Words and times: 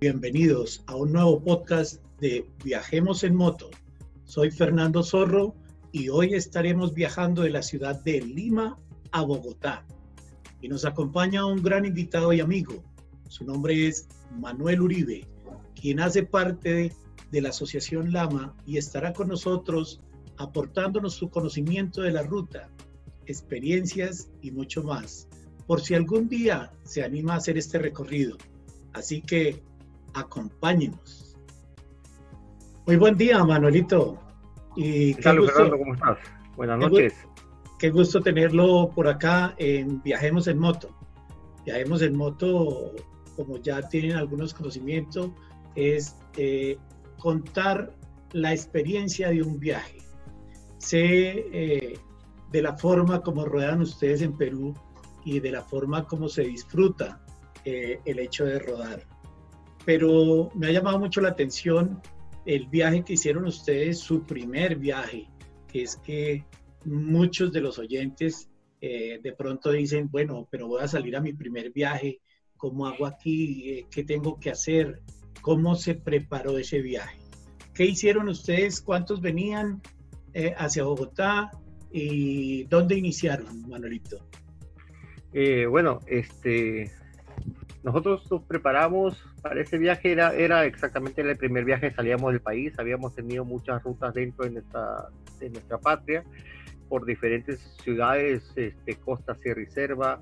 Bienvenidos 0.00 0.82
a 0.86 0.96
un 0.96 1.12
nuevo 1.12 1.44
podcast 1.44 2.02
de 2.20 2.48
Viajemos 2.64 3.22
en 3.22 3.34
Moto. 3.34 3.68
Soy 4.24 4.50
Fernando 4.50 5.02
Zorro 5.02 5.54
y 5.92 6.08
hoy 6.08 6.32
estaremos 6.32 6.94
viajando 6.94 7.42
de 7.42 7.50
la 7.50 7.60
ciudad 7.60 8.02
de 8.02 8.22
Lima 8.22 8.78
a 9.12 9.20
Bogotá. 9.20 9.84
Y 10.62 10.68
nos 10.68 10.86
acompaña 10.86 11.44
un 11.44 11.62
gran 11.62 11.84
invitado 11.84 12.32
y 12.32 12.40
amigo. 12.40 12.82
Su 13.28 13.44
nombre 13.44 13.88
es 13.88 14.08
Manuel 14.38 14.80
Uribe, 14.80 15.28
quien 15.78 16.00
hace 16.00 16.22
parte 16.22 16.94
de 17.30 17.40
la 17.42 17.50
Asociación 17.50 18.10
Lama 18.10 18.56
y 18.64 18.78
estará 18.78 19.12
con 19.12 19.28
nosotros 19.28 20.00
aportándonos 20.38 21.12
su 21.12 21.28
conocimiento 21.28 22.00
de 22.00 22.12
la 22.12 22.22
ruta, 22.22 22.70
experiencias 23.26 24.30
y 24.40 24.50
mucho 24.50 24.82
más, 24.82 25.28
por 25.66 25.82
si 25.82 25.92
algún 25.92 26.26
día 26.30 26.72
se 26.84 27.04
anima 27.04 27.34
a 27.34 27.36
hacer 27.36 27.58
este 27.58 27.78
recorrido. 27.78 28.38
Así 28.94 29.20
que 29.20 29.62
acompáñenos. 30.14 31.36
Muy 32.86 32.96
buen 32.96 33.16
día, 33.16 33.44
Manuelito. 33.44 34.18
Y 34.76 35.14
¿Qué 35.14 35.22
tal, 35.22 35.46
Fernando? 35.46 35.78
¿Cómo 35.78 35.94
estás? 35.94 36.18
Buenas 36.56 36.78
noches. 36.78 37.14
Qué 37.78 37.90
gusto 37.90 38.20
tenerlo 38.20 38.90
por 38.94 39.08
acá 39.08 39.54
en 39.58 40.02
Viajemos 40.02 40.46
en 40.48 40.58
Moto. 40.58 40.90
Viajemos 41.64 42.02
en 42.02 42.16
Moto, 42.16 42.92
como 43.36 43.56
ya 43.58 43.80
tienen 43.88 44.16
algunos 44.16 44.52
conocimientos, 44.52 45.30
es 45.74 46.16
eh, 46.36 46.76
contar 47.18 47.92
la 48.32 48.52
experiencia 48.52 49.30
de 49.30 49.42
un 49.42 49.58
viaje. 49.58 49.98
Sé 50.78 51.46
eh, 51.52 51.98
de 52.50 52.62
la 52.62 52.76
forma 52.76 53.22
como 53.22 53.44
ruedan 53.44 53.80
ustedes 53.82 54.22
en 54.22 54.36
Perú 54.36 54.74
y 55.24 55.40
de 55.40 55.52
la 55.52 55.62
forma 55.62 56.06
como 56.06 56.28
se 56.28 56.42
disfruta 56.42 57.22
eh, 57.64 58.00
el 58.04 58.18
hecho 58.18 58.44
de 58.44 58.58
rodar. 58.58 59.06
Pero 59.84 60.50
me 60.54 60.68
ha 60.68 60.72
llamado 60.72 60.98
mucho 60.98 61.20
la 61.20 61.30
atención 61.30 62.00
el 62.46 62.66
viaje 62.68 63.04
que 63.04 63.14
hicieron 63.14 63.46
ustedes, 63.46 63.98
su 63.98 64.24
primer 64.24 64.76
viaje, 64.76 65.28
que 65.68 65.82
es 65.82 65.96
que 65.96 66.44
muchos 66.84 67.52
de 67.52 67.60
los 67.60 67.78
oyentes 67.78 68.50
eh, 68.80 69.20
de 69.22 69.32
pronto 69.32 69.70
dicen, 69.72 70.08
bueno, 70.10 70.48
pero 70.50 70.66
voy 70.66 70.82
a 70.82 70.88
salir 70.88 71.14
a 71.16 71.20
mi 71.20 71.32
primer 71.32 71.70
viaje, 71.70 72.20
¿cómo 72.56 72.86
hago 72.86 73.06
aquí? 73.06 73.70
Eh, 73.70 73.86
¿Qué 73.90 74.04
tengo 74.04 74.38
que 74.40 74.50
hacer? 74.50 75.02
¿Cómo 75.42 75.74
se 75.74 75.94
preparó 75.94 76.58
ese 76.58 76.80
viaje? 76.80 77.18
¿Qué 77.74 77.84
hicieron 77.84 78.28
ustedes? 78.28 78.80
¿Cuántos 78.80 79.20
venían 79.20 79.82
eh, 80.32 80.54
hacia 80.56 80.84
Bogotá? 80.84 81.50
¿Y 81.92 82.64
dónde 82.64 82.96
iniciaron, 82.96 83.68
Manuelito? 83.68 84.26
bueno, 85.68 86.00
este, 86.08 86.90
nosotros 87.82 88.30
nos 88.30 88.42
preparamos 88.42 89.22
para 89.40 89.60
ese 89.60 89.78
viaje, 89.78 90.12
era, 90.12 90.34
era 90.34 90.66
exactamente 90.66 91.22
el 91.22 91.36
primer 91.36 91.64
viaje, 91.64 91.90
salíamos 91.92 92.32
del 92.32 92.40
país, 92.40 92.78
habíamos 92.78 93.14
tenido 93.14 93.44
muchas 93.44 93.82
rutas 93.82 94.12
dentro 94.12 94.44
de 94.44 94.50
nuestra, 94.50 95.08
de 95.38 95.50
nuestra 95.50 95.78
patria, 95.78 96.24
por 96.88 97.06
diferentes 97.06 97.58
ciudades, 97.82 98.52
este, 98.56 98.96
costa, 98.96 99.34
sierra 99.36 99.62
y 99.62 99.66
selva, 99.66 100.20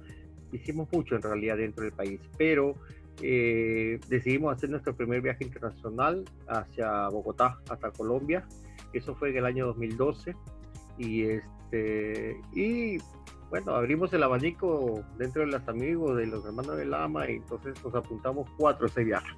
hicimos 0.52 0.88
mucho 0.92 1.16
en 1.16 1.22
realidad 1.22 1.56
dentro 1.56 1.82
del 1.82 1.92
país, 1.92 2.20
pero 2.36 2.74
eh, 3.22 3.98
decidimos 4.08 4.54
hacer 4.54 4.70
nuestro 4.70 4.94
primer 4.94 5.20
viaje 5.20 5.44
internacional 5.44 6.24
hacia 6.46 7.08
Bogotá, 7.08 7.58
hasta 7.68 7.90
Colombia, 7.90 8.46
eso 8.92 9.16
fue 9.16 9.30
en 9.30 9.38
el 9.38 9.46
año 9.46 9.66
2012, 9.66 10.36
y, 10.98 11.22
este, 11.24 12.40
y 12.54 12.98
bueno, 13.50 13.74
abrimos 13.74 14.12
el 14.12 14.22
abanico 14.22 15.02
dentro 15.16 15.42
de 15.42 15.48
los 15.48 15.66
amigos, 15.68 16.16
de 16.16 16.26
los 16.26 16.44
hermanos 16.44 16.76
de 16.76 16.84
Lama, 16.84 17.28
y 17.30 17.36
entonces 17.36 17.82
nos 17.82 17.94
apuntamos 17.94 18.48
cuatro 18.58 18.86
ese 18.86 19.04
viaje. 19.04 19.30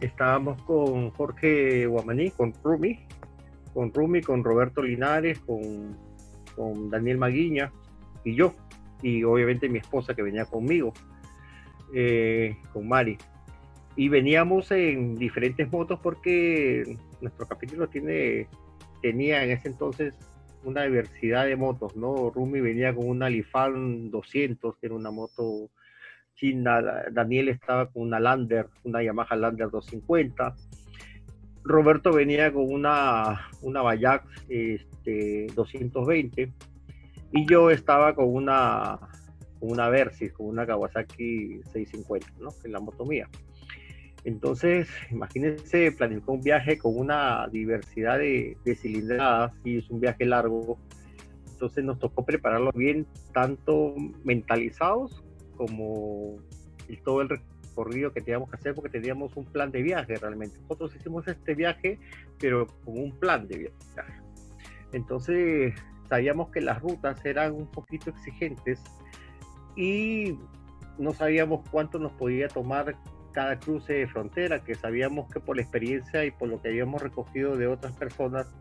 Estábamos 0.00 0.60
con 0.62 1.10
Jorge 1.10 1.86
Guamaní, 1.86 2.30
con 2.30 2.52
Rumi, 2.64 2.98
con 3.72 3.92
Rumi, 3.92 4.22
con 4.22 4.42
Roberto 4.42 4.82
Linares, 4.82 5.38
con, 5.40 5.96
con 6.56 6.90
Daniel 6.90 7.18
Maguiña 7.18 7.72
y 8.24 8.34
yo, 8.34 8.54
y 9.02 9.22
obviamente 9.22 9.68
mi 9.68 9.78
esposa 9.78 10.14
que 10.14 10.22
venía 10.22 10.44
conmigo, 10.44 10.92
eh, 11.94 12.56
con 12.72 12.88
Mari. 12.88 13.18
Y 13.94 14.08
veníamos 14.08 14.70
en 14.70 15.16
diferentes 15.16 15.70
motos 15.70 16.00
porque 16.02 16.96
nuestro 17.20 17.46
capítulo 17.46 17.88
tiene, 17.88 18.48
tenía 19.00 19.44
en 19.44 19.50
ese 19.50 19.68
entonces 19.68 20.14
una 20.64 20.82
diversidad 20.84 21.46
de 21.46 21.56
motos, 21.56 21.96
¿no? 21.96 22.30
Rumi 22.30 22.60
venía 22.60 22.94
con 22.94 23.08
una 23.08 23.28
Lifan 23.28 24.10
200, 24.10 24.76
que 24.76 24.86
era 24.86 24.94
una 24.94 25.10
moto 25.10 25.70
china, 26.34 26.82
Daniel 27.10 27.48
estaba 27.48 27.86
con 27.90 28.02
una 28.02 28.18
Lander, 28.18 28.68
una 28.84 29.02
Yamaha 29.02 29.36
Lander 29.36 29.70
250, 29.70 30.54
Roberto 31.64 32.12
venía 32.12 32.52
con 32.52 32.72
una, 32.72 33.48
una 33.62 33.82
Bayak 33.82 34.24
este, 34.48 35.46
220 35.54 36.52
y 37.32 37.46
yo 37.46 37.70
estaba 37.70 38.14
con 38.14 38.34
una, 38.34 38.98
con 39.60 39.70
una 39.70 39.88
Versys, 39.88 40.32
con 40.32 40.46
una 40.46 40.66
Kawasaki 40.66 41.60
650, 41.72 42.26
¿no? 42.40 42.50
En 42.64 42.72
la 42.72 42.80
moto 42.80 43.04
mía. 43.04 43.28
Entonces, 44.24 44.88
imagínense, 45.10 45.90
planificó 45.92 46.32
un 46.32 46.42
viaje 46.42 46.78
con 46.78 46.96
una 46.96 47.48
diversidad 47.48 48.18
de, 48.18 48.56
cilindradas 48.76 49.52
y 49.64 49.78
es 49.78 49.90
un 49.90 50.00
viaje 50.00 50.24
largo. 50.24 50.78
Entonces 51.52 51.84
nos 51.84 51.98
tocó 51.98 52.24
prepararlo 52.24 52.72
bien, 52.72 53.06
tanto 53.32 53.94
mentalizados 54.24 55.24
como 55.56 56.36
todo 57.04 57.22
el 57.22 57.28
recorrido 57.30 58.12
que 58.12 58.20
teníamos 58.20 58.50
que 58.50 58.56
hacer, 58.56 58.74
porque 58.74 58.90
teníamos 58.90 59.36
un 59.36 59.44
plan 59.44 59.70
de 59.70 59.82
viaje 59.82 60.16
realmente. 60.16 60.58
Nosotros 60.62 60.94
hicimos 60.94 61.26
este 61.26 61.54
viaje, 61.54 61.98
pero 62.38 62.66
con 62.84 62.98
un 62.98 63.12
plan 63.12 63.48
de 63.48 63.58
viaje. 63.58 64.12
Entonces 64.92 65.74
sabíamos 66.08 66.50
que 66.50 66.60
las 66.60 66.80
rutas 66.80 67.24
eran 67.24 67.54
un 67.54 67.66
poquito 67.66 68.10
exigentes 68.10 68.82
y 69.76 70.36
no 70.98 71.12
sabíamos 71.12 71.66
cuánto 71.70 71.98
nos 71.98 72.12
podía 72.12 72.48
tomar 72.48 72.94
cada 73.32 73.58
cruce 73.58 73.94
de 73.94 74.06
frontera, 74.06 74.62
que 74.62 74.74
sabíamos 74.74 75.30
que 75.30 75.40
por 75.40 75.56
la 75.56 75.62
experiencia 75.62 76.24
y 76.24 76.30
por 76.30 76.48
lo 76.48 76.60
que 76.60 76.68
habíamos 76.68 77.02
recogido 77.02 77.56
de 77.56 77.66
otras 77.66 77.96
personas, 77.96 78.54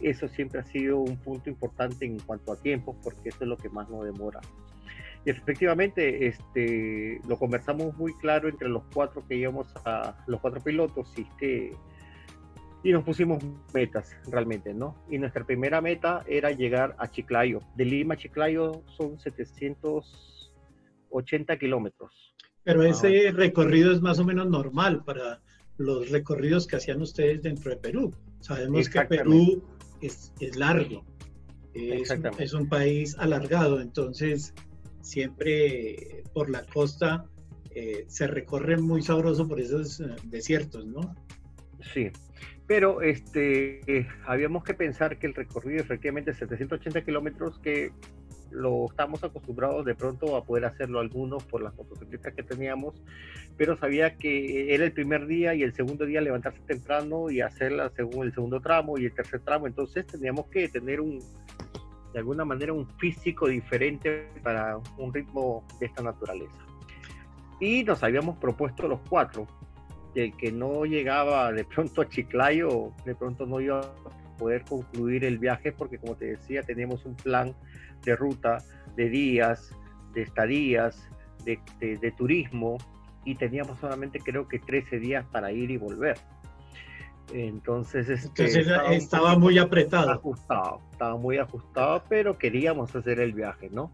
eso 0.00 0.28
siempre 0.28 0.60
ha 0.60 0.64
sido 0.64 0.98
un 0.98 1.16
punto 1.16 1.50
importante 1.50 2.04
en 2.04 2.18
cuanto 2.18 2.52
a 2.52 2.60
tiempo, 2.60 2.96
porque 3.02 3.30
eso 3.30 3.38
es 3.42 3.48
lo 3.48 3.56
que 3.56 3.68
más 3.68 3.88
nos 3.88 4.04
demora. 4.04 4.40
Y 5.24 5.30
efectivamente, 5.30 6.26
este, 6.26 7.20
lo 7.26 7.38
conversamos 7.38 7.96
muy 7.96 8.12
claro 8.18 8.48
entre 8.48 8.68
los 8.68 8.82
cuatro 8.92 9.24
que 9.26 9.36
íbamos 9.36 9.72
a, 9.84 10.22
los 10.26 10.40
cuatro 10.40 10.60
pilotos, 10.60 11.12
y 11.16 11.24
que 11.38 11.70
y 12.84 12.92
nos 12.92 13.02
pusimos 13.02 13.42
metas 13.72 14.14
realmente, 14.30 14.72
¿no? 14.74 14.94
Y 15.08 15.18
nuestra 15.18 15.44
primera 15.44 15.80
meta 15.80 16.22
era 16.28 16.50
llegar 16.50 16.94
a 16.98 17.10
Chiclayo. 17.10 17.60
De 17.74 17.86
Lima 17.86 18.12
a 18.12 18.18
Chiclayo 18.18 18.82
son 18.98 19.18
780 19.18 21.56
kilómetros. 21.56 22.33
Pero 22.64 22.82
ah, 22.82 22.88
ese 22.88 23.30
recorrido 23.32 23.92
es 23.92 24.00
más 24.00 24.18
o 24.18 24.24
menos 24.24 24.48
normal 24.48 25.04
para 25.04 25.40
los 25.76 26.10
recorridos 26.10 26.66
que 26.66 26.76
hacían 26.76 27.02
ustedes 27.02 27.42
dentro 27.42 27.70
de 27.70 27.76
Perú. 27.76 28.14
Sabemos 28.40 28.88
que 28.88 29.00
Perú 29.02 29.62
es, 30.00 30.32
es 30.40 30.56
largo, 30.56 31.04
es, 31.74 32.10
es, 32.38 32.52
un 32.52 32.68
país 32.68 33.16
alargado, 33.18 33.80
entonces 33.80 34.54
siempre 35.00 36.24
por 36.32 36.50
la 36.50 36.64
costa 36.64 37.24
eh, 37.74 38.04
se 38.08 38.26
recorre 38.26 38.76
muy 38.76 39.02
sabroso 39.02 39.48
por 39.48 39.60
esos 39.60 40.00
eh, 40.00 40.06
desiertos, 40.24 40.86
¿no? 40.86 41.14
Sí, 41.92 42.10
pero 42.66 43.02
este, 43.02 44.06
habíamos 44.26 44.64
que 44.64 44.74
pensar 44.74 45.18
que 45.18 45.26
el 45.26 45.34
recorrido 45.34 45.82
efectivamente 45.82 46.32
780 46.32 47.04
kilómetros 47.04 47.58
que 47.58 47.92
lo 48.54 48.86
estamos 48.86 49.22
acostumbrados 49.24 49.84
de 49.84 49.94
pronto 49.94 50.36
a 50.36 50.44
poder 50.44 50.64
hacerlo 50.64 51.00
algunos 51.00 51.42
por 51.44 51.62
las 51.62 51.74
motocicletas 51.74 52.32
que 52.34 52.42
teníamos, 52.42 52.94
pero 53.56 53.76
sabía 53.76 54.16
que 54.16 54.74
era 54.74 54.84
el 54.84 54.92
primer 54.92 55.26
día 55.26 55.54
y 55.54 55.62
el 55.62 55.74
segundo 55.74 56.06
día 56.06 56.20
levantarse 56.20 56.60
temprano 56.60 57.30
y 57.30 57.40
hacerla 57.40 57.90
según 57.96 58.26
el 58.26 58.32
segundo 58.32 58.60
tramo 58.60 58.96
y 58.96 59.06
el 59.06 59.12
tercer 59.12 59.40
tramo, 59.40 59.66
entonces 59.66 60.06
teníamos 60.06 60.46
que 60.46 60.68
tener 60.68 61.00
un, 61.00 61.18
de 62.12 62.18
alguna 62.18 62.44
manera, 62.44 62.72
un 62.72 62.86
físico 62.98 63.48
diferente 63.48 64.28
para 64.42 64.78
un 64.98 65.12
ritmo 65.12 65.66
de 65.80 65.86
esta 65.86 66.02
naturaleza. 66.02 66.64
Y 67.60 67.82
nos 67.82 68.02
habíamos 68.02 68.38
propuesto 68.38 68.86
los 68.86 69.00
cuatro, 69.08 69.46
que 70.14 70.26
el 70.26 70.36
que 70.36 70.52
no 70.52 70.84
llegaba 70.84 71.52
de 71.52 71.64
pronto 71.64 72.02
a 72.02 72.08
Chiclayo, 72.08 72.92
de 73.04 73.16
pronto 73.16 73.46
no 73.46 73.60
iba 73.60 73.80
a 73.80 74.36
poder 74.38 74.64
concluir 74.64 75.24
el 75.24 75.38
viaje 75.38 75.72
porque 75.72 75.98
como 75.98 76.14
te 76.14 76.26
decía, 76.26 76.62
teníamos 76.62 77.04
un 77.04 77.16
plan 77.16 77.54
de 78.04 78.16
ruta, 78.16 78.58
de 78.96 79.08
días, 79.08 79.70
de 80.12 80.22
estadías, 80.22 81.08
de, 81.44 82.14
turismo, 82.16 82.78
y 83.24 83.34
teníamos 83.34 83.78
solamente 83.78 84.18
creo 84.18 84.48
que 84.48 84.58
13 84.58 84.98
días 84.98 85.26
para 85.30 85.52
ir 85.52 85.70
y 85.70 85.76
volver. 85.76 86.16
Entonces, 87.32 88.08
este, 88.08 88.44
estaba, 88.94 89.38
muy 89.38 89.58
apretado. 89.58 90.10
Ajustado, 90.10 90.80
estaba 90.92 91.16
muy 91.16 91.38
ajustado, 91.38 92.04
pero 92.08 92.38
queríamos 92.38 92.94
hacer 92.94 93.18
el 93.20 93.32
viaje, 93.32 93.70
¿no? 93.70 93.90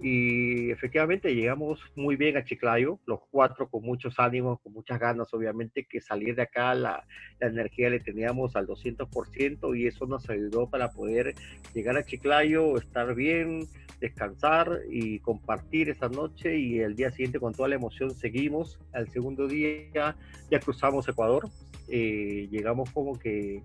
Y 0.00 0.70
efectivamente 0.70 1.34
llegamos 1.34 1.80
muy 1.96 2.14
bien 2.14 2.36
a 2.36 2.44
Chiclayo, 2.44 3.00
los 3.06 3.20
cuatro 3.30 3.68
con 3.68 3.82
muchos 3.82 4.18
ánimos, 4.18 4.60
con 4.60 4.72
muchas 4.72 5.00
ganas, 5.00 5.34
obviamente, 5.34 5.86
que 5.86 6.00
salir 6.00 6.36
de 6.36 6.42
acá 6.42 6.74
la, 6.74 7.04
la 7.40 7.48
energía 7.48 7.90
le 7.90 7.98
teníamos 7.98 8.54
al 8.54 8.68
200% 8.68 9.76
y 9.76 9.86
eso 9.88 10.06
nos 10.06 10.30
ayudó 10.30 10.70
para 10.70 10.92
poder 10.92 11.34
llegar 11.74 11.96
a 11.96 12.04
Chiclayo, 12.04 12.76
estar 12.76 13.14
bien, 13.16 13.66
descansar 14.00 14.82
y 14.88 15.18
compartir 15.18 15.90
esa 15.90 16.08
noche 16.08 16.56
y 16.56 16.78
el 16.78 16.94
día 16.94 17.10
siguiente 17.10 17.40
con 17.40 17.52
toda 17.52 17.68
la 17.68 17.74
emoción 17.74 18.12
seguimos. 18.14 18.78
Al 18.92 19.08
segundo 19.08 19.48
día 19.48 20.14
ya 20.50 20.60
cruzamos 20.60 21.08
Ecuador, 21.08 21.48
eh, 21.88 22.46
llegamos 22.50 22.90
como 22.90 23.18
que 23.18 23.62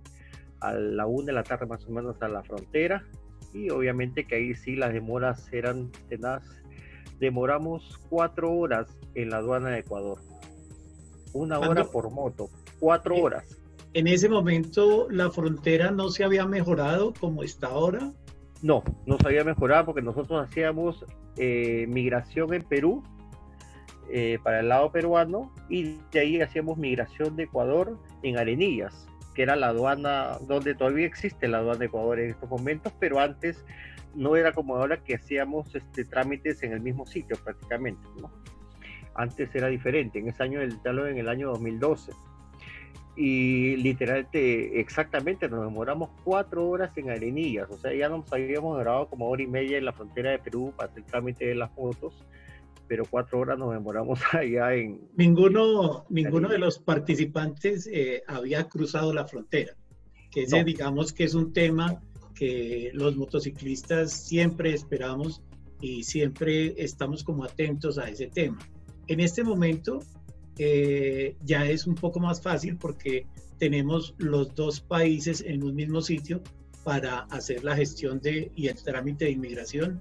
a 0.62 0.74
la 0.74 1.06
una 1.06 1.28
de 1.28 1.34
la 1.34 1.44
tarde 1.44 1.66
más 1.66 1.86
o 1.86 1.92
menos 1.92 2.22
a 2.22 2.28
la 2.28 2.42
frontera 2.42 3.04
y 3.54 3.70
obviamente 3.70 4.26
que 4.26 4.36
ahí 4.36 4.56
sí 4.56 4.76
las 4.76 4.94
demoras 4.94 5.52
eran 5.52 5.92
tenaz. 6.10 6.44
Demoramos 7.20 8.00
cuatro 8.10 8.52
horas 8.52 8.88
en 9.16 9.30
la 9.30 9.38
aduana 9.38 9.70
de 9.70 9.80
Ecuador. 9.80 10.20
Una 11.34 11.60
hora 11.60 11.86
por 11.86 12.12
moto, 12.12 12.50
cuatro 12.80 13.16
horas. 13.16 13.60
En 13.94 14.08
ese 14.08 14.28
momento 14.28 15.08
la 15.10 15.30
frontera 15.30 15.92
no 15.92 16.10
se 16.10 16.24
había 16.24 16.46
mejorado 16.46 17.14
como 17.20 17.44
está 17.44 17.68
ahora. 17.68 18.12
No, 18.62 18.84
no 19.06 19.18
se 19.18 19.28
había 19.28 19.44
mejorado 19.44 19.86
porque 19.86 20.02
nosotros 20.02 20.48
hacíamos 20.48 21.06
eh, 21.38 21.86
migración 21.88 22.54
en 22.54 22.64
Perú 22.64 23.04
eh, 24.10 24.38
para 24.44 24.62
el 24.62 24.70
lado 24.70 24.92
peruano 24.92 25.54
y 25.70 25.98
de 26.12 26.20
ahí 26.20 26.42
hacíamos 26.42 26.78
migración 26.78 27.36
de 27.36 27.44
Ecuador 27.44 27.98
en 28.22 28.38
Arenillas 28.38 29.08
que 29.34 29.44
era 29.44 29.56
la 29.56 29.68
aduana, 29.68 30.38
donde 30.48 30.76
todavía 30.76 31.06
existe 31.06 31.48
la 31.48 31.60
aduana 31.60 31.80
de 31.80 31.86
Ecuador 31.86 32.20
en 32.20 32.30
estos 32.32 32.50
momentos, 32.50 32.94
pero 33.00 33.20
antes 33.20 33.64
no 34.16 34.36
era 34.36 34.52
como 34.52 34.76
ahora 34.76 34.98
que 34.98 35.16
hacíamos 35.16 35.74
este, 35.76 36.06
trámites 36.06 36.62
en 36.64 36.74
el 36.74 36.82
mismo 36.82 37.06
sitio 37.06 37.36
prácticamente, 37.44 38.02
¿no? 38.20 38.32
Antes 39.16 39.54
era 39.54 39.68
diferente, 39.68 40.20
en 40.20 40.28
ese 40.28 40.44
año, 40.44 40.62
el 40.62 40.80
talo 40.82 41.08
en 41.08 41.18
el 41.18 41.30
año 41.30 41.50
2012. 41.50 42.12
Y 43.16 43.76
literalmente, 43.78 44.80
exactamente, 44.80 45.48
nos 45.48 45.64
demoramos 45.64 46.10
cuatro 46.24 46.68
horas 46.68 46.98
en 46.98 47.12
Arenillas, 47.12 47.70
o 47.70 47.78
sea, 47.78 47.94
ya 47.94 48.10
nos 48.10 48.32
habíamos 48.34 48.76
demorado 48.76 49.08
como 49.08 49.30
hora 49.30 49.44
y 49.44 49.48
media 49.48 49.78
en 49.78 49.86
la 49.86 49.94
frontera 49.94 50.32
de 50.32 50.40
Perú 50.40 50.74
para 50.76 50.90
hacer 50.90 51.04
el 51.04 51.06
trámite 51.06 51.46
de 51.46 51.56
las 51.56 51.72
fotos 51.72 52.26
pero 52.94 53.08
cuatro 53.10 53.40
horas 53.40 53.58
nos 53.58 53.74
demoramos 53.74 54.20
allá 54.34 54.76
en... 54.76 55.02
Ninguno, 55.18 56.06
ninguno 56.12 56.48
de 56.48 56.60
los 56.60 56.78
participantes 56.78 57.90
eh, 57.92 58.22
había 58.28 58.66
cruzado 58.66 59.12
la 59.12 59.26
frontera, 59.26 59.74
que 60.30 60.44
ese 60.44 60.64
digamos 60.64 61.12
que 61.12 61.24
es 61.24 61.34
un 61.34 61.54
tema 61.54 62.04
que 62.36 62.92
los 62.94 63.16
motociclistas 63.16 64.12
siempre 64.12 64.76
esperamos 64.76 65.42
y 65.82 66.04
siempre 66.04 66.76
estamos 66.78 67.24
como 67.24 67.46
atentos 67.46 67.98
a 67.98 68.08
ese 68.08 68.28
tema. 68.28 68.60
En 69.08 69.22
este 69.22 69.44
momento 69.44 69.98
eh, 70.60 71.36
ya 71.42 71.66
es 71.66 71.88
un 71.88 71.96
poco 71.96 72.20
más 72.20 72.44
fácil 72.44 72.78
porque 72.78 73.26
tenemos 73.58 74.14
los 74.20 74.54
dos 74.54 74.82
países 74.82 75.42
en 75.42 75.64
un 75.64 75.74
mismo 75.74 76.00
sitio 76.04 76.44
para 76.84 77.22
hacer 77.32 77.64
la 77.64 77.76
gestión 77.76 78.20
de, 78.20 78.52
y 78.56 78.68
el 78.68 78.76
trámite 78.84 79.26
de 79.26 79.32
inmigración 79.32 80.00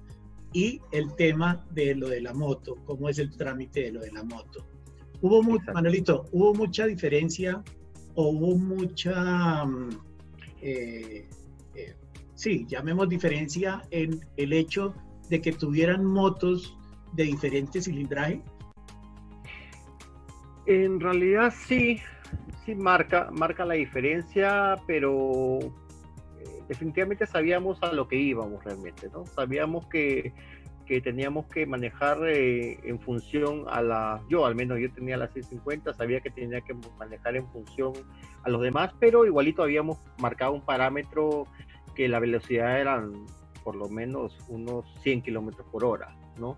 y 0.53 0.79
el 0.91 1.15
tema 1.15 1.65
de 1.71 1.95
lo 1.95 2.09
de 2.09 2.21
la 2.21 2.33
moto, 2.33 2.77
cómo 2.85 3.09
es 3.09 3.19
el 3.19 3.35
trámite 3.35 3.81
de 3.81 3.91
lo 3.91 4.01
de 4.01 4.11
la 4.11 4.23
moto. 4.23 4.65
Hubo, 5.21 5.41
Manuelito, 5.73 6.25
hubo 6.31 6.53
mucha 6.53 6.85
diferencia 6.85 7.63
o 8.15 8.29
hubo 8.29 8.57
mucha, 8.57 9.65
mm, 9.65 9.89
eh, 10.61 11.27
eh, 11.75 11.95
sí, 12.35 12.65
llamemos 12.67 13.09
diferencia 13.09 13.81
en 13.89 14.19
el 14.37 14.53
hecho 14.53 14.93
de 15.29 15.41
que 15.41 15.51
tuvieran 15.53 16.05
motos 16.05 16.77
de 17.13 17.23
diferente 17.23 17.81
cilindraje. 17.81 18.41
En 20.65 20.99
realidad 20.99 21.53
sí, 21.67 21.99
sí 22.65 22.75
marca, 22.75 23.29
marca 23.31 23.65
la 23.65 23.73
diferencia, 23.73 24.75
pero 24.85 25.59
definitivamente 26.73 27.27
sabíamos 27.27 27.81
a 27.83 27.93
lo 27.93 28.07
que 28.07 28.15
íbamos 28.15 28.63
realmente, 28.63 29.07
¿no? 29.13 29.27
Sabíamos 29.27 29.85
que, 29.87 30.33
que 30.87 31.01
teníamos 31.01 31.45
que 31.45 31.67
manejar 31.67 32.17
eh, 32.27 32.79
en 32.83 32.99
función 32.99 33.65
a 33.69 33.83
la, 33.83 34.23
yo 34.27 34.45
al 34.45 34.55
menos 34.55 34.79
yo 34.79 34.91
tenía 34.91 35.15
la 35.17 35.27
650, 35.27 35.93
sabía 35.93 36.19
que 36.21 36.31
tenía 36.31 36.61
que 36.61 36.73
manejar 36.97 37.35
en 37.35 37.47
función 37.49 37.93
a 38.43 38.49
los 38.49 38.61
demás, 38.61 38.91
pero 38.99 39.25
igualito 39.25 39.61
habíamos 39.61 39.99
marcado 40.17 40.53
un 40.53 40.65
parámetro 40.65 41.45
que 41.95 42.07
la 42.07 42.19
velocidad 42.19 42.81
eran 42.81 43.13
por 43.63 43.75
lo 43.75 43.87
menos 43.87 44.35
unos 44.49 44.83
100 45.03 45.21
kilómetros 45.21 45.67
por 45.69 45.85
hora, 45.85 46.15
¿no? 46.39 46.57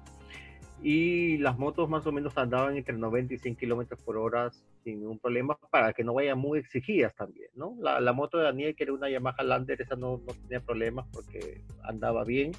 y 0.82 1.38
las 1.38 1.58
motos 1.58 1.90
más 1.90 2.06
o 2.06 2.12
menos 2.12 2.38
andaban 2.38 2.78
entre 2.78 2.96
90 2.96 3.34
y 3.34 3.38
100 3.38 3.56
kilómetros 3.56 4.00
por 4.04 4.18
hora 4.18 4.52
sin 4.86 5.00
ningún 5.00 5.20
problema 5.20 5.58
para 5.72 5.94
que 5.94 6.04
no 6.04 6.14
vayan 6.14 6.38
muy 6.38 6.60
exigidas 6.60 7.14
también, 7.16 7.50
¿no? 7.56 7.76
La, 7.82 8.14
moto 8.14 8.38
de 8.38 8.44
Daniel, 8.44 8.76
que 8.76 8.84
era 8.84 8.94
una 8.94 9.10
Yamaha 9.10 9.44
Lander, 9.44 9.82
esa 9.82 9.96
no, 9.96 10.22
no 10.26 10.34
tenía 10.44 10.62
problemas 10.62 11.08
porque 11.12 11.62
andaba 11.84 12.24
bien. 12.24 12.52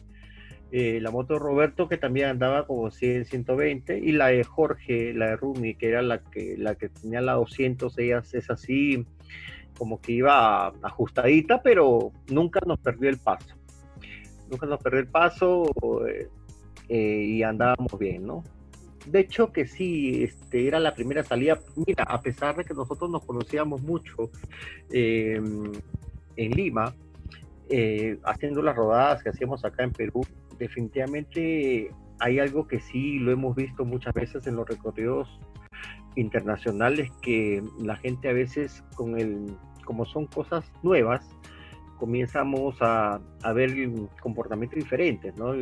Eh, 0.73 0.99
la 1.01 1.13
moto 1.13 1.35
de 1.35 1.39
Roberto, 1.39 1.89
que 1.89 1.97
también 1.97 2.27
andaba 2.29 2.67
como 2.67 2.91
100, 2.91 3.27
120, 3.27 4.01
y 4.01 4.11
la 4.11 4.27
de 4.27 4.43
Jorge, 4.43 5.15
la 5.15 5.29
de 5.29 5.37
Rumi, 5.37 5.77
que 5.77 5.89
era 5.89 6.03
la 6.03 6.19
que, 6.19 6.57
la 6.59 6.75
que 6.75 6.89
tenía 6.89 7.21
la 7.21 7.35
200, 7.35 7.97
ella 7.99 8.23
es 8.33 8.51
así, 8.51 9.07
como 9.79 10.01
que 10.01 10.13
iba 10.13 10.67
ajustadita, 10.83 11.63
pero 11.63 12.11
nunca 12.29 12.59
nos 12.67 12.81
perdió 12.81 13.09
el 13.09 13.19
paso. 13.19 13.55
Nunca 14.51 14.67
nos 14.67 14.83
perdió 14.83 15.01
el 15.01 15.09
paso. 15.09 15.71
Eh, 16.09 16.29
eh, 16.89 17.25
y 17.29 17.43
andábamos 17.43 17.99
bien, 17.99 18.27
¿no? 18.27 18.45
De 19.07 19.21
hecho 19.21 19.53
que 19.53 19.67
sí, 19.67 20.25
este, 20.25 20.67
era 20.67 20.81
la 20.81 20.95
primera 20.95 21.23
salida. 21.23 21.59
Mira, 21.87 22.05
a 22.05 22.21
pesar 22.21 22.57
de 22.57 22.65
que 22.65 22.75
nosotros 22.75 23.11
nos 23.11 23.25
conocíamos 23.25 23.83
mucho 23.83 24.31
em, 24.91 25.73
en 26.37 26.51
Lima, 26.53 26.95
eh, 27.69 28.19
haciendo 28.25 28.63
las 28.63 28.77
rodadas 28.77 29.23
que 29.23 29.31
hacíamos 29.31 29.65
acá 29.65 29.85
en 29.85 29.93
Perú, 29.93 30.27
definitivamente 30.59 31.91
hay 32.19 32.39
algo 32.39 32.67
que 32.67 32.81
sí 32.81 33.19
lo 33.19 33.31
hemos 33.33 33.55
visto 33.55 33.85
muchas 33.85 34.15
veces 34.15 34.47
en 34.47 34.57
los 34.57 34.69
recorridos 34.69 35.29
internacionales, 36.17 37.11
que 37.23 37.63
la 37.79 37.97
gente 37.97 38.29
a 38.29 38.33
veces 38.33 38.83
con 38.95 39.19
el, 39.19 39.55
como 39.85 40.07
son 40.07 40.27
cosas 40.27 40.65
nuevas, 40.83 41.29
comenzamos 41.99 42.77
a, 42.81 43.21
ver 43.55 43.73
comportamientos 44.21 44.79
diferentes, 44.79 45.35
¿no? 45.37 45.55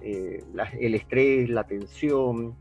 Eh, 0.00 0.44
el 0.80 0.94
estrés, 0.94 1.48
la 1.48 1.64
tensión, 1.64 2.54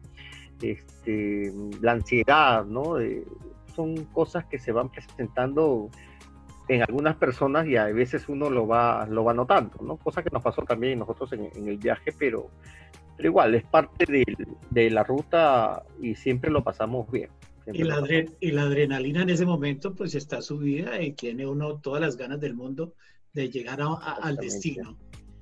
este, 0.62 1.52
la 1.82 1.94
ansiedad, 1.94 2.66
¿no? 2.66 3.00
Eh, 3.00 3.24
son 3.76 4.06
cosas 4.06 4.46
que 4.46 4.60
se 4.60 4.72
van 4.72 4.90
presentando 4.90 5.90
en 6.68 6.82
algunas 6.82 7.16
personas 7.16 7.68
y 7.68 7.78
a 7.78 7.86
veces 7.86 8.28
uno 8.28 8.50
lo 8.50 8.68
va, 8.68 9.06
lo 9.08 9.24
va 9.24 9.34
notando, 9.34 9.78
¿no? 9.82 9.98
Cosa 9.98 10.24
que 10.24 10.30
nos 10.32 10.44
pasó 10.44 10.64
también 10.64 11.00
nosotros 11.00 11.32
en, 11.34 11.68
el 11.68 11.78
viaje, 11.78 12.14
pero, 12.18 12.50
pero 13.16 13.30
igual, 13.30 13.56
es 13.56 13.64
parte 13.64 14.06
de, 14.06 14.26
de, 14.70 14.90
la 14.90 15.04
ruta 15.04 15.84
y 16.02 16.16
siempre 16.16 16.52
lo 16.52 16.64
pasamos 16.64 17.10
bien. 17.10 17.30
Y 17.72 17.84
la, 17.84 18.02
y 18.40 18.52
la, 18.52 18.64
adrenalina 18.64 19.24
en 19.24 19.30
ese 19.30 19.46
momento 19.46 19.94
pues 19.94 20.16
está 20.16 20.42
subida 20.42 21.02
y 21.02 21.14
tiene 21.14 21.46
uno 21.46 21.80
todas 21.80 22.02
las 22.02 22.16
ganas 22.16 22.40
del 22.40 22.56
mundo 22.56 22.94
de 23.34 23.50
llegar 23.50 23.80
al 23.82 24.38
destino. 24.38 24.98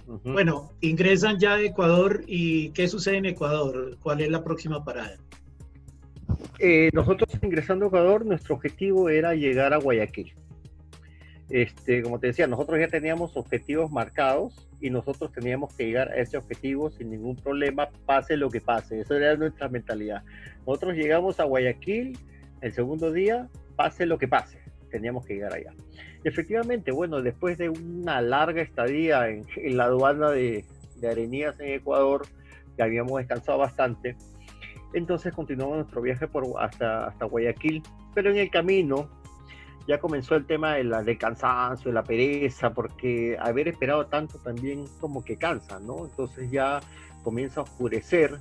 Bueno, 0.07 0.71
ingresan 0.81 1.39
ya 1.39 1.55
a 1.55 1.61
Ecuador 1.61 2.23
y 2.27 2.69
¿qué 2.71 2.87
sucede 2.87 3.17
en 3.17 3.25
Ecuador? 3.25 3.97
¿Cuál 4.01 4.21
es 4.21 4.29
la 4.29 4.43
próxima 4.43 4.83
parada? 4.83 5.17
Eh, 6.59 6.91
nosotros 6.93 7.29
ingresando 7.41 7.85
a 7.85 7.87
Ecuador, 7.87 8.25
nuestro 8.25 8.55
objetivo 8.55 9.09
era 9.09 9.33
llegar 9.33 9.73
a 9.73 9.77
Guayaquil. 9.77 10.33
Este, 11.49 12.03
como 12.03 12.19
te 12.19 12.27
decía, 12.27 12.45
nosotros 12.45 12.79
ya 12.79 12.87
teníamos 12.87 13.35
objetivos 13.35 13.91
marcados 13.91 14.67
y 14.79 14.91
nosotros 14.91 15.31
teníamos 15.31 15.73
que 15.73 15.85
llegar 15.85 16.09
a 16.09 16.17
ese 16.17 16.37
objetivo 16.37 16.91
sin 16.91 17.09
ningún 17.09 17.35
problema, 17.35 17.89
pase 18.05 18.37
lo 18.37 18.49
que 18.49 18.61
pase. 18.61 19.01
Esa 19.01 19.15
era 19.17 19.35
nuestra 19.35 19.69
mentalidad. 19.69 20.23
Nosotros 20.67 20.95
llegamos 20.95 21.39
a 21.39 21.45
Guayaquil 21.45 22.17
el 22.61 22.73
segundo 22.73 23.11
día, 23.11 23.49
pase 23.75 24.05
lo 24.05 24.19
que 24.19 24.27
pase, 24.27 24.59
teníamos 24.91 25.25
que 25.25 25.33
llegar 25.35 25.53
allá 25.53 25.73
efectivamente, 26.25 26.91
bueno, 26.91 27.21
después 27.21 27.57
de 27.57 27.69
una 27.69 28.19
larga 28.19 28.61
estadía 28.61 29.29
en, 29.29 29.45
la 29.77 29.85
aduana 29.85 30.31
de, 30.31 30.65
de 30.97 31.09
Arenías 31.09 31.57
en 31.59 31.73
Ecuador, 31.73 32.27
que 32.75 32.83
habíamos 32.83 33.19
descansado 33.19 33.59
bastante, 33.59 34.17
entonces 34.93 35.33
continuamos 35.33 35.77
nuestro 35.77 36.01
viaje 36.01 36.27
por, 36.27 36.45
hasta, 36.59 37.07
hasta 37.07 37.25
Guayaquil, 37.25 37.83
pero 38.13 38.31
en 38.31 38.37
el 38.37 38.49
camino 38.49 39.09
ya 39.87 39.99
comenzó 39.99 40.35
el 40.35 40.45
tema 40.45 40.75
de 40.75 40.83
la, 40.83 41.03
del 41.03 41.17
cansancio, 41.17 41.91
de 41.91 41.95
la 41.95 42.03
pereza, 42.03 42.73
porque 42.73 43.37
haber 43.39 43.67
esperado 43.67 44.07
tanto 44.07 44.39
también 44.39 44.85
como 44.99 45.23
que 45.23 45.37
cansa, 45.37 45.79
¿no? 45.79 46.05
Entonces 46.05 46.49
ya 46.49 46.79
comienza 47.23 47.59
a 47.59 47.63
oscurecer 47.63 48.39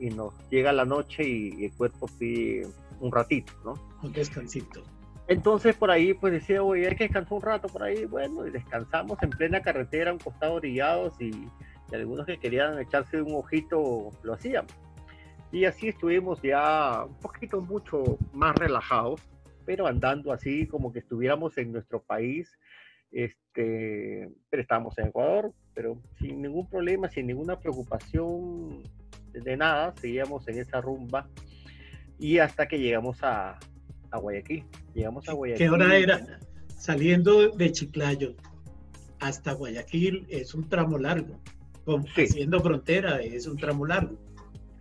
y 0.00 0.10
nos 0.10 0.32
llega 0.50 0.72
la 0.72 0.84
noche 0.84 1.22
y 1.22 1.66
el 1.66 1.72
cuerpo 1.74 2.08
pide 2.18 2.66
un 3.00 3.12
ratito, 3.12 3.52
¿no? 3.64 3.74
Un 4.02 4.12
descansito. 4.12 4.82
Entonces 5.30 5.76
por 5.76 5.92
ahí 5.92 6.12
pues 6.12 6.32
decía, 6.32 6.60
oye, 6.60 6.88
hay 6.88 6.96
que 6.96 7.04
descansar 7.04 7.34
un 7.34 7.42
rato 7.42 7.68
por 7.68 7.84
ahí, 7.84 8.04
bueno, 8.04 8.48
y 8.48 8.50
descansamos 8.50 9.16
en 9.22 9.30
plena 9.30 9.62
carretera, 9.62 10.12
un 10.12 10.18
costado 10.18 10.54
orillados 10.54 11.14
y, 11.20 11.30
y 11.30 11.94
algunos 11.94 12.26
que 12.26 12.36
querían 12.40 12.76
echarse 12.80 13.22
un 13.22 13.36
ojito 13.36 14.10
lo 14.24 14.34
hacían. 14.34 14.66
Y 15.52 15.66
así 15.66 15.86
estuvimos 15.86 16.42
ya 16.42 17.04
un 17.04 17.14
poquito 17.20 17.60
mucho 17.60 18.18
más 18.32 18.56
relajados, 18.56 19.20
pero 19.64 19.86
andando 19.86 20.32
así 20.32 20.66
como 20.66 20.92
que 20.92 20.98
estuviéramos 20.98 21.56
en 21.58 21.70
nuestro 21.70 22.02
país, 22.02 22.58
este, 23.12 24.32
pero 24.48 24.62
estábamos 24.62 24.98
en 24.98 25.06
Ecuador, 25.06 25.52
pero 25.74 26.02
sin 26.18 26.42
ningún 26.42 26.68
problema, 26.68 27.08
sin 27.08 27.28
ninguna 27.28 27.56
preocupación 27.56 28.82
de 29.32 29.56
nada, 29.56 29.94
seguíamos 29.94 30.48
en 30.48 30.58
esa 30.58 30.80
rumba 30.80 31.28
y 32.18 32.38
hasta 32.38 32.66
que 32.66 32.80
llegamos 32.80 33.22
a, 33.22 33.60
a 34.10 34.18
Guayaquil. 34.18 34.64
Llegamos 34.94 35.28
a 35.28 35.32
Guayaquil. 35.32 35.66
¿Qué 35.66 35.70
hora 35.70 35.96
era? 35.96 36.38
Saliendo 36.76 37.50
de 37.50 37.72
Chiclayo 37.72 38.34
hasta 39.20 39.52
Guayaquil 39.52 40.26
es 40.28 40.54
un 40.54 40.68
tramo 40.68 40.98
largo. 40.98 41.38
Siendo 42.14 42.60
frontera 42.60 43.20
es 43.20 43.46
un 43.46 43.56
tramo 43.56 43.86
largo. 43.86 44.16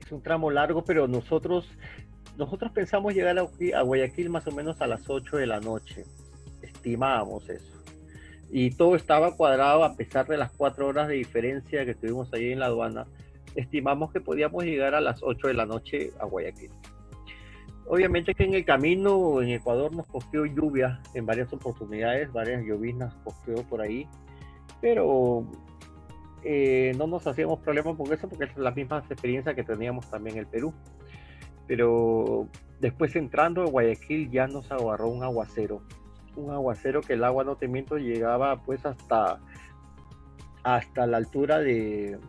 Es 0.06 0.12
un 0.12 0.22
tramo 0.22 0.50
largo, 0.50 0.84
pero 0.84 1.08
nosotros, 1.08 1.68
nosotros 2.38 2.72
pensamos 2.72 3.14
llegar 3.14 3.38
a, 3.38 3.82
Guayaquil 3.82 4.30
más 4.30 4.48
o 4.48 4.52
menos 4.52 4.82
a 4.82 4.88
las 4.88 5.10
8 5.10 5.38
de 5.38 5.48
la 5.48 5.60
noche. 5.60 6.06
Estimábamos 6.62 7.50
eso. 7.50 7.74
Y 8.52 8.72
todo 8.72 8.96
estaba 8.96 9.36
cuadrado 9.36 9.84
a 9.84 9.96
pesar 9.96 10.26
de 10.28 10.38
las 10.38 10.52
cuatro 10.52 10.88
horas 10.88 11.08
de 11.08 11.16
diferencia 11.16 11.86
que 11.86 11.94
tuvimos 11.94 12.34
ahí 12.34 12.52
en 12.52 12.60
la 12.60 12.68
aduana. 12.68 13.06
Estimamos 13.56 14.12
que 14.12 14.22
podíamos 14.22 14.64
llegar 14.64 14.96
a 14.96 15.02
las 15.02 15.22
8 15.22 15.48
de 15.48 15.54
la 15.54 15.66
noche 15.66 16.12
a 16.20 16.26
Guayaquil. 16.26 16.72
Obviamente 17.91 18.36
que 18.36 18.43
en 18.43 18.53
el 18.53 18.63
camino 18.65 19.41
en 19.41 19.50
Ecuador 19.50 19.91
nos 19.96 20.05
cogió 20.05 20.46
lluvia 20.46 21.01
en 21.15 21.25
varias 21.25 21.51
oportunidades, 21.51 22.31
varias 22.31 22.63
llovinas 22.63 23.15
cogió 23.24 23.63
por 23.63 23.81
ahí, 23.81 24.08
pero 24.79 25.43
eh, 26.43 26.93
no 26.98 27.08
nos 27.08 27.25
hacíamos 27.25 27.62
problemas 27.62 27.96
por 27.96 28.13
eso 28.13 28.29
porque 28.29 28.46
es 28.46 28.55
la 28.58 28.69
misma 28.69 29.00
experiencia 29.00 29.55
que 29.55 29.63
teníamos 29.63 30.08
también 30.08 30.36
en 30.36 30.41
el 30.41 30.48
Perú. 30.48 30.72
Pero 31.65 32.48
después 32.79 33.15
entrando 33.15 33.63
a 33.63 33.65
Guayaquil 33.65 34.29
ya 34.29 34.46
nos 34.46 34.72
agarró 34.72 35.08
un 35.08 35.24
aguacero, 35.24 35.81
un 36.36 36.51
aguacero 36.51 37.01
que 37.01 37.13
el 37.13 37.24
agua 37.24 37.43
no 37.43 37.55
te 37.55 37.67
miento 37.67 37.98
llegaba 37.98 38.62
pues 38.62 38.86
hasta 38.86 39.39
hasta 40.62 41.08
la 41.08 41.17
altura 41.17 41.58
de, 41.58 42.19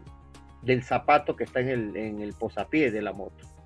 del 0.62 0.82
zapato 0.82 1.36
que 1.36 1.44
está 1.44 1.60
en 1.60 1.68
el, 1.68 1.96
en 1.98 2.20
el 2.22 2.32
posapié 2.32 2.90
de 2.90 3.02
la 3.02 3.12
moto. 3.12 3.59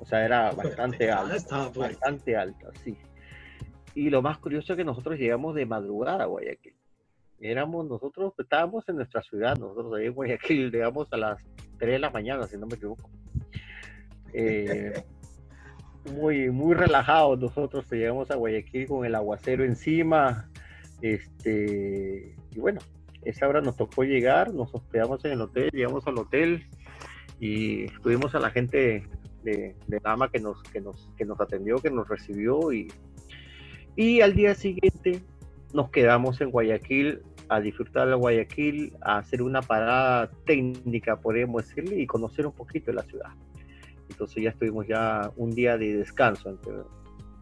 O 0.00 0.06
sea, 0.06 0.24
era 0.24 0.50
bastante 0.56 1.10
alta. 1.10 1.70
Bastante 1.74 2.36
alta, 2.36 2.70
sí. 2.84 2.96
Y 3.94 4.10
lo 4.10 4.22
más 4.22 4.38
curioso 4.38 4.72
es 4.72 4.76
que 4.76 4.84
nosotros 4.84 5.18
llegamos 5.18 5.54
de 5.54 5.66
madrugada 5.66 6.24
a 6.24 6.26
Guayaquil. 6.26 6.74
Éramos 7.40 7.86
nosotros, 7.86 8.32
estábamos 8.38 8.88
en 8.88 8.96
nuestra 8.96 9.22
ciudad, 9.22 9.56
nosotros 9.56 9.94
ahí 9.94 10.06
en 10.06 10.14
Guayaquil 10.14 10.70
llegamos 10.70 11.12
a 11.12 11.16
las 11.16 11.38
3 11.78 11.92
de 11.92 11.98
la 11.98 12.10
mañana, 12.10 12.46
si 12.46 12.56
no 12.56 12.66
me 12.66 12.76
equivoco. 12.76 13.10
Eh, 14.32 15.04
muy, 16.12 16.50
muy 16.50 16.74
relajados 16.74 17.38
nosotros 17.38 17.90
llegamos 17.90 18.30
a 18.30 18.36
Guayaquil 18.36 18.86
con 18.86 19.04
el 19.04 19.14
aguacero 19.14 19.64
encima. 19.64 20.48
Este, 21.00 22.34
y 22.50 22.58
bueno, 22.58 22.80
esa 23.22 23.48
hora 23.48 23.60
nos 23.60 23.76
tocó 23.76 24.04
llegar, 24.04 24.52
nos 24.52 24.74
hospedamos 24.74 25.24
en 25.24 25.32
el 25.32 25.40
hotel, 25.42 25.70
llegamos 25.72 26.06
al 26.06 26.18
hotel 26.18 26.66
y 27.40 27.84
estuvimos 27.84 28.34
a 28.34 28.40
la 28.40 28.50
gente 28.50 29.06
de, 29.42 29.74
dama 30.02 30.30
que 30.30 30.40
nos, 30.40 30.62
que, 30.64 30.80
nos, 30.80 31.10
que 31.16 31.24
nos 31.24 31.40
atendió, 31.40 31.76
que 31.78 31.90
nos 31.90 32.08
recibió 32.08 32.72
y, 32.72 32.92
y 33.96 34.20
al 34.20 34.34
día 34.34 34.54
siguiente 34.54 35.22
nos 35.72 35.90
quedamos 35.90 36.40
en 36.40 36.50
Guayaquil 36.50 37.22
a 37.48 37.60
disfrutar 37.60 38.08
de 38.08 38.14
Guayaquil, 38.14 38.96
a 39.00 39.18
hacer 39.18 39.42
una 39.42 39.62
parada 39.62 40.30
técnica, 40.44 41.18
podríamos 41.20 41.66
decirle, 41.66 42.00
y 42.00 42.06
conocer 42.06 42.46
un 42.46 42.52
poquito 42.52 42.90
de 42.90 42.94
la 42.94 43.02
ciudad. 43.04 43.30
Entonces 44.10 44.42
ya 44.42 44.50
estuvimos 44.50 44.86
ya 44.86 45.30
un 45.36 45.50
día 45.50 45.76
de 45.76 45.96
descanso, 45.96 46.58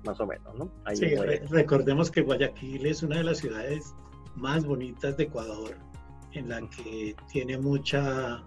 más 0.04 0.20
o 0.20 0.26
menos, 0.26 0.56
¿no? 0.56 0.70
sí, 0.94 1.14
recordemos 1.50 2.10
que 2.10 2.22
Guayaquil 2.22 2.86
es 2.86 3.02
una 3.02 3.16
de 3.16 3.24
las 3.24 3.38
ciudades 3.38 3.94
más 4.36 4.64
bonitas 4.64 5.16
de 5.16 5.24
Ecuador, 5.24 5.76
en 6.32 6.48
la 6.48 6.60
que 6.68 7.16
tiene 7.32 7.58
mucha 7.58 8.44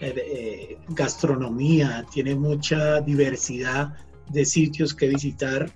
eh, 0.00 0.14
eh, 0.16 0.78
gastronomía, 0.88 2.06
tiene 2.10 2.34
mucha 2.34 3.02
diversidad 3.02 3.92
de 4.30 4.46
sitios 4.46 4.94
que 4.94 5.08
visitar 5.08 5.70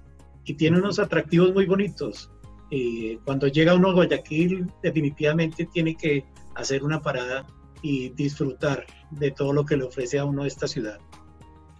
y 0.44 0.54
tiene 0.54 0.78
unos 0.78 0.98
atractivos 0.98 1.52
muy 1.52 1.66
bonitos. 1.66 2.30
Eh, 2.70 3.18
cuando 3.26 3.48
llega 3.48 3.74
uno 3.74 3.90
a 3.90 3.92
Guayaquil, 3.92 4.66
definitivamente 4.82 5.66
tiene 5.66 5.94
que 5.94 6.24
hacer 6.54 6.82
una 6.84 7.02
parada 7.02 7.46
y 7.82 8.08
disfrutar 8.10 8.86
de 9.10 9.30
todo 9.30 9.52
lo 9.52 9.66
que 9.66 9.76
le 9.76 9.84
ofrece 9.84 10.18
a 10.18 10.24
uno 10.24 10.46
esta 10.46 10.66
ciudad. 10.66 10.98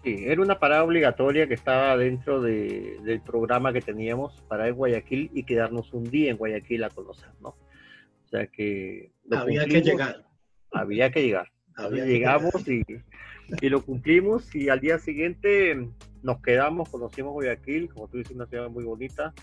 Sí, 0.02 0.14
era 0.26 0.42
una 0.42 0.58
parada 0.58 0.84
obligatoria 0.84 1.48
que 1.48 1.54
estaba 1.54 1.96
dentro 1.96 2.42
del 2.42 3.22
programa 3.24 3.72
que 3.72 3.80
teníamos 3.80 4.42
para 4.48 4.66
ir 4.66 4.74
a 4.74 4.76
Guayaquil 4.76 5.30
y 5.32 5.44
quedarnos 5.44 5.94
un 5.94 6.04
día 6.04 6.30
en 6.30 6.36
Guayaquil 6.36 6.84
a 6.84 6.90
conocer, 6.90 7.30
¿no? 7.40 7.48
O 7.48 8.28
sea 8.28 8.46
que... 8.48 9.12
Había 9.30 9.64
que 9.64 9.80
llegar. 9.80 10.26
Había 10.70 11.10
que 11.10 11.22
llegar 11.22 11.53
llegamos 11.90 12.68
y, 12.68 12.84
y, 13.60 13.68
lo 13.68 13.84
cumplimos 13.84 14.54
y 14.54 14.68
al 14.68 14.80
día 14.80 14.98
siguiente 14.98 15.88
nos 16.22 16.40
quedamos, 16.40 16.88
conocimos 16.88 17.32
Guayaquil, 17.32 17.92
como 17.92 18.08
tú 18.08 18.18
dices, 18.18 18.34
una 18.34 18.46
ciudad 18.46 18.70
muy 18.70 18.84
bonita. 18.84 19.34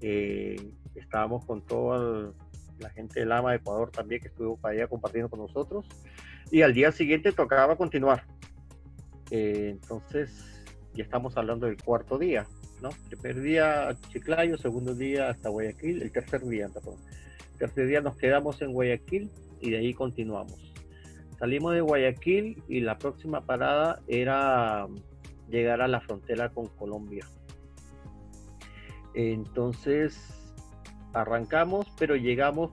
Eh, 0.00 0.56
estábamos 0.94 1.44
con 1.44 1.64
toda 1.64 2.32
la 2.78 2.90
gente 2.90 3.20
del 3.20 3.32
AMA 3.32 3.50
de 3.50 3.56
Ecuador 3.58 3.90
también 3.90 4.20
que 4.20 4.28
estuvo 4.28 4.56
para 4.56 4.74
allá 4.74 4.86
compartiendo 4.88 5.28
con 5.28 5.40
nosotros. 5.40 5.86
Y 6.50 6.62
al 6.62 6.74
día 6.74 6.90
siguiente 6.92 7.32
tocaba 7.32 7.76
continuar. 7.76 8.24
Eh, 9.30 9.68
entonces, 9.70 10.64
ya 10.94 11.04
estamos 11.04 11.36
hablando 11.36 11.66
del 11.66 11.76
cuarto 11.76 12.18
día, 12.18 12.46
¿no? 12.82 12.90
Primer 13.08 13.40
día 13.40 13.96
Chiclayo, 14.08 14.58
segundo 14.58 14.94
día 14.94 15.30
hasta 15.30 15.48
Guayaquil, 15.48 16.02
el 16.02 16.12
tercer 16.12 16.42
día, 16.46 16.68
perdón. 16.68 16.96
El 17.52 17.58
tercer 17.58 17.86
día 17.86 18.00
nos 18.00 18.16
quedamos 18.16 18.60
en 18.60 18.72
Guayaquil 18.72 19.30
y 19.60 19.70
de 19.70 19.78
ahí 19.78 19.94
continuamos. 19.94 20.71
Salimos 21.42 21.74
de 21.74 21.80
Guayaquil 21.80 22.62
y 22.68 22.82
la 22.82 22.98
próxima 22.98 23.40
parada 23.40 24.00
era 24.06 24.86
llegar 25.48 25.82
a 25.82 25.88
la 25.88 26.00
frontera 26.00 26.50
con 26.50 26.68
Colombia. 26.68 27.26
Entonces 29.14 30.54
arrancamos, 31.12 31.88
pero 31.98 32.14
llegamos, 32.14 32.70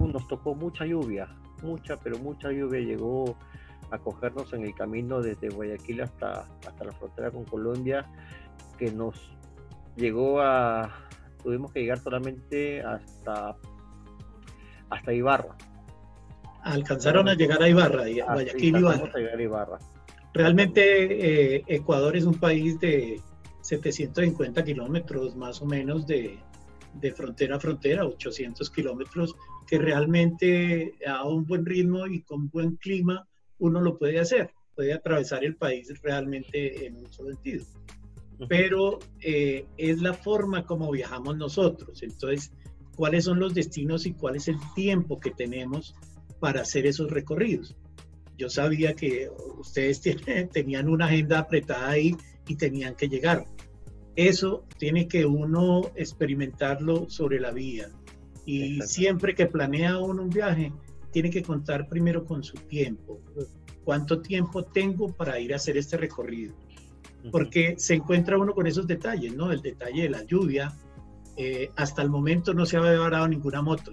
nos 0.00 0.28
tocó 0.28 0.54
mucha 0.54 0.86
lluvia, 0.86 1.34
mucha, 1.64 1.96
pero 1.96 2.16
mucha 2.20 2.52
lluvia 2.52 2.78
llegó 2.78 3.36
a 3.90 3.98
cogernos 3.98 4.52
en 4.52 4.66
el 4.66 4.74
camino 4.76 5.20
desde 5.20 5.48
Guayaquil 5.48 6.02
hasta, 6.02 6.46
hasta 6.64 6.84
la 6.84 6.92
frontera 6.92 7.32
con 7.32 7.44
Colombia, 7.44 8.08
que 8.78 8.92
nos 8.92 9.36
llegó 9.96 10.40
a, 10.40 11.08
tuvimos 11.42 11.72
que 11.72 11.80
llegar 11.80 11.98
solamente 11.98 12.82
hasta, 12.82 13.56
hasta 14.90 15.12
Ibarra 15.12 15.56
alcanzaron 16.62 17.28
a 17.28 17.34
llegar 17.34 17.62
a 17.62 17.68
Ibarra, 17.68 18.08
y 18.08 18.20
a 18.20 18.26
Guayaquil 18.26 18.76
y 18.76 19.42
Ibarra. 19.42 19.78
Realmente 20.32 21.56
eh, 21.56 21.64
Ecuador 21.66 22.16
es 22.16 22.24
un 22.24 22.34
país 22.34 22.78
de 22.80 23.20
750 23.60 24.64
kilómetros 24.64 25.36
más 25.36 25.60
o 25.60 25.66
menos 25.66 26.06
de, 26.06 26.38
de, 26.94 27.12
frontera 27.12 27.56
a 27.56 27.60
frontera, 27.60 28.06
800 28.06 28.70
kilómetros, 28.70 29.36
que 29.66 29.78
realmente 29.78 30.94
a 31.06 31.24
un 31.24 31.44
buen 31.44 31.66
ritmo 31.66 32.06
y 32.06 32.22
con 32.22 32.48
buen 32.48 32.76
clima 32.76 33.26
uno 33.58 33.80
lo 33.80 33.98
puede 33.98 34.18
hacer, 34.18 34.50
puede 34.74 34.92
atravesar 34.92 35.44
el 35.44 35.56
país 35.56 35.92
realmente 36.02 36.86
en 36.86 36.96
un 36.96 37.12
solo 37.12 37.30
sentido. 37.30 37.64
Pero 38.48 38.98
eh, 39.20 39.66
es 39.76 40.02
la 40.02 40.14
forma 40.14 40.66
como 40.66 40.90
viajamos 40.90 41.36
nosotros, 41.36 42.02
entonces, 42.02 42.52
cuáles 42.96 43.24
son 43.24 43.38
los 43.38 43.54
destinos 43.54 44.06
y 44.06 44.14
cuál 44.14 44.36
es 44.36 44.48
el 44.48 44.56
tiempo 44.74 45.20
que 45.20 45.30
tenemos 45.30 45.94
para 46.42 46.62
hacer 46.62 46.86
esos 46.86 47.08
recorridos. 47.08 47.76
Yo 48.36 48.50
sabía 48.50 48.94
que 48.94 49.30
ustedes 49.58 50.02
tenían 50.52 50.88
una 50.88 51.06
agenda 51.06 51.38
apretada 51.38 51.90
ahí 51.90 52.16
y 52.48 52.56
tenían 52.56 52.96
que 52.96 53.08
llegar. 53.08 53.46
Eso 54.16 54.64
tiene 54.76 55.06
que 55.06 55.24
uno 55.24 55.82
experimentarlo 55.94 57.08
sobre 57.08 57.38
la 57.38 57.52
vía. 57.52 57.90
Y 58.44 58.80
siempre 58.80 59.36
que 59.36 59.46
planea 59.46 60.00
uno 60.00 60.22
un 60.22 60.30
viaje, 60.30 60.72
tiene 61.12 61.30
que 61.30 61.42
contar 61.44 61.88
primero 61.88 62.24
con 62.24 62.42
su 62.42 62.54
tiempo. 62.54 63.20
¿Cuánto 63.84 64.20
tiempo 64.20 64.64
tengo 64.64 65.12
para 65.12 65.38
ir 65.38 65.52
a 65.52 65.56
hacer 65.56 65.76
este 65.76 65.96
recorrido? 65.96 66.56
Porque 67.30 67.76
se 67.78 67.94
encuentra 67.94 68.36
uno 68.36 68.52
con 68.52 68.66
esos 68.66 68.88
detalles, 68.88 69.32
¿no? 69.36 69.52
El 69.52 69.62
detalle 69.62 70.02
de 70.02 70.10
la 70.10 70.24
lluvia. 70.24 70.76
Eh, 71.36 71.70
hasta 71.76 72.02
el 72.02 72.10
momento 72.10 72.52
no 72.52 72.66
se 72.66 72.78
había 72.78 72.98
varado 72.98 73.28
ninguna 73.28 73.62
moto. 73.62 73.92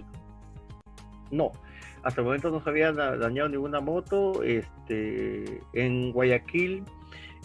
No, 1.30 1.52
hasta 2.02 2.20
el 2.20 2.26
momento 2.26 2.50
no 2.50 2.62
se 2.62 2.70
había 2.70 2.92
dañado 2.92 3.48
ninguna 3.48 3.80
moto. 3.80 4.42
Este, 4.42 5.62
en 5.72 6.12
Guayaquil, 6.12 6.84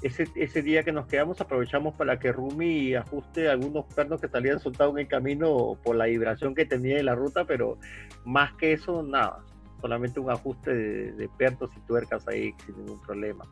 ese, 0.02 0.28
ese 0.36 0.62
día 0.62 0.84
que 0.84 0.92
nos 0.92 1.08
quedamos, 1.08 1.42
aprovechamos 1.42 1.96
para 1.96 2.20
que 2.20 2.32
Rumi 2.32 2.96
ajuste 2.96 3.50
algunos 3.50 3.86
pernos 3.94 4.22
que 4.22 4.28
salían 4.28 4.60
soltados 4.60 4.94
en 4.94 5.02
el 5.02 5.08
camino 5.08 5.78
por 5.84 5.96
la 5.96 6.06
vibración 6.06 6.56
que 6.56 6.66
tenía 6.66 7.00
en 7.00 7.06
la 7.06 7.16
ruta, 7.16 7.46
pero 7.46 7.78
más 8.24 8.54
que 8.54 8.74
eso, 8.74 9.04
nada. 9.04 9.44
solamente 9.82 10.20
un 10.20 10.32
ajuste 10.32 10.74
de, 10.74 11.12
de 11.14 11.30
pertos 11.38 11.72
y 11.76 11.80
tuercas 11.82 12.28
ahí 12.28 12.54
sin 12.66 12.78
ningún 12.78 13.02
problema. 13.02 13.46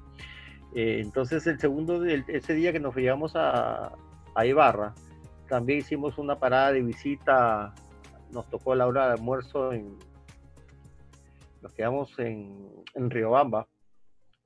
Eh, 0.76 1.00
entonces 1.02 1.46
el 1.46 1.60
segundo, 1.60 2.04
ese 2.06 2.54
día 2.56 2.72
que 2.72 2.80
nos 2.80 2.96
llevamos 2.96 3.36
a, 3.36 3.94
a, 4.34 4.46
Ibarra, 4.46 4.96
también 5.48 5.80
hicimos 5.80 6.18
una 6.18 6.40
parada 6.40 6.72
de 6.72 6.82
visita, 6.82 7.76
nos 8.32 8.50
tocó 8.50 8.74
la 8.74 8.88
hora 8.88 9.08
de 9.08 9.14
almuerzo 9.14 9.72
en, 9.72 9.96
nos 11.64 11.74
quedamos 11.74 12.20
en, 12.20 12.70
en 12.94 13.10
Riobamba, 13.10 13.68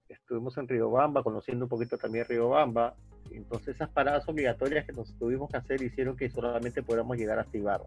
estuvimos 0.07 0.57
en 0.57 0.67
Riobamba, 0.67 1.23
conociendo 1.23 1.65
un 1.65 1.69
poquito 1.69 1.97
también 1.97 2.25
Riobamba, 2.29 2.95
entonces 3.31 3.75
esas 3.75 3.89
paradas 3.89 4.29
obligatorias 4.29 4.85
que 4.85 4.93
nos 4.93 5.17
tuvimos 5.17 5.49
que 5.49 5.57
hacer 5.57 5.81
hicieron 5.81 6.15
que 6.15 6.29
solamente 6.29 6.83
pudiéramos 6.83 7.17
llegar 7.17 7.39
hasta 7.39 7.57
Ibarra. 7.57 7.85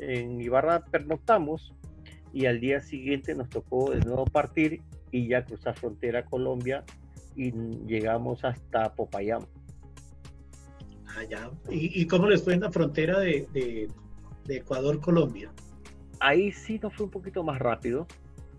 En 0.00 0.40
Ibarra 0.40 0.84
pernoctamos 0.84 1.74
y 2.32 2.46
al 2.46 2.60
día 2.60 2.80
siguiente 2.80 3.34
nos 3.34 3.48
tocó 3.48 3.90
de 3.90 4.00
nuevo 4.00 4.26
partir 4.26 4.82
y 5.10 5.28
ya 5.28 5.44
cruzar 5.44 5.74
frontera 5.76 6.24
Colombia 6.24 6.84
y 7.34 7.52
llegamos 7.86 8.44
hasta 8.44 8.94
Popayán. 8.94 9.46
Ah. 11.06 11.50
¿Y, 11.70 12.06
cómo 12.06 12.28
les 12.28 12.44
fue 12.44 12.54
en 12.54 12.60
la 12.60 12.70
frontera 12.70 13.18
de, 13.18 13.48
de, 13.52 13.88
de 14.44 14.56
Ecuador-Colombia? 14.56 15.50
Ahí 16.20 16.52
sí 16.52 16.78
nos 16.82 16.94
fue 16.94 17.06
un 17.06 17.10
poquito 17.10 17.42
más 17.42 17.58
rápido. 17.58 18.06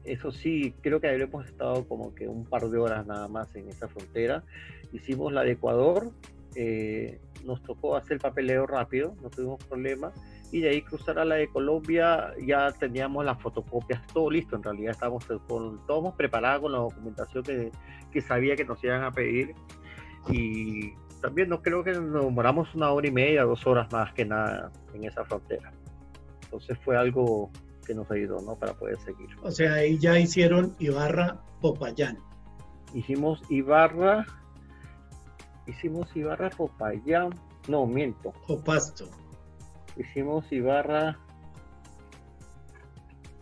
Eso 0.03 0.31
sí, 0.31 0.73
creo 0.81 0.99
que 1.01 1.09
habremos 1.09 1.45
estado 1.45 1.87
como 1.87 2.15
que 2.15 2.27
un 2.27 2.45
par 2.45 2.67
de 2.69 2.77
horas 2.77 3.05
nada 3.05 3.27
más 3.27 3.53
en 3.55 3.67
esa 3.69 3.87
frontera. 3.87 4.43
Hicimos 4.93 5.33
la 5.33 5.43
de 5.43 5.51
Ecuador, 5.51 6.11
eh, 6.55 7.19
nos 7.45 7.61
tocó 7.63 7.95
hacer 7.95 8.13
el 8.13 8.19
papeleo 8.19 8.65
rápido, 8.65 9.15
no 9.21 9.29
tuvimos 9.29 9.63
problema. 9.65 10.11
Y 10.51 10.61
de 10.61 10.69
ahí 10.69 10.81
cruzar 10.81 11.19
a 11.19 11.25
la 11.25 11.35
de 11.35 11.47
Colombia, 11.47 12.33
ya 12.43 12.71
teníamos 12.71 13.23
las 13.23 13.39
fotocopias, 13.39 14.01
todo 14.07 14.31
listo. 14.31 14.55
En 14.55 14.63
realidad 14.63 14.91
estábamos 14.91 15.25
con, 15.47 15.85
todos 15.85 16.15
preparados 16.15 16.63
con 16.63 16.71
la 16.71 16.79
documentación 16.79 17.43
que, 17.43 17.71
que 18.11 18.21
sabía 18.21 18.55
que 18.55 18.65
nos 18.65 18.83
iban 18.83 19.03
a 19.03 19.11
pedir. 19.11 19.53
Y 20.29 20.93
también 21.21 21.49
no 21.49 21.61
creo 21.61 21.83
que 21.83 21.91
nos 21.91 22.25
demoramos 22.25 22.73
una 22.73 22.89
hora 22.89 23.07
y 23.07 23.11
media, 23.11 23.43
dos 23.43 23.67
horas 23.67 23.91
más 23.91 24.13
que 24.13 24.25
nada 24.25 24.71
en 24.93 25.03
esa 25.03 25.23
frontera. 25.25 25.71
Entonces 26.49 26.79
fue 26.79 26.97
algo 26.97 27.51
que 27.85 27.93
nos 27.93 28.09
ayudó, 28.09 28.41
¿no? 28.41 28.55
Para 28.55 28.73
poder 28.73 28.97
seguir. 29.01 29.29
O 29.43 29.51
sea, 29.51 29.73
ahí 29.75 29.99
ya 29.99 30.17
hicieron 30.17 30.75
Ibarra 30.79 31.39
Popayán. 31.61 32.17
Hicimos 32.95 33.43
Ibarra, 33.51 34.25
hicimos 35.67 36.09
Ibarra 36.15 36.49
Popayán, 36.49 37.29
no, 37.67 37.85
miento. 37.85 38.33
O 38.47 38.59
Pasto. 38.63 39.05
Hicimos 39.95 40.51
Ibarra, 40.51 41.19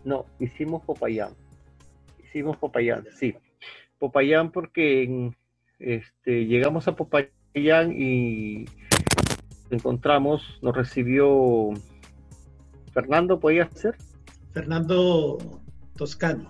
no, 0.04 0.26
hicimos 0.38 0.82
Popayán. 0.82 1.32
Hicimos 2.22 2.58
Popayán, 2.58 3.06
sí. 3.18 3.34
Popayán 3.98 4.52
porque 4.52 5.32
este, 5.78 6.44
llegamos 6.44 6.88
a 6.88 6.94
Popayán 6.94 7.92
y 7.96 8.66
encontramos, 9.70 10.58
nos 10.62 10.76
recibió 10.76 11.70
Fernando, 12.92 13.38
¿podía 13.38 13.68
ser? 13.74 13.96
Fernando 14.52 15.38
Toscano. 15.96 16.48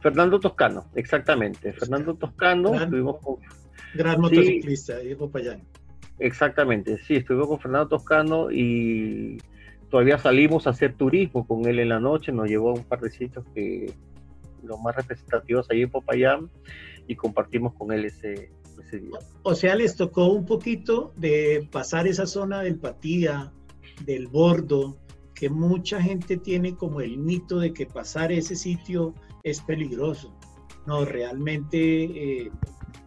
Fernando 0.00 0.38
Toscano, 0.38 0.86
exactamente. 0.94 1.72
Fernando 1.72 2.14
Toscano, 2.14 2.70
gran, 2.70 2.84
estuvimos 2.84 3.18
con... 3.20 3.36
Gran 3.94 4.20
motociclista, 4.20 5.00
sí, 5.00 5.14
Popayán. 5.14 5.62
Exactamente, 6.18 6.98
sí, 6.98 7.16
estuvimos 7.16 7.48
con 7.48 7.60
Fernando 7.60 7.88
Toscano 7.88 8.50
y 8.50 9.38
todavía 9.90 10.18
salimos 10.18 10.66
a 10.66 10.70
hacer 10.70 10.94
turismo 10.94 11.46
con 11.46 11.66
él 11.66 11.78
en 11.78 11.90
la 11.90 12.00
noche, 12.00 12.32
nos 12.32 12.48
llevó 12.48 12.70
a 12.70 12.74
un 12.74 12.84
par 12.84 13.00
de 13.00 13.10
sitios 13.10 13.44
que 13.54 13.92
los 14.62 14.80
más 14.80 14.96
representativos 14.96 15.70
ahí 15.70 15.82
en 15.82 15.90
Popayán 15.90 16.50
y 17.06 17.14
compartimos 17.14 17.74
con 17.74 17.92
él 17.92 18.04
ese, 18.04 18.50
ese 18.80 18.98
día. 18.98 19.18
O 19.42 19.54
sea, 19.54 19.74
les 19.74 19.96
tocó 19.96 20.26
un 20.26 20.44
poquito 20.44 21.12
de 21.16 21.68
pasar 21.70 22.06
esa 22.06 22.26
zona 22.26 22.62
del 22.62 22.78
Patía, 22.78 23.52
del 24.04 24.26
Bordo, 24.26 24.98
que 25.36 25.50
mucha 25.50 26.02
gente 26.02 26.38
tiene 26.38 26.74
como 26.74 27.02
el 27.02 27.18
mito 27.18 27.58
de 27.58 27.72
que 27.72 27.86
pasar 27.86 28.32
ese 28.32 28.56
sitio 28.56 29.14
es 29.42 29.60
peligroso. 29.60 30.34
No, 30.86 31.04
realmente 31.04 32.46
eh, 32.46 32.50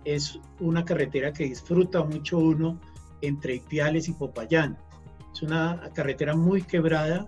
es 0.06 0.40
una 0.60 0.86
carretera 0.86 1.34
que 1.34 1.46
disfruta 1.46 2.04
mucho 2.04 2.38
uno 2.38 2.80
entre 3.22 3.56
Ipiales 3.56 4.08
y 4.10 4.14
Popayán. 4.14 4.78
Es 5.34 5.42
una 5.42 5.90
carretera 5.96 6.36
muy 6.36 6.62
quebrada, 6.62 7.28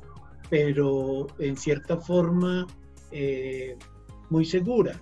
pero 0.51 1.27
en 1.39 1.57
cierta 1.57 1.97
forma 1.97 2.67
eh, 3.11 3.77
muy 4.29 4.45
segura, 4.45 5.01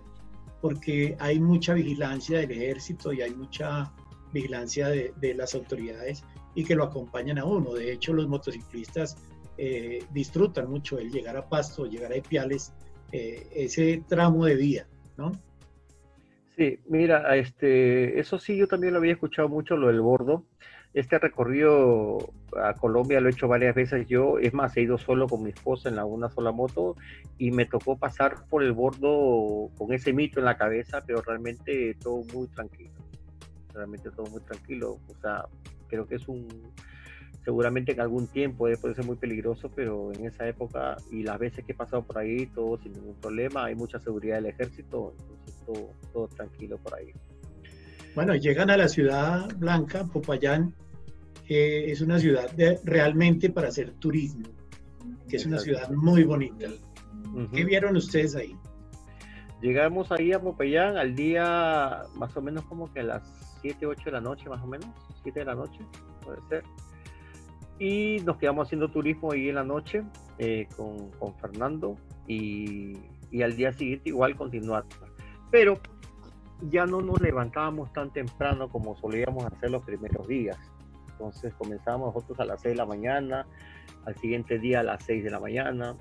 porque 0.62 1.18
hay 1.20 1.42
mucha 1.42 1.74
vigilancia 1.74 2.40
del 2.40 2.52
ejército 2.52 3.12
y 3.12 3.22
hay 3.22 3.36
mucha 3.36 3.92
vigilancia 4.32 4.88
de, 4.88 5.14
de 5.20 5.34
las 5.34 5.56
autoridades 5.56 6.24
y 6.56 6.64
que 6.64 6.76
lo 6.76 6.86
acompañan 6.86 7.38
a 7.38 7.44
uno. 7.44 7.74
De 7.74 7.92
hecho, 7.92 8.14
los 8.14 8.30
motociclistas 8.30 9.18
eh, 9.62 10.06
disfrutan 10.12 10.70
mucho 10.70 10.98
el 11.00 11.12
llegar 11.12 11.36
a 11.36 11.50
Pasto, 11.50 11.86
llegar 11.86 12.14
a 12.14 12.18
Ipiales, 12.18 12.72
eh, 13.12 13.46
ese 13.54 14.02
tramo 14.08 14.46
de 14.46 14.56
vía, 14.56 14.88
¿no? 15.18 15.34
Sí, 16.56 16.80
mira, 16.88 17.36
este, 17.36 18.18
eso 18.22 18.40
sí, 18.40 18.56
yo 18.56 18.70
también 18.70 18.94
lo 18.94 19.00
había 19.00 19.12
escuchado 19.12 19.50
mucho, 19.50 19.76
lo 19.76 19.88
del 19.88 20.00
bordo. 20.00 20.46
Este 20.94 21.20
recorrido 21.20 22.32
a 22.56 22.74
Colombia 22.76 23.20
lo 23.20 23.28
he 23.28 23.34
hecho 23.34 23.50
varias 23.50 23.76
veces 23.76 24.08
yo, 24.08 24.40
es 24.40 24.54
más, 24.54 24.78
he 24.78 24.82
ido 24.84 24.98
solo 24.98 25.28
con 25.28 25.44
mi 25.44 25.50
esposa 25.50 25.90
en 25.90 25.98
la, 25.98 26.06
una 26.06 26.30
sola 26.30 26.54
moto 26.54 26.96
y 27.38 27.52
me 27.52 27.66
tocó 27.66 27.98
pasar 27.98 28.46
por 28.50 28.64
el 28.64 28.72
bordo 28.72 29.70
con 29.78 29.92
ese 29.92 30.14
mito 30.14 30.40
en 30.40 30.46
la 30.46 30.58
cabeza, 30.58 31.04
pero 31.06 31.22
realmente 31.22 31.96
todo 32.02 32.24
muy 32.34 32.48
tranquilo, 32.48 32.92
realmente 33.74 34.10
todo 34.12 34.28
muy 34.28 34.42
tranquilo, 34.42 35.00
o 35.10 35.22
sea, 35.22 35.44
creo 35.90 36.08
que 36.08 36.16
es 36.16 36.30
un, 36.30 36.48
seguramente 37.50 37.94
en 37.94 38.00
algún 38.00 38.28
tiempo 38.28 38.68
puede 38.80 38.94
ser 38.94 39.06
muy 39.06 39.16
peligroso, 39.16 39.72
pero 39.76 40.14
en 40.14 40.28
esa 40.28 40.48
época 40.48 40.98
y 41.10 41.24
las 41.24 41.40
veces 41.40 41.66
que 41.66 41.72
he 41.72 41.76
pasado 41.76 42.04
por 42.04 42.20
ahí, 42.20 42.46
todo 42.46 42.78
sin 42.78 42.94
ningún 42.94 43.16
problema, 43.16 43.66
hay 43.66 43.74
mucha 43.74 44.00
seguridad 44.00 44.36
del 44.36 44.46
ejército, 44.46 45.16
entonces 45.18 45.56
todo, 46.14 46.28
tranquilo 46.28 46.78
por 46.78 46.94
ahí. 46.94 47.12
Bueno, 48.14 48.36
llegan 48.36 48.70
a 48.70 48.78
la 48.78 48.88
ciudad 48.88 49.50
blanca, 49.58 50.06
Popayán, 50.06 50.76
que 51.48 51.92
es 51.92 52.02
una 52.02 52.20
ciudad 52.20 52.52
realmente 52.84 53.50
para 53.50 53.70
hacer 53.70 53.94
turismo, 53.94 54.48
que 55.28 55.38
es 55.38 55.46
una 55.48 55.58
ciudad 55.58 55.90
muy 55.90 56.26
bonita. 56.26 56.68
¿Qué 57.52 57.66
vieron 57.66 57.96
ustedes 57.96 58.36
ahí? 58.36 58.56
Llegamos 59.60 60.12
ahí 60.12 60.34
a 60.34 60.40
Popayán 60.40 60.98
al 60.98 61.16
día 61.16 62.04
más 62.14 62.38
o 62.38 62.44
menos 62.44 62.64
como 62.66 62.94
que 62.94 63.00
a 63.00 63.04
las 63.06 63.58
7, 63.62 63.88
8 63.88 64.04
de 64.06 64.12
la 64.12 64.22
noche, 64.22 64.48
más 64.50 64.62
o 64.62 64.68
menos, 64.68 64.88
7 65.24 65.40
de 65.40 65.46
la 65.48 65.56
noche, 65.56 65.80
puede 66.24 66.42
ser 66.48 66.64
y 67.80 68.18
nos 68.26 68.38
quedamos 68.38 68.68
haciendo 68.68 68.90
turismo 68.90 69.32
ahí 69.32 69.50
en 69.50 69.56
la 69.56 69.64
noche 69.64 70.04
eh, 70.38 70.68
con, 70.76 71.10
con, 71.12 71.34
Fernando 71.36 71.96
y, 72.28 72.98
y, 73.32 73.42
al 73.42 73.56
día 73.56 73.72
siguiente 73.72 74.10
igual 74.10 74.36
continuar. 74.36 74.84
Pero 75.50 75.80
ya 76.62 76.86
no 76.86 77.02
nos 77.02 77.22
levantábamos 77.22 77.92
tan 77.94 78.12
temprano 78.12 78.70
como 78.70 78.98
solíamos 78.98 79.46
hacer 79.46 79.72
los 79.72 79.84
primeros 79.84 80.28
días. 80.28 80.58
Entonces 81.12 81.54
comenzábamos 81.56 82.14
nosotros 82.14 82.40
a 82.42 82.46
las 82.46 82.62
6 82.62 82.74
de 82.74 82.78
la 82.78 82.86
mañana, 82.86 83.48
al 84.06 84.16
siguiente 84.18 84.60
día 84.60 84.82
a 84.82 84.84
las 84.84 85.04
6 85.06 85.24
de 85.24 85.30
la 85.30 85.40
mañana, 85.40 85.96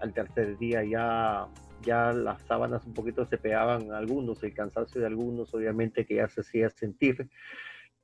al 0.00 0.12
tercer 0.12 0.58
día 0.58 0.84
ya, 0.84 1.48
ya 1.82 2.12
las 2.12 2.42
sábanas 2.42 2.84
un 2.86 2.94
poquito 2.94 3.24
se 3.26 3.38
pegaban 3.38 3.92
algunos, 3.92 4.42
el 4.42 4.54
cansancio 4.54 5.00
de 5.00 5.06
algunos 5.08 5.52
obviamente 5.54 6.04
que 6.04 6.16
ya 6.16 6.28
se 6.28 6.40
hacía 6.40 6.70
sentir 6.70 7.28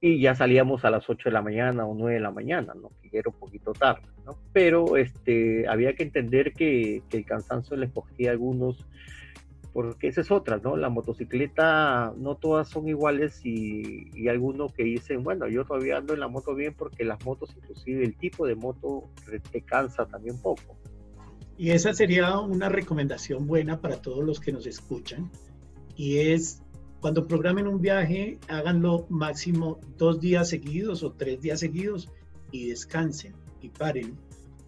y 0.04 0.20
ya 0.20 0.34
salíamos 0.34 0.84
a 0.84 0.90
las 0.90 1.08
8 1.08 1.28
de 1.28 1.32
la 1.32 1.42
mañana 1.42 1.86
o 1.86 1.94
9 1.94 2.14
de 2.14 2.20
la 2.20 2.32
mañana, 2.32 2.74
¿no? 2.74 2.90
que 3.00 3.16
era 3.16 3.30
un 3.30 3.38
poquito 3.38 3.72
tarde, 3.72 4.02
¿no? 4.26 4.36
pero 4.52 4.96
este, 4.96 5.68
había 5.68 5.94
que 5.94 6.02
entender 6.02 6.52
que, 6.52 7.04
que, 7.08 7.18
el 7.18 7.24
cansancio 7.24 7.76
les 7.76 7.92
cogía 7.92 8.30
a 8.30 8.32
algunos, 8.32 8.84
porque 9.72 10.08
esa 10.08 10.22
es 10.22 10.32
otra, 10.32 10.58
¿no? 10.58 10.76
La 10.76 10.90
motocicleta 10.90 12.12
no 12.18 12.34
todas 12.34 12.68
son 12.68 12.88
iguales 12.88 13.40
y, 13.46 14.10
y 14.12 14.28
algunos 14.28 14.74
que 14.74 14.82
dicen, 14.82 15.22
bueno, 15.22 15.46
yo 15.46 15.64
todavía 15.64 15.98
ando 15.98 16.12
en 16.14 16.20
la 16.20 16.28
moto 16.28 16.54
bien 16.56 16.74
porque 16.76 17.04
las 17.04 17.24
motos, 17.24 17.54
inclusive 17.56 18.04
el 18.04 18.16
tipo 18.16 18.44
de 18.44 18.56
moto, 18.56 19.08
te 19.50 19.62
cansa 19.62 20.04
también 20.06 20.36
poco. 20.42 20.76
Y 21.56 21.70
esa 21.70 21.94
sería 21.94 22.38
una 22.40 22.68
recomendación 22.68 23.46
buena 23.46 23.80
para 23.80 24.02
todos 24.02 24.24
los 24.24 24.40
que 24.40 24.52
nos 24.52 24.66
escuchan, 24.66 25.30
y 25.96 26.18
es 26.18 26.62
cuando 27.02 27.26
programen 27.26 27.66
un 27.66 27.80
viaje, 27.80 28.38
háganlo 28.48 29.06
máximo 29.10 29.80
dos 29.98 30.20
días 30.20 30.48
seguidos 30.48 31.02
o 31.02 31.10
tres 31.10 31.42
días 31.42 31.58
seguidos 31.58 32.08
y 32.52 32.68
descansen 32.68 33.34
y 33.60 33.70
paren, 33.70 34.16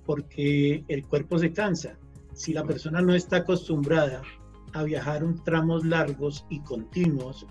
porque 0.04 0.84
el 0.88 1.06
cuerpo 1.06 1.38
se 1.38 1.52
cansa. 1.52 1.96
Si 2.32 2.52
la 2.52 2.64
persona 2.64 3.00
no 3.00 3.14
está 3.14 3.36
acostumbrada 3.36 4.20
a 4.72 4.82
viajar 4.82 5.22
un 5.22 5.44
tramos 5.44 5.84
largos 5.84 6.44
y 6.50 6.58
continuos, 6.58 7.46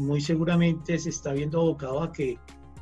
muy 0.00 0.20
seguramente 0.20 0.98
se 0.98 1.10
está 1.10 1.32
viendo 1.32 1.60
abocado 1.60 2.02
a 2.02 2.10
que 2.10 2.36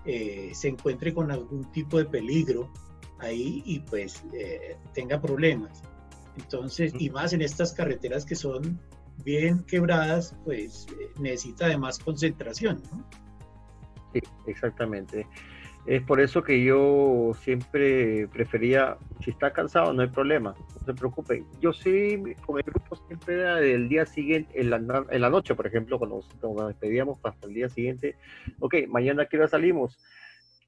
eh, 0.07 0.51
se 0.55 0.69
encuentre 0.69 1.13
con 1.13 1.31
algún 1.31 1.71
tipo 1.73 1.99
de 1.99 2.07
peligro 2.07 2.73
ahí 3.19 3.63
y 3.67 3.81
pues 3.81 4.25
eh, 4.33 4.79
tenga 4.95 5.21
problemas. 5.21 5.83
Entonces, 6.39 6.95
y 6.99 7.11
más 7.11 7.35
en 7.35 7.43
estas 7.43 7.75
carreteras 7.75 8.25
que 8.25 8.35
son 8.35 8.81
bien 9.25 9.65
quebradas, 9.65 10.37
pues 10.45 10.87
eh, 11.01 11.11
necesita 11.21 11.69
de 11.69 11.79
más 11.79 11.99
concentración, 11.99 12.83
¿no? 12.91 13.07
Sí, 14.13 14.21
exactamente. 14.47 15.27
Es 15.87 16.03
por 16.03 16.21
eso 16.21 16.43
que 16.43 16.65
yo 16.65 17.33
siempre 17.43 18.27
prefería, 18.29 18.97
si 19.23 19.31
está 19.31 19.53
cansado, 19.53 19.93
no 19.93 20.01
hay 20.01 20.09
problema, 20.09 20.55
no 20.59 20.87
se 20.87 20.95
preocupe. 20.95 21.45
Yo 21.61 21.75
sí, 21.75 22.23
con 22.47 22.57
el 22.57 22.65
grupo 22.65 22.97
siempre 23.07 23.35
era 23.35 23.57
del 23.57 23.89
día 23.91 24.07
siguiente, 24.07 24.59
en 24.59 24.71
la, 24.71 25.05
en 25.11 25.21
la 25.21 25.29
noche, 25.29 25.55
por 25.55 25.67
ejemplo, 25.67 25.99
cuando, 25.99 26.23
nos 26.43 26.69
despedíamos 26.69 27.19
hasta 27.23 27.47
el 27.47 27.53
día 27.53 27.69
siguiente, 27.69 28.17
ok, 28.61 28.77
mañana 28.89 29.27
qué 29.27 29.37
hora 29.37 29.49
salimos. 29.49 29.99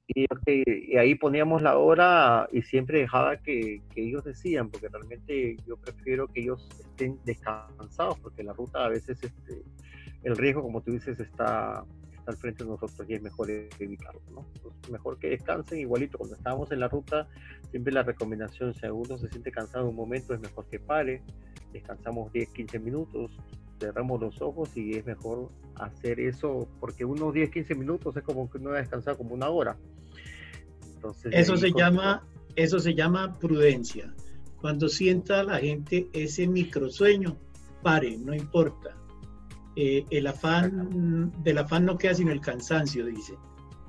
Y, 0.07 0.25
y, 0.45 0.97
ahí 0.97 1.15
poníamos 1.15 1.61
la 1.61 1.77
hora 1.77 2.47
y 2.51 2.61
siempre 2.61 2.99
dejaba 2.99 3.37
que, 3.37 3.81
que, 3.93 4.07
ellos 4.07 4.23
decían, 4.23 4.69
porque 4.69 4.87
realmente 4.87 5.57
yo 5.67 5.75
prefiero 5.77 6.27
que 6.27 6.41
ellos 6.41 6.67
estén 6.79 7.19
descansados, 7.25 8.17
porque 8.19 8.43
la 8.43 8.53
ruta 8.53 8.85
a 8.85 8.89
veces 8.89 9.21
este, 9.21 9.63
el 10.23 10.37
riesgo, 10.37 10.61
como 10.61 10.81
tú 10.81 10.91
dices, 10.91 11.19
está 11.19 11.83
al 12.27 12.35
frente 12.37 12.63
de 12.63 12.69
nosotros 12.69 13.09
y 13.09 13.13
es 13.13 13.21
mejor 13.21 13.49
evitarlo, 13.49 14.21
¿no? 14.31 14.45
mejor 14.91 15.17
que 15.17 15.29
descansen, 15.29 15.79
igualito 15.79 16.17
cuando 16.17 16.35
estábamos 16.35 16.71
en 16.71 16.81
la 16.81 16.89
ruta, 16.89 17.27
siempre 17.71 17.93
la 17.93 18.03
recomendación, 18.03 18.73
si 18.73 18.85
uno 18.87 19.17
se 19.17 19.29
siente 19.29 19.51
cansado 19.51 19.85
en 19.85 19.89
un 19.91 19.95
momento, 19.95 20.33
es 20.33 20.39
mejor 20.41 20.67
que 20.67 20.79
pare, 20.79 21.21
descansamos 21.71 22.31
10, 22.33 22.49
15 22.49 22.79
minutos, 22.79 23.31
cerramos 23.79 24.19
los 24.19 24.41
ojos 24.41 24.75
y 24.75 24.97
es 24.97 25.05
mejor 25.05 25.49
hacer 25.75 26.19
eso, 26.19 26.67
porque 26.79 27.05
unos 27.05 27.33
10, 27.33 27.49
15 27.49 27.75
minutos 27.75 28.17
es 28.17 28.23
como 28.23 28.49
que 28.49 28.57
uno 28.57 28.71
ha 28.71 28.77
descansado 28.77 29.17
como 29.17 29.33
una 29.33 29.49
hora. 29.49 29.77
Entonces, 30.95 31.31
eso 31.35 31.57
se 31.57 31.71
llama, 31.71 32.27
eso 32.55 32.79
se 32.79 32.93
llama 32.93 33.37
prudencia. 33.39 34.13
Cuando 34.59 34.89
sienta 34.89 35.43
la 35.43 35.59
gente 35.59 36.09
ese 36.13 36.47
microsueño, 36.47 37.37
pare, 37.83 38.17
no 38.17 38.33
importa 38.33 38.97
eh, 39.79 40.03
el 40.09 40.25
afán, 40.25 41.31
del 41.43 41.59
afán 41.59 41.85
no 41.85 41.99
queda 41.99 42.15
sino 42.15 42.31
el 42.31 42.41
cansancio, 42.41 43.05
dice. 43.05 43.35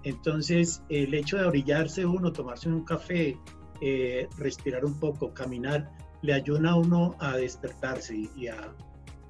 Entonces, 0.02 0.82
el 0.90 1.14
hecho 1.14 1.38
de 1.38 1.46
orillarse 1.46 2.04
uno, 2.04 2.30
tomarse 2.30 2.68
un 2.68 2.84
café, 2.84 3.38
eh, 3.80 4.28
respirar 4.36 4.84
un 4.84 5.00
poco, 5.00 5.32
caminar, 5.32 5.90
le 6.20 6.34
ayuda 6.34 6.72
a 6.72 6.76
uno 6.76 7.16
a 7.20 7.38
despertarse 7.38 8.28
y 8.36 8.48
a, 8.48 8.74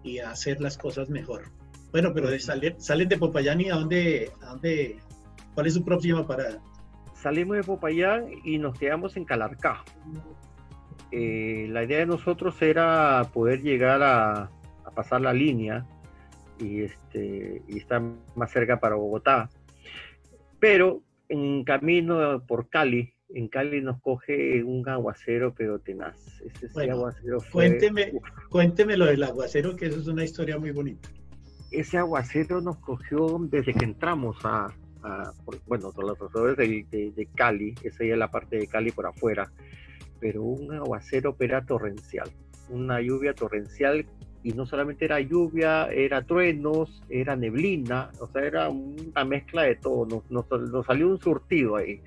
y 0.02 0.18
hacer 0.18 0.60
las 0.60 0.78
cosas 0.78 1.08
mejor. 1.08 1.50
Bueno, 1.90 2.12
pero 2.14 2.30
de 2.30 2.38
salir, 2.38 2.74
salen 2.78 3.08
de 3.08 3.18
Popayán 3.18 3.60
y 3.60 3.70
a 3.70 3.74
dónde, 3.74 4.30
a 4.42 4.50
dónde, 4.50 4.98
¿cuál 5.54 5.66
es 5.66 5.74
su 5.74 5.84
próxima 5.84 6.26
parada? 6.26 6.60
Salimos 7.14 7.56
de 7.56 7.64
Popayán 7.64 8.26
y 8.44 8.58
nos 8.58 8.78
quedamos 8.78 9.16
en 9.16 9.24
Calarcá. 9.24 9.84
Eh, 11.10 11.66
la 11.70 11.84
idea 11.84 12.00
de 12.00 12.06
nosotros 12.06 12.60
era 12.60 13.28
poder 13.32 13.62
llegar 13.62 14.02
a, 14.02 14.50
a 14.84 14.90
pasar 14.94 15.22
la 15.22 15.32
línea 15.32 15.86
y, 16.60 16.82
este, 16.82 17.62
y 17.66 17.78
está 17.78 18.02
más 18.36 18.52
cerca 18.52 18.78
para 18.78 18.96
Bogotá. 18.96 19.48
Pero 20.60 21.02
en 21.28 21.64
camino 21.64 22.42
por 22.46 22.68
Cali, 22.68 23.14
en 23.30 23.48
Cali 23.48 23.80
nos 23.80 24.00
coge 24.00 24.62
un 24.62 24.88
aguacero 24.88 25.54
pero 25.54 25.78
tenaz. 25.78 26.16
Ese, 26.40 26.90
aguacero 26.90 27.38
cuénteme, 27.52 28.12
cuénteme 28.48 28.96
lo 28.96 29.06
del 29.06 29.22
aguacero, 29.22 29.76
que 29.76 29.86
eso 29.86 30.00
es 30.00 30.06
una 30.06 30.24
historia 30.24 30.58
muy 30.58 30.70
bonita. 30.70 31.08
Ese 31.70 31.98
aguacero 31.98 32.60
nos 32.60 32.78
cogió 32.78 33.38
desde 33.50 33.74
que 33.74 33.84
entramos 33.84 34.36
a, 34.44 34.72
bueno, 35.66 35.92
todos 35.92 36.18
los 36.18 36.20
alrededores 36.20 36.90
de, 36.90 37.12
de, 37.14 37.26
Cali, 37.34 37.74
esa 37.82 38.04
ya 38.04 38.14
es 38.14 38.18
la 38.18 38.30
parte 38.30 38.56
de 38.56 38.66
Cali 38.66 38.90
por 38.90 39.06
afuera, 39.06 39.50
pero 40.18 40.42
un 40.42 40.72
aguacero 40.72 41.36
pero 41.36 41.62
torrencial, 41.64 42.30
una 42.70 43.00
lluvia 43.00 43.34
torrencial 43.34 44.06
y 44.42 44.52
no 44.52 44.66
solamente 44.66 45.04
era 45.04 45.20
lluvia, 45.20 45.86
era 45.86 46.22
truenos, 46.22 47.02
era 47.08 47.36
neblina, 47.36 48.10
o 48.20 48.26
sea, 48.28 48.42
era 48.42 48.68
una 48.68 49.24
mezcla 49.24 49.62
de 49.62 49.76
todo, 49.76 50.22
nos, 50.30 50.86
salió 50.86 51.08
un 51.08 51.18
surtido 51.18 51.76
ahí. 51.76 52.00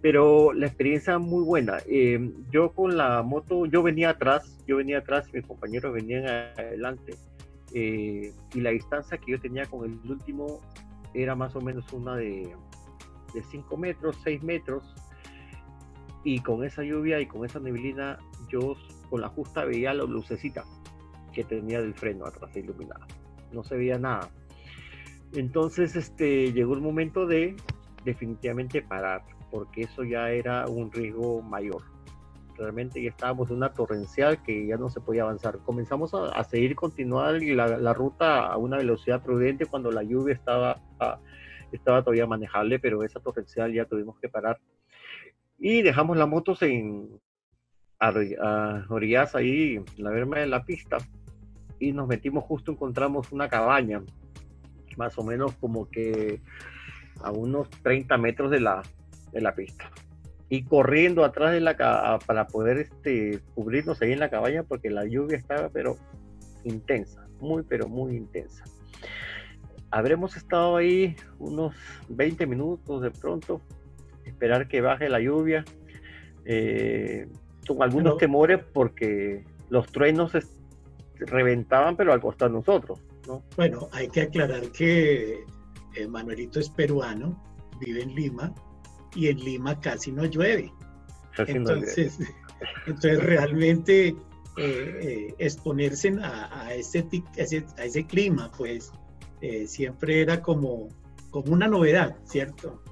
Pero 0.00 0.52
la 0.52 0.66
experiencia 0.66 1.18
muy 1.18 1.42
buena. 1.42 1.78
Eh, 1.86 2.32
yo 2.50 2.72
con 2.72 2.96
la 2.96 3.22
moto, 3.22 3.66
yo 3.66 3.82
venía 3.82 4.10
atrás, 4.10 4.58
yo 4.66 4.76
venía 4.76 4.98
atrás 4.98 5.28
y 5.32 5.36
mis 5.36 5.46
compañeros 5.46 5.92
venían 5.92 6.26
adelante. 6.26 7.14
Eh, 7.74 8.32
y 8.54 8.60
la 8.60 8.70
distancia 8.70 9.18
que 9.18 9.32
yo 9.32 9.40
tenía 9.40 9.66
con 9.66 9.84
el 9.84 10.10
último 10.10 10.60
era 11.14 11.34
más 11.34 11.54
o 11.56 11.60
menos 11.60 11.92
una 11.92 12.16
de 12.16 12.54
5 13.50 13.76
metros, 13.76 14.16
6 14.22 14.42
metros. 14.42 14.94
Y 16.24 16.40
con 16.40 16.64
esa 16.64 16.82
lluvia 16.82 17.20
y 17.20 17.26
con 17.26 17.44
esa 17.44 17.58
neblina, 17.58 18.18
yo 18.48 18.76
con 19.10 19.20
la 19.20 19.28
justa 19.28 19.64
veía 19.64 19.94
la 19.94 20.04
lucecita 20.04 20.64
que 21.32 21.44
tenía 21.44 21.80
del 21.80 21.94
freno 21.94 22.26
atrás 22.26 22.54
iluminado. 22.56 23.06
No 23.52 23.62
se 23.62 23.76
veía 23.76 23.98
nada. 23.98 24.30
Entonces 25.34 25.94
este, 25.96 26.52
llegó 26.52 26.74
el 26.74 26.80
momento 26.80 27.26
de 27.26 27.56
definitivamente 28.04 28.82
parar, 28.82 29.22
porque 29.50 29.82
eso 29.82 30.04
ya 30.04 30.30
era 30.30 30.66
un 30.66 30.90
riesgo 30.92 31.42
mayor. 31.42 31.82
Realmente 32.56 33.02
ya 33.02 33.10
estábamos 33.10 33.50
en 33.50 33.56
una 33.56 33.72
torrencial 33.72 34.42
que 34.42 34.66
ya 34.66 34.76
no 34.76 34.90
se 34.90 35.00
podía 35.00 35.22
avanzar. 35.22 35.58
Comenzamos 35.58 36.12
a, 36.14 36.42
seguir, 36.44 36.74
continuar 36.74 37.40
la, 37.40 37.78
la, 37.78 37.94
ruta 37.94 38.46
a 38.46 38.56
una 38.56 38.78
velocidad 38.78 39.22
prudente 39.22 39.66
cuando 39.66 39.92
la 39.92 40.02
lluvia 40.02 40.34
estaba, 40.34 40.80
estaba 41.70 42.02
todavía 42.02 42.26
manejable, 42.26 42.80
pero 42.80 43.04
esa 43.04 43.20
torrencial 43.20 43.72
ya 43.72 43.84
tuvimos 43.84 44.18
que 44.18 44.28
parar. 44.28 44.58
Y 45.56 45.82
dejamos 45.82 46.16
las 46.16 46.28
motos 46.28 46.62
en, 46.62 47.20
a, 48.00 48.84
orillas 48.88 49.34
ahí, 49.34 49.76
en 49.76 50.04
la 50.04 50.10
verma 50.10 50.38
de 50.38 50.46
la 50.46 50.64
pista, 50.64 50.98
y 51.78 51.92
nos 51.92 52.08
metimos 52.08 52.44
justo, 52.44 52.72
encontramos 52.72 53.32
una 53.32 53.48
cabaña, 53.48 54.02
más 54.96 55.16
o 55.18 55.22
menos 55.22 55.52
como 55.54 55.88
que 55.90 56.40
a 57.22 57.30
unos 57.30 57.70
30 57.70 58.16
metros 58.18 58.50
de 58.50 58.60
la, 58.60 58.82
de 59.32 59.40
la 59.40 59.54
pista. 59.54 59.90
Y 60.48 60.64
corriendo 60.64 61.24
atrás 61.24 61.52
de 61.52 61.60
la 61.60 62.18
para 62.26 62.46
poder 62.46 62.78
este, 62.78 63.40
cubrirnos 63.54 64.00
ahí 64.00 64.12
en 64.12 64.20
la 64.20 64.30
cabaña 64.30 64.62
porque 64.62 64.90
la 64.90 65.04
lluvia 65.04 65.36
estaba 65.36 65.68
pero 65.68 65.96
intensa, 66.64 67.26
muy 67.40 67.62
pero 67.62 67.88
muy 67.88 68.16
intensa. 68.16 68.64
Habremos 69.90 70.36
estado 70.36 70.76
ahí 70.76 71.16
unos 71.38 71.74
20 72.08 72.46
minutos 72.46 73.02
de 73.02 73.10
pronto, 73.10 73.60
esperar 74.24 74.68
que 74.68 74.80
baje 74.80 75.08
la 75.08 75.20
lluvia, 75.20 75.64
eh, 76.44 77.26
con 77.66 77.82
algunos 77.82 78.16
temores 78.16 78.60
porque 78.72 79.44
los 79.68 79.90
truenos 79.92 80.32
reventaban, 81.18 81.96
pero 81.96 82.12
al 82.12 82.20
costado 82.20 82.50
de 82.50 82.58
nosotros. 82.58 83.00
¿no? 83.26 83.42
Bueno, 83.56 83.88
hay 83.92 84.08
que 84.08 84.22
aclarar 84.22 84.70
que 84.70 85.44
eh, 85.94 86.06
Manuelito 86.08 86.60
es 86.60 86.70
peruano, 86.70 87.42
vive 87.80 88.02
en 88.02 88.14
Lima, 88.14 88.54
y 89.14 89.28
en 89.28 89.38
Lima 89.38 89.80
casi 89.80 90.12
no 90.12 90.24
llueve. 90.24 90.72
entonces, 91.38 92.18
entonces 92.86 93.22
realmente 93.22 94.08
eh, 94.08 94.16
eh, 94.56 95.34
exponerse 95.38 96.16
a, 96.22 96.66
a, 96.66 96.74
ese, 96.74 97.06
a, 97.78 97.84
ese, 97.84 98.06
clima, 98.06 98.50
pues 98.56 98.92
siempre 99.66 100.20
era 100.20 100.42
como, 100.42 100.88
como 101.30 101.52
una 101.52 101.68
novedad, 101.68 102.16
¿cierto? 102.24 102.82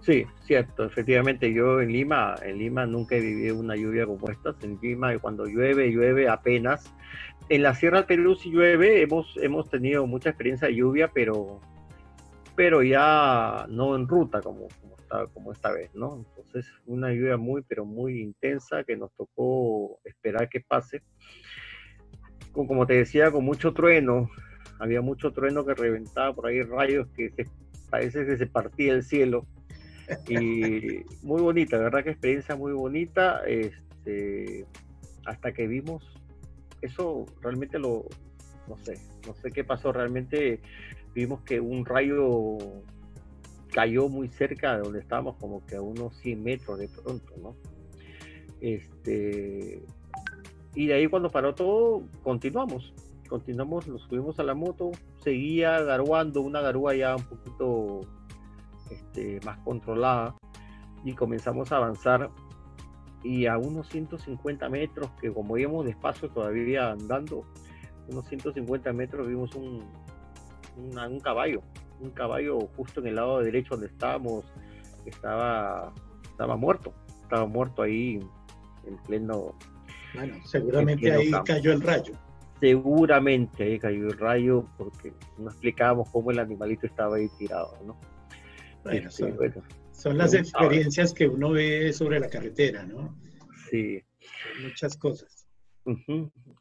Sí, 0.00 0.24
cierto, 0.44 0.84
efectivamente 0.84 1.52
yo 1.52 1.80
en 1.80 1.92
Lima, 1.92 2.34
en 2.42 2.58
Lima 2.58 2.86
nunca 2.86 3.16
he 3.16 3.20
vivido 3.20 3.58
una 3.58 3.76
lluvia 3.76 4.06
como 4.06 4.30
esta, 4.30 4.54
en 4.62 4.78
Lima 4.80 5.16
cuando 5.18 5.44
llueve, 5.44 5.90
llueve 5.90 6.26
apenas, 6.28 6.90
en 7.50 7.62
la 7.62 7.74
Sierra 7.74 7.98
del 7.98 8.06
Perú 8.06 8.34
si 8.34 8.50
llueve, 8.50 9.02
hemos, 9.02 9.36
hemos 9.36 9.68
tenido 9.68 10.06
mucha 10.06 10.30
experiencia 10.30 10.68
de 10.68 10.76
lluvia, 10.76 11.10
pero, 11.12 11.60
pero 12.56 12.82
ya 12.82 13.66
no 13.68 13.94
en 13.94 14.08
ruta 14.08 14.40
como, 14.40 14.68
como, 14.80 14.96
como 15.32 15.52
esta 15.52 15.72
vez, 15.72 15.90
¿no? 15.94 16.24
Entonces 16.28 16.66
una 16.86 17.12
lluvia 17.12 17.36
muy, 17.36 17.62
pero 17.62 17.84
muy 17.84 18.20
intensa 18.20 18.84
que 18.84 18.96
nos 18.96 19.12
tocó 19.14 20.00
esperar 20.04 20.48
que 20.48 20.60
pase. 20.60 21.02
Con, 22.52 22.66
como 22.66 22.86
te 22.86 22.94
decía, 22.94 23.30
con 23.30 23.44
mucho 23.44 23.72
trueno, 23.72 24.30
había 24.78 25.00
mucho 25.00 25.32
trueno 25.32 25.64
que 25.64 25.74
reventaba 25.74 26.34
por 26.34 26.46
ahí 26.46 26.62
rayos 26.62 27.08
que 27.16 27.30
se, 27.30 27.46
parece 27.90 28.24
que 28.24 28.36
se 28.36 28.46
partía 28.46 28.92
el 28.92 29.02
cielo. 29.02 29.46
Y 30.28 31.04
muy 31.22 31.40
bonita, 31.40 31.78
verdad 31.78 32.04
que 32.04 32.10
experiencia 32.10 32.56
muy 32.56 32.72
bonita, 32.72 33.42
este, 33.46 34.66
hasta 35.24 35.52
que 35.52 35.66
vimos 35.66 36.20
eso 36.82 37.26
realmente 37.42 37.78
lo, 37.78 38.06
no 38.68 38.76
sé, 38.78 38.94
no 39.26 39.34
sé 39.34 39.50
qué 39.50 39.64
pasó, 39.64 39.92
realmente 39.92 40.60
vimos 41.14 41.42
que 41.42 41.60
un 41.60 41.84
rayo 41.84 42.58
cayó 43.70 44.08
muy 44.08 44.28
cerca 44.28 44.76
de 44.76 44.82
donde 44.82 45.00
estábamos, 45.00 45.36
como 45.36 45.64
que 45.66 45.76
a 45.76 45.82
unos 45.82 46.16
100 46.18 46.42
metros 46.42 46.78
de 46.78 46.88
pronto, 46.88 47.32
¿no? 47.40 47.56
Este, 48.60 49.82
y 50.74 50.86
de 50.86 50.94
ahí 50.94 51.06
cuando 51.06 51.30
paró 51.30 51.54
todo, 51.54 52.02
continuamos, 52.22 52.92
continuamos, 53.28 53.88
nos 53.88 54.02
subimos 54.02 54.38
a 54.38 54.42
la 54.42 54.54
moto, 54.54 54.90
seguía 55.22 55.80
garuando, 55.82 56.42
una 56.42 56.60
garúa 56.60 56.94
ya 56.94 57.16
un 57.16 57.24
poquito 57.24 58.00
este, 58.90 59.40
más 59.44 59.58
controlada, 59.58 60.36
y 61.04 61.14
comenzamos 61.14 61.72
a 61.72 61.76
avanzar 61.76 62.30
y 63.22 63.46
a 63.46 63.58
unos 63.58 63.88
150 63.88 64.68
metros, 64.68 65.10
que 65.20 65.32
como 65.32 65.56
íbamos 65.56 65.86
despacio 65.86 66.30
todavía 66.30 66.90
andando, 66.90 67.44
unos 68.08 68.26
150 68.28 68.92
metros 68.92 69.28
vimos 69.28 69.54
un, 69.54 69.84
un 70.76 71.20
caballo, 71.20 71.62
un 72.00 72.10
caballo 72.10 72.58
justo 72.76 73.00
en 73.00 73.08
el 73.08 73.16
lado 73.16 73.40
derecho 73.40 73.74
donde 73.74 73.86
estábamos, 73.88 74.44
estaba, 75.06 75.92
estaba 76.30 76.56
muerto, 76.56 76.94
estaba 77.22 77.46
muerto 77.46 77.82
ahí 77.82 78.20
en 78.86 78.96
pleno... 79.06 79.54
Bueno, 80.14 80.36
seguramente 80.44 81.12
ahí 81.12 81.30
cayó 81.44 81.72
el 81.72 81.80
rayo. 81.80 82.14
Seguramente 82.58 83.62
ahí 83.62 83.78
cayó 83.78 84.08
el 84.08 84.18
rayo 84.18 84.66
porque 84.76 85.12
no 85.38 85.50
explicábamos 85.50 86.10
cómo 86.10 86.30
el 86.30 86.38
animalito 86.38 86.86
estaba 86.86 87.16
ahí 87.16 87.28
tirado, 87.38 87.78
¿no? 87.86 87.98
Bueno, 88.82 89.08
este, 89.08 89.52
son, 89.92 90.18
las 90.18 90.34
experiencias 90.34 91.12
que 91.12 91.28
uno 91.28 91.52
ve 91.52 91.92
sobre 91.92 92.18
la 92.18 92.28
carretera, 92.28 92.84
¿no? 92.84 93.14
Sí. 93.70 94.02
Muchas 94.62 94.96
cosas. 94.96 95.46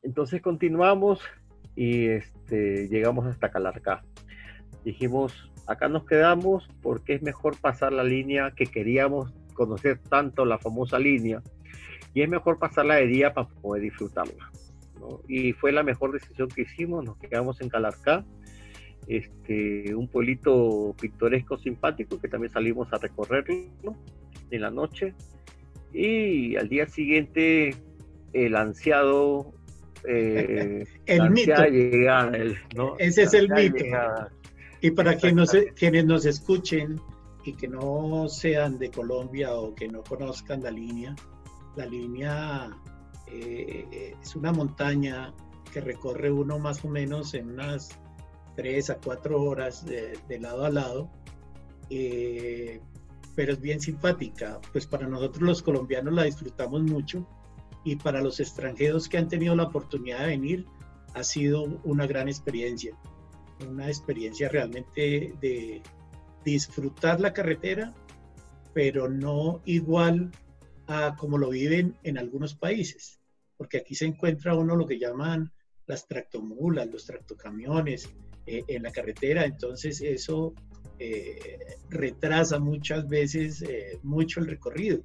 Entonces 0.04 0.42
continuamos 0.42 1.22
y 1.76 2.08
este, 2.08 2.88
llegamos 2.88 3.26
hasta 3.26 3.50
Calarcá. 3.50 4.04
Dijimos, 4.84 5.52
acá 5.68 5.88
nos 5.88 6.06
quedamos 6.06 6.70
porque 6.82 7.16
es 7.16 7.22
mejor 7.22 7.58
pasar 7.60 7.94
la 7.94 8.04
línea 8.04 8.52
que 8.52 8.66
queríamos 8.66 9.34
conocer 9.54 10.00
tanto, 10.00 10.46
la 10.46 10.58
famosa 10.58 10.98
línea, 11.00 11.42
y 12.14 12.22
es 12.22 12.30
mejor 12.30 12.60
pasarla 12.60 12.96
de 12.96 13.08
día 13.08 13.34
para 13.34 13.48
poder 13.48 13.84
disfrutarla. 13.84 14.52
Y 15.28 15.54
fue 15.54 15.72
la 15.72 15.84
mejor 15.84 16.12
decisión 16.12 16.50
que 16.50 16.62
hicimos, 16.62 17.04
nos 17.04 17.18
quedamos 17.18 17.62
en 17.62 17.70
Calarcá, 17.70 18.26
este, 19.08 19.96
un 19.96 20.08
pueblito 20.08 20.96
pintoresco, 21.00 21.58
simpático, 21.58 22.20
que 22.20 22.28
también 22.28 22.52
salimos 22.52 22.92
a 22.94 22.98
recorrerlo 22.98 23.96
en 24.52 24.62
la 24.62 24.70
noche. 24.70 25.14
Y 25.94 26.56
al 26.58 26.70
día 26.70 26.88
siguiente, 26.88 27.76
el 28.34 28.56
ansiado 28.56 29.54
eh, 30.08 30.86
el 31.06 31.30
mito. 31.32 31.54
Ese 33.00 33.24
es 33.24 33.34
el 33.34 33.50
mito. 33.50 33.86
Y 34.82 34.92
para 34.92 35.18
quienes 35.18 36.06
nos 36.06 36.26
escuchen 36.26 37.02
y 37.44 37.54
que 37.54 37.68
no 37.68 38.28
sean 38.30 38.78
de 38.80 38.92
Colombia 38.92 39.54
o 39.56 39.76
que 39.76 39.88
no 39.88 40.04
conozcan 40.04 40.64
la 40.64 40.72
línea, 40.72 41.16
la 41.76 41.86
línea 41.86 42.70
eh, 43.28 44.16
es 44.22 44.36
una 44.36 44.52
montaña 44.52 45.34
que 45.72 45.82
recorre 45.82 46.32
uno 46.32 46.60
más 46.60 46.84
o 46.84 46.90
menos 46.90 47.34
en 47.34 47.52
unas 47.52 47.90
3 48.56 48.90
a 48.90 48.98
4 48.98 49.42
horas 49.42 49.86
de, 49.86 50.40
lado 50.40 50.66
a 50.66 50.70
lado, 50.70 51.10
eh, 51.90 52.82
pero 53.36 53.54
es 53.54 53.62
bien 53.62 53.80
simpática. 53.80 54.60
Pues 54.72 54.88
para 54.88 55.08
nosotros 55.08 55.42
los 55.42 55.62
colombianos 55.62 56.14
la 56.14 56.24
disfrutamos 56.24 56.82
mucho 56.84 57.28
y 57.84 57.96
para 57.96 58.22
los 58.22 58.40
extranjeros 58.40 59.08
que 59.08 59.18
han 59.18 59.28
tenido 59.28 59.56
la 59.56 59.64
oportunidad 59.64 60.20
de 60.20 60.28
venir 60.28 60.66
ha 61.14 61.24
sido 61.24 61.64
una 61.84 62.06
gran 62.06 62.28
experiencia, 62.28 62.96
una 63.68 63.88
experiencia 63.88 64.50
realmente 64.50 65.34
de 65.42 65.82
disfrutar 66.44 67.20
la 67.20 67.34
carretera, 67.34 67.94
pero 68.74 69.10
no 69.10 69.62
igual 69.66 70.32
a 70.88 71.16
como 71.16 71.38
lo 71.38 71.50
viven 71.50 71.96
en 72.04 72.18
algunos 72.18 72.56
países, 72.56 73.20
porque 73.58 73.78
aquí 73.78 73.96
se 73.96 74.06
encuentra 74.06 74.56
uno 74.56 74.76
lo 74.76 74.88
que 74.88 75.00
llaman 75.00 75.52
las 75.86 76.08
tractomulas, 76.08 76.90
los 76.90 77.06
tractocamiones 77.06 78.10
eh, 78.46 78.64
en 78.68 78.84
la 78.84 78.92
carretera, 78.92 79.46
entonces 79.46 80.02
eso 80.02 80.54
eh, 80.98 81.60
retrasa 81.90 82.60
muchas 82.60 83.08
veces 83.08 83.62
eh, 83.62 84.00
mucho 84.04 84.40
el 84.40 84.48
recorrido, 84.48 85.02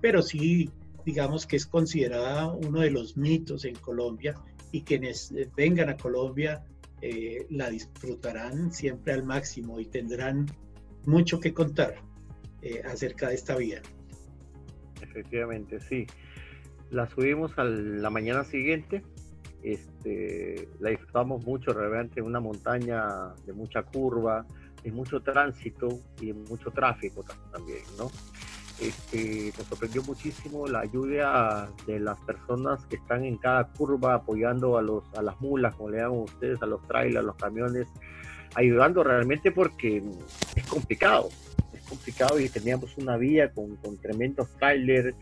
pero 0.00 0.22
sí 0.22 0.70
digamos 1.08 1.46
que 1.46 1.56
es 1.56 1.66
considerada 1.66 2.52
uno 2.52 2.80
de 2.80 2.90
los 2.90 3.16
mitos 3.16 3.64
en 3.64 3.74
Colombia 3.76 4.34
y 4.72 4.82
quienes 4.82 5.32
eh, 5.32 5.48
vengan 5.56 5.88
a 5.88 5.96
Colombia 5.96 6.62
eh, 7.00 7.46
la 7.50 7.70
disfrutarán 7.70 8.72
siempre 8.72 9.12
al 9.12 9.24
máximo 9.24 9.80
y 9.80 9.86
tendrán 9.86 10.46
mucho 11.06 11.40
que 11.40 11.54
contar 11.54 11.96
eh, 12.62 12.82
acerca 12.84 13.28
de 13.28 13.34
esta 13.34 13.56
vía. 13.56 13.80
Efectivamente, 15.00 15.80
sí. 15.80 16.06
La 16.90 17.08
subimos 17.08 17.56
a 17.58 17.64
la 17.64 18.10
mañana 18.10 18.44
siguiente, 18.44 19.02
este, 19.62 20.68
la 20.80 20.90
disfrutamos 20.90 21.44
mucho, 21.44 21.72
realmente 21.72 22.22
una 22.22 22.40
montaña 22.40 23.34
de 23.46 23.52
mucha 23.52 23.82
curva, 23.82 24.46
de 24.82 24.92
mucho 24.92 25.20
tránsito 25.20 25.88
y 26.20 26.32
mucho 26.32 26.70
tráfico 26.70 27.24
también, 27.52 27.82
¿no? 27.98 28.10
Este, 28.80 29.52
nos 29.58 29.66
sorprendió 29.66 30.02
muchísimo 30.04 30.66
la 30.66 30.80
ayuda 30.80 31.68
de 31.86 31.98
las 31.98 32.18
personas 32.20 32.84
que 32.86 32.96
están 32.96 33.24
en 33.24 33.36
cada 33.36 33.68
curva 33.68 34.14
apoyando 34.14 34.78
a, 34.78 34.82
los, 34.82 35.04
a 35.16 35.22
las 35.22 35.40
mulas, 35.40 35.74
como 35.74 35.90
le 35.90 35.98
llaman 35.98 36.20
ustedes, 36.20 36.62
a 36.62 36.66
los 36.66 36.82
trailers, 36.86 37.18
a 37.18 37.22
los 37.22 37.36
camiones, 37.36 37.88
ayudando 38.54 39.02
realmente 39.02 39.50
porque 39.50 40.02
es 40.54 40.66
complicado, 40.66 41.28
es 41.72 41.82
complicado 41.82 42.38
y 42.38 42.48
teníamos 42.48 42.96
una 42.98 43.16
vía 43.16 43.52
con, 43.52 43.76
con 43.76 43.96
tremendos 43.98 44.48
trailers, 44.58 45.16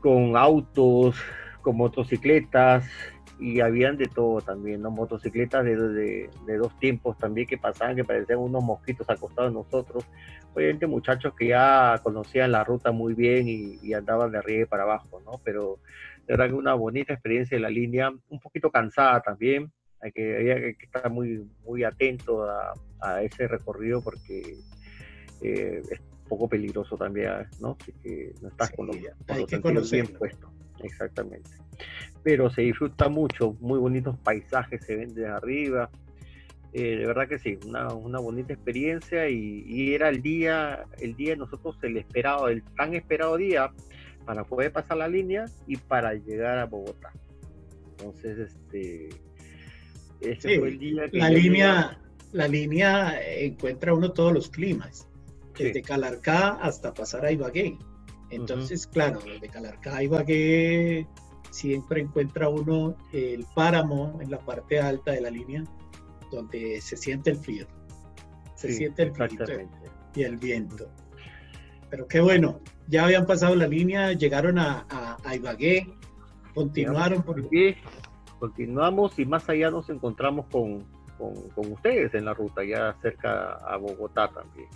con 0.00 0.36
autos, 0.36 1.16
con 1.60 1.76
motocicletas, 1.76 2.84
y 3.42 3.60
habían 3.60 3.96
de 3.96 4.06
todo 4.06 4.40
también, 4.40 4.82
¿no? 4.82 4.92
Motocicletas 4.92 5.64
de, 5.64 5.76
de, 6.46 6.56
dos 6.56 6.78
tiempos 6.78 7.18
también 7.18 7.48
que 7.48 7.58
pasaban, 7.58 7.96
que 7.96 8.04
parecían 8.04 8.38
unos 8.38 8.62
mosquitos 8.62 9.10
acostados 9.10 9.50
de 9.50 9.54
nosotros. 9.58 10.04
Obviamente 10.54 10.86
muchachos 10.86 11.34
que 11.34 11.48
ya 11.48 11.98
conocían 12.04 12.52
la 12.52 12.62
ruta 12.62 12.92
muy 12.92 13.14
bien 13.14 13.48
y, 13.48 13.94
andaban 13.94 14.30
de 14.30 14.38
arriba 14.38 14.62
y 14.62 14.66
para 14.66 14.84
abajo, 14.84 15.20
¿no? 15.24 15.40
Pero 15.42 15.80
de 16.24 16.34
verdad 16.34 16.46
que 16.46 16.54
una 16.54 16.74
bonita 16.74 17.14
experiencia 17.14 17.56
de 17.56 17.62
la 17.62 17.68
línea, 17.68 18.12
un 18.28 18.38
poquito 18.38 18.70
cansada 18.70 19.20
también, 19.20 19.72
hay 20.00 20.12
que, 20.12 20.36
hay 20.36 20.74
que 20.76 20.86
estar 20.86 21.10
muy, 21.10 21.44
muy 21.64 21.82
atento 21.82 22.44
a, 22.44 22.74
a 23.00 23.22
ese 23.22 23.48
recorrido 23.48 24.02
porque 24.02 24.56
eh, 25.42 25.82
es 25.90 25.98
un 25.98 26.28
poco 26.28 26.48
peligroso 26.48 26.96
también, 26.96 27.32
¿no? 27.60 27.76
Así 27.80 27.92
que 28.04 28.34
no 28.40 28.48
estás 28.48 28.70
con 28.70 28.86
los, 28.86 29.90
bien 29.90 30.06
puestos. 30.06 30.48
Exactamente 30.80 31.61
pero 32.22 32.50
se 32.50 32.62
disfruta 32.62 33.08
mucho, 33.08 33.56
muy 33.60 33.78
bonitos 33.78 34.16
paisajes 34.18 34.84
se 34.84 34.96
ven 34.96 35.14
desde 35.14 35.28
arriba. 35.28 35.90
Eh, 36.72 36.96
de 36.96 37.06
verdad 37.06 37.28
que 37.28 37.38
sí, 37.38 37.58
una, 37.66 37.92
una 37.92 38.18
bonita 38.18 38.54
experiencia 38.54 39.28
y, 39.28 39.94
era 39.94 40.08
el 40.08 40.22
día, 40.22 40.84
el 41.00 41.14
día 41.16 41.36
nosotros 41.36 41.76
el 41.82 41.98
esperado, 41.98 42.48
el 42.48 42.62
tan 42.76 42.94
esperado 42.94 43.36
día 43.36 43.70
para 44.24 44.44
poder 44.44 44.72
pasar 44.72 44.98
la 44.98 45.08
línea 45.08 45.44
y 45.66 45.76
para 45.76 46.14
llegar 46.14 46.58
a 46.58 46.66
Bogotá. 46.66 47.12
Entonces, 47.90 48.38
este, 48.38 49.10
ese 50.20 50.58
fue 50.58 50.68
el 50.68 50.78
día 50.78 51.08
que 51.08 51.18
la 51.18 51.28
línea, 51.28 52.00
la 52.32 52.48
línea 52.48 53.20
encuentra 53.20 53.92
uno 53.92 54.12
todos 54.12 54.32
los 54.32 54.48
climas, 54.48 55.08
desde 55.58 55.82
Calarcá 55.82 56.50
hasta 56.62 56.94
pasar 56.94 57.26
a 57.26 57.32
Ibagué. 57.32 57.76
Entonces, 58.30 58.86
claro, 58.86 59.20
desde 59.20 59.48
Calarcá 59.48 59.96
a 59.96 60.02
Ibagué 60.02 61.06
siempre 61.52 62.00
encuentra 62.00 62.48
uno 62.48 62.96
el 63.12 63.46
páramo 63.54 64.18
en 64.20 64.30
la 64.30 64.38
parte 64.38 64.80
alta 64.80 65.12
de 65.12 65.20
la 65.20 65.30
línea, 65.30 65.62
donde 66.30 66.80
se 66.80 66.96
siente 66.96 67.30
el 67.30 67.36
frío. 67.36 67.66
Se 68.54 68.72
siente 68.72 69.02
el 69.02 69.12
frío 69.12 69.68
y 70.14 70.22
el 70.22 70.38
viento. 70.38 70.88
Pero 71.90 72.08
qué 72.08 72.20
bueno, 72.20 72.60
ya 72.88 73.04
habían 73.04 73.26
pasado 73.26 73.54
la 73.54 73.66
línea, 73.66 74.12
llegaron 74.12 74.58
a, 74.58 74.86
a, 75.24 75.36
Ibagué, 75.36 75.92
continuaron 76.54 77.22
por... 77.22 77.42
Continuamos 78.38 79.18
y 79.18 79.26
más 79.26 79.48
allá 79.48 79.70
nos 79.70 79.88
encontramos 79.88 80.46
con, 80.46 80.84
con, 81.16 81.48
con 81.50 81.70
ustedes 81.70 82.12
en 82.14 82.24
la 82.24 82.34
ruta, 82.34 82.64
ya 82.64 82.96
cerca 83.00 83.52
a 83.54 83.76
Bogotá 83.76 84.28
también 84.28 84.68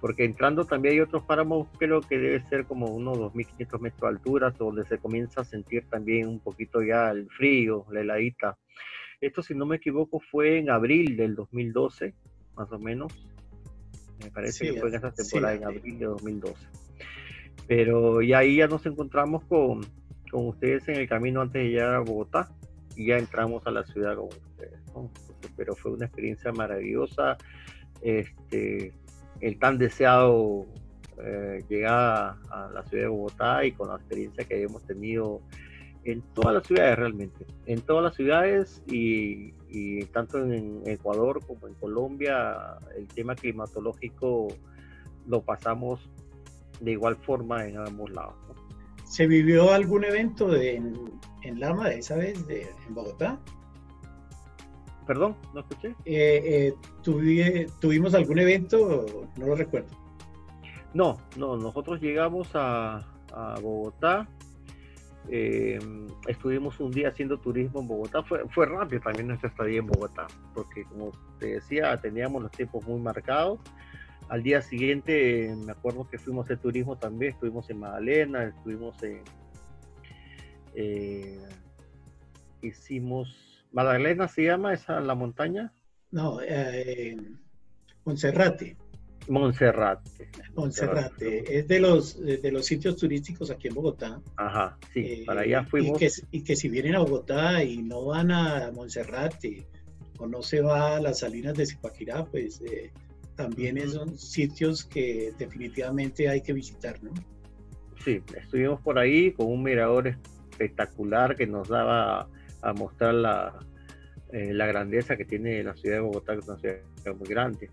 porque 0.00 0.24
entrando 0.24 0.64
también 0.64 0.94
hay 0.94 1.00
otros 1.00 1.24
páramos, 1.24 1.68
creo 1.78 2.00
que 2.00 2.18
debe 2.18 2.40
ser 2.48 2.64
como 2.64 2.86
unos 2.86 3.18
2.500 3.18 3.80
metros 3.80 4.00
de 4.00 4.08
altura, 4.08 4.50
donde 4.50 4.84
se 4.86 4.98
comienza 4.98 5.42
a 5.42 5.44
sentir 5.44 5.84
también 5.90 6.26
un 6.26 6.40
poquito 6.40 6.82
ya 6.82 7.10
el 7.10 7.28
frío, 7.28 7.84
la 7.90 8.00
heladita. 8.00 8.56
Esto, 9.20 9.42
si 9.42 9.54
no 9.54 9.66
me 9.66 9.76
equivoco, 9.76 10.20
fue 10.30 10.58
en 10.58 10.70
abril 10.70 11.16
del 11.16 11.34
2012, 11.34 12.14
más 12.56 12.72
o 12.72 12.78
menos. 12.78 13.12
Me 14.24 14.30
parece 14.30 14.72
que 14.72 14.80
fue 14.80 14.88
en 14.88 14.94
esa 14.94 15.12
temporada, 15.12 15.54
en 15.54 15.64
abril 15.64 15.98
de 15.98 16.06
2012. 16.06 16.54
Pero 17.66 18.22
ya 18.22 18.38
ahí 18.38 18.56
ya 18.56 18.68
nos 18.68 18.84
encontramos 18.86 19.44
con, 19.44 19.80
con 20.30 20.48
ustedes 20.48 20.88
en 20.88 20.96
el 20.96 21.08
camino 21.08 21.42
antes 21.42 21.62
de 21.62 21.68
llegar 21.68 21.94
a 21.94 22.00
Bogotá 22.00 22.48
y 22.96 23.06
ya 23.06 23.18
entramos 23.18 23.66
a 23.66 23.70
la 23.70 23.84
ciudad 23.84 24.16
con 24.16 24.28
ustedes. 24.28 24.80
Pero 25.56 25.74
fue 25.74 25.92
una 25.92 26.06
experiencia 26.06 26.52
maravillosa. 26.52 27.36
Este, 28.00 28.92
el 29.40 29.58
tan 29.58 29.78
deseado 29.78 30.66
eh, 31.22 31.64
llegar 31.68 32.36
a 32.50 32.70
la 32.72 32.82
ciudad 32.84 33.04
de 33.04 33.08
Bogotá 33.08 33.64
y 33.64 33.72
con 33.72 33.88
la 33.88 33.96
experiencia 33.96 34.44
que 34.44 34.62
hemos 34.62 34.82
tenido 34.84 35.40
en 36.04 36.22
todas 36.34 36.54
las 36.54 36.66
ciudades 36.66 36.98
realmente, 36.98 37.46
en 37.66 37.80
todas 37.82 38.02
las 38.02 38.14
ciudades 38.14 38.82
y, 38.86 39.52
tanto 40.06 40.38
en 40.38 40.82
Ecuador 40.86 41.44
como 41.46 41.68
en 41.68 41.74
Colombia, 41.74 42.78
el 42.96 43.06
tema 43.08 43.34
climatológico 43.34 44.48
lo 45.26 45.42
pasamos 45.42 46.00
de 46.80 46.92
igual 46.92 47.16
forma 47.16 47.66
en 47.66 47.76
ambos 47.76 48.10
lados. 48.10 48.34
¿Se 49.04 49.26
vivió 49.26 49.72
algún 49.72 50.04
evento 50.04 50.48
de, 50.48 50.76
en, 50.76 50.94
en, 51.42 51.60
Lama 51.60 51.90
esa 51.90 52.16
vez 52.16 52.46
de, 52.46 52.62
en 52.86 52.94
Bogotá? 52.94 53.38
Perdón, 55.10 55.34
no 55.52 55.58
escuché. 55.58 55.88
Eh, 56.04 56.70
eh, 56.70 57.68
¿Tuvimos 57.80 58.14
algún 58.14 58.38
evento? 58.38 59.26
No 59.36 59.46
lo 59.46 59.56
recuerdo. 59.56 59.88
No, 60.94 61.18
no, 61.36 61.56
nosotros 61.56 62.00
llegamos 62.00 62.48
a, 62.54 63.04
Bogotá. 63.60 64.28
Eh, 65.28 65.80
estuvimos 66.28 66.78
un 66.78 66.92
día 66.92 67.08
haciendo 67.08 67.40
turismo 67.40 67.80
en 67.80 67.88
Bogotá. 67.88 68.22
Fue, 68.22 68.48
fue 68.50 68.66
rápido 68.66 69.02
también 69.02 69.26
nuestra 69.26 69.48
estadía 69.48 69.80
en 69.80 69.88
Bogotá, 69.88 70.28
porque 70.54 70.84
como 70.84 71.10
te 71.40 71.54
decía, 71.54 72.00
teníamos 72.00 72.44
los 72.44 72.52
tiempos 72.52 72.86
muy 72.86 73.00
marcados. 73.00 73.58
Al 74.28 74.44
día 74.44 74.62
siguiente, 74.62 75.52
me 75.66 75.72
acuerdo 75.72 76.08
que 76.08 76.18
fuimos 76.18 76.46
de 76.46 76.56
turismo 76.56 76.96
también, 76.96 77.32
estuvimos 77.32 77.68
en 77.68 77.80
Magdalena, 77.80 78.44
estuvimos 78.44 79.02
en... 79.02 79.22
Eh, 80.76 81.40
hicimos... 82.62 83.49
¿Magdalena 83.72 84.28
se 84.28 84.44
llama 84.44 84.74
esa 84.74 85.00
la 85.00 85.14
montaña? 85.14 85.72
No, 86.10 86.40
eh, 86.42 87.16
Monserrate. 88.04 88.76
Monserrate. 89.28 90.30
Monserrate. 90.54 91.58
Es 91.58 91.68
de 91.68 91.78
los, 91.78 92.20
de 92.20 92.50
los 92.50 92.66
sitios 92.66 92.96
turísticos 92.96 93.50
aquí 93.50 93.68
en 93.68 93.74
Bogotá. 93.74 94.20
Ajá, 94.36 94.76
sí, 94.92 95.00
eh, 95.00 95.22
para 95.24 95.42
allá 95.42 95.64
fuimos. 95.64 96.00
Y 96.00 96.06
que, 96.06 96.12
y 96.32 96.42
que, 96.42 96.56
si 96.56 96.68
vienen 96.68 96.96
a 96.96 97.00
Bogotá 97.00 97.62
y 97.62 97.78
no 97.82 98.06
van 98.06 98.32
a 98.32 98.72
Monserrate 98.72 99.66
o 100.18 100.26
no 100.26 100.42
se 100.42 100.60
va 100.60 100.96
a 100.96 101.00
las 101.00 101.20
salinas 101.20 101.54
de 101.54 101.66
Zipaquirá, 101.66 102.24
pues 102.24 102.60
eh, 102.62 102.92
también 103.36 103.88
son 103.88 104.18
sitios 104.18 104.84
que 104.84 105.32
definitivamente 105.38 106.28
hay 106.28 106.40
que 106.42 106.52
visitar, 106.52 107.02
¿no? 107.02 107.12
Sí, 108.04 108.22
estuvimos 108.36 108.80
por 108.80 108.98
ahí 108.98 109.32
con 109.32 109.46
un 109.46 109.62
mirador 109.62 110.08
espectacular 110.50 111.36
que 111.36 111.46
nos 111.46 111.68
daba 111.68 112.28
a 112.62 112.72
mostrar 112.72 113.14
la, 113.14 113.58
eh, 114.32 114.52
la 114.52 114.66
grandeza 114.66 115.16
que 115.16 115.24
tiene 115.24 115.62
la 115.62 115.74
ciudad 115.74 115.96
de 115.96 116.00
Bogotá, 116.02 116.34
que 116.34 116.40
es 116.40 116.48
una 116.48 116.58
ciudad 116.58 117.16
muy 117.18 117.28
grande, 117.28 117.70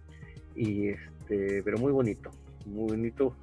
y 0.56 0.90
este, 0.90 1.62
pero 1.64 1.78
muy 1.78 1.92
bonito, 1.92 2.32
muy 2.66 2.92
bonito 2.92 3.36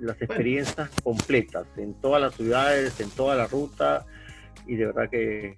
las 0.00 0.20
experiencias 0.20 0.90
completas 1.02 1.66
en 1.76 1.94
todas 1.94 2.20
las 2.20 2.34
ciudades, 2.34 2.98
en 3.00 3.10
toda 3.10 3.36
la 3.36 3.46
ruta, 3.46 4.06
y 4.66 4.76
de 4.76 4.86
verdad 4.86 5.10
que, 5.10 5.56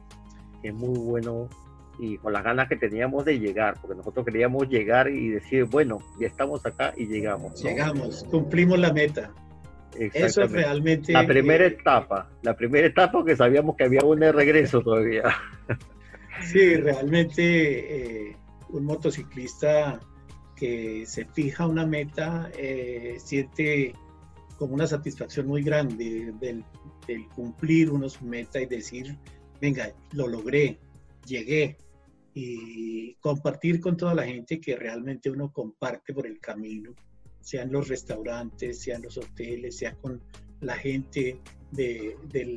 que 0.62 0.68
es 0.68 0.74
muy 0.74 0.98
bueno 0.98 1.48
y 1.98 2.18
con 2.18 2.32
las 2.32 2.44
ganas 2.44 2.68
que 2.68 2.76
teníamos 2.76 3.24
de 3.24 3.38
llegar, 3.38 3.78
porque 3.80 3.96
nosotros 3.96 4.26
queríamos 4.26 4.68
llegar 4.68 5.08
y 5.08 5.30
decir, 5.30 5.64
bueno, 5.64 5.98
ya 6.20 6.26
estamos 6.26 6.64
acá 6.66 6.92
y 6.96 7.06
llegamos. 7.06 7.62
Llegamos, 7.62 8.24
cumplimos 8.30 8.78
la 8.78 8.92
meta. 8.92 9.32
Eso 9.98 10.42
es 10.42 10.52
realmente... 10.52 11.12
La 11.12 11.26
primera 11.26 11.64
eh, 11.64 11.76
etapa, 11.78 12.30
la 12.42 12.56
primera 12.56 12.86
etapa 12.86 13.24
que 13.24 13.36
sabíamos 13.36 13.76
que 13.76 13.84
había 13.84 14.00
un 14.04 14.20
regreso 14.20 14.80
todavía. 14.80 15.24
Sí, 16.44 16.76
realmente 16.76 18.28
eh, 18.28 18.36
un 18.68 18.84
motociclista 18.84 19.98
que 20.54 21.06
se 21.06 21.24
fija 21.24 21.66
una 21.66 21.86
meta 21.86 22.50
eh, 22.58 23.16
siente 23.18 23.94
como 24.58 24.74
una 24.74 24.86
satisfacción 24.86 25.46
muy 25.46 25.62
grande 25.62 26.34
del, 26.38 26.62
del 27.06 27.26
cumplir 27.28 27.90
uno 27.90 28.10
su 28.10 28.26
meta 28.26 28.60
y 28.60 28.66
decir, 28.66 29.16
venga, 29.62 29.90
lo 30.12 30.28
logré, 30.28 30.78
llegué, 31.24 31.78
y 32.38 33.14
compartir 33.14 33.80
con 33.80 33.96
toda 33.96 34.14
la 34.14 34.24
gente 34.24 34.60
que 34.60 34.76
realmente 34.76 35.30
uno 35.30 35.50
comparte 35.50 36.12
por 36.12 36.26
el 36.26 36.38
camino, 36.38 36.94
sean 37.46 37.70
los 37.70 37.86
restaurantes, 37.86 38.80
sean 38.80 39.02
los 39.02 39.16
hoteles, 39.16 39.76
sea 39.76 39.94
con 39.94 40.20
la 40.60 40.74
gente 40.74 41.38
de, 41.70 42.16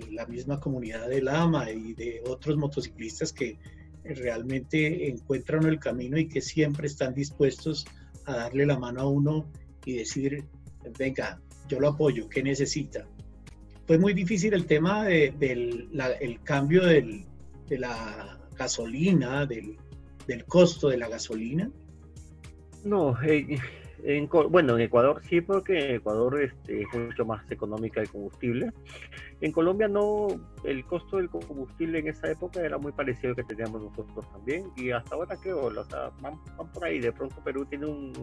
la 0.10 0.26
misma 0.26 0.60
comunidad 0.60 1.08
de 1.08 1.22
Lama 1.22 1.70
y 1.70 1.94
de 1.94 2.24
otros 2.26 2.58
motociclistas 2.58 3.32
que 3.32 3.60
realmente 4.04 5.08
encuentran 5.08 5.68
el 5.68 5.80
camino 5.80 6.18
y 6.18 6.28
que 6.28 6.42
siempre 6.42 6.88
están 6.88 7.14
dispuestos 7.14 7.86
a 8.26 8.36
darle 8.36 8.66
la 8.66 8.80
mano 8.80 9.02
a 9.02 9.08
uno 9.08 9.52
y 9.86 9.94
decir, 9.94 10.44
venga, 10.98 11.40
yo 11.68 11.80
lo 11.80 11.90
apoyo, 11.90 12.28
¿qué 12.28 12.42
necesita? 12.42 13.08
Fue 13.86 14.00
muy 14.00 14.14
difícil 14.14 14.56
el 14.56 14.66
tema 14.66 15.04
del 15.06 15.38
de, 15.38 16.40
cambio 16.44 16.84
del, 16.84 17.26
de 17.68 17.78
la 17.78 18.40
gasolina, 18.58 19.46
del, 19.46 19.78
del 20.26 20.46
costo 20.46 20.90
de 20.90 20.98
la 20.98 21.10
gasolina? 21.10 21.70
No, 22.84 23.16
en, 24.04 24.30
bueno, 24.50 24.76
en 24.76 24.82
Ecuador 24.82 25.22
sí, 25.24 25.42
porque 25.42 25.90
en 25.90 25.96
Ecuador 25.96 26.42
este, 26.42 26.82
es 26.82 26.88
mucho 26.94 27.26
más 27.26 27.50
económica 27.52 28.02
el 28.02 28.10
combustible. 28.10 28.72
En 29.42 29.52
Colombia 29.52 29.88
no, 29.88 30.28
el 30.64 30.86
costo 30.86 31.18
del 31.18 31.30
combustible 31.30 32.00
en 32.00 32.08
esa 32.08 32.30
época 32.30 32.62
era 32.62 32.78
muy 32.78 32.92
parecido 32.92 33.30
al 33.30 33.36
que 33.36 33.44
teníamos 33.44 33.82
nosotros 33.82 34.30
también, 34.32 34.72
y 34.76 34.92
hasta 34.92 35.16
ahora 35.16 35.36
creo, 35.38 35.66
o 35.66 35.86
sea, 35.86 36.12
van, 36.22 36.36
por 36.74 36.84
ahí. 36.84 37.00
De 37.00 37.12
pronto 37.12 37.36
Perú 37.44 37.66
tiene 37.66 37.86
un, 37.86 38.14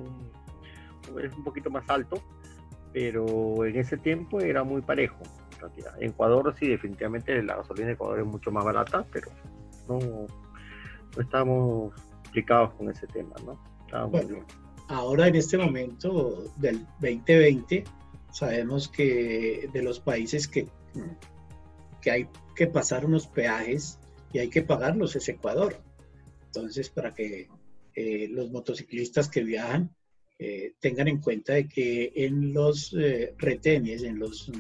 es 1.23 1.33
un 1.33 1.45
poquito 1.45 1.71
más 1.71 1.89
alto, 1.89 2.23
pero 2.93 3.65
en 3.65 3.77
ese 3.77 3.97
tiempo 3.97 4.41
era 4.41 4.65
muy 4.65 4.83
parejo. 4.83 5.23
En 5.99 6.11
Ecuador 6.11 6.55
sí, 6.59 6.69
definitivamente 6.69 7.43
la 7.43 7.57
gasolina 7.57 7.89
de 7.89 7.93
Ecuador 7.95 8.21
es 8.21 8.27
mucho 8.27 8.51
más 8.51 8.65
barata, 8.65 9.07
pero 9.11 9.31
no, 9.89 10.27
estamos 11.19 11.95
explicados 12.21 12.75
con 12.75 12.91
ese 12.91 13.07
tema, 13.07 13.35
¿no? 13.45 13.59
Ahora 14.89 15.29
en 15.29 15.37
este 15.37 15.59
momento 15.59 16.53
del 16.57 16.81
2020 17.01 17.85
sabemos 18.33 18.89
que 18.89 19.69
de 19.73 19.83
los 19.83 20.01
países 20.01 20.47
que, 20.47 20.69
que 22.01 22.11
hay 22.11 22.29
que 22.55 22.67
pasar 22.67 23.05
unos 23.05 23.27
peajes 23.27 23.99
y 24.33 24.39
hay 24.39 24.49
que 24.49 24.63
pagarlos 24.63 25.17
es 25.17 25.29
Ecuador. 25.29 25.77
Entonces, 26.47 26.89
para 26.89 27.15
que 27.15 27.49
eh, 27.95 28.29
los 28.31 28.51
motociclistas 28.51 29.29
que 29.29 29.43
viajan 29.43 29.91
eh, 30.39 30.75
tengan 30.81 31.09
en 31.09 31.21
cuenta 31.21 31.55
de 31.55 31.67
que 31.67 32.13
en 32.15 32.53
los 32.53 32.95
eh, 32.99 33.35
retenes, 33.39 34.03
en 34.03 34.19
los 34.19 34.51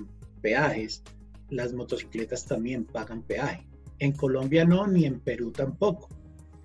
peajes, 0.40 1.02
las 1.50 1.72
motocicletas 1.72 2.46
también 2.46 2.84
pagan 2.84 3.22
peaje. 3.22 3.66
En 3.98 4.12
Colombia 4.12 4.64
no, 4.64 4.86
ni 4.86 5.04
en 5.04 5.20
Perú 5.20 5.52
tampoco. 5.52 6.08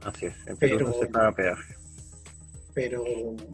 Así 0.01 0.27
es, 0.27 0.35
en 0.47 0.57
Perú 0.57 0.87
no 0.87 0.93
se 0.93 1.07
paga 1.07 1.33
peaje. 1.33 1.80
Pero 2.73 3.03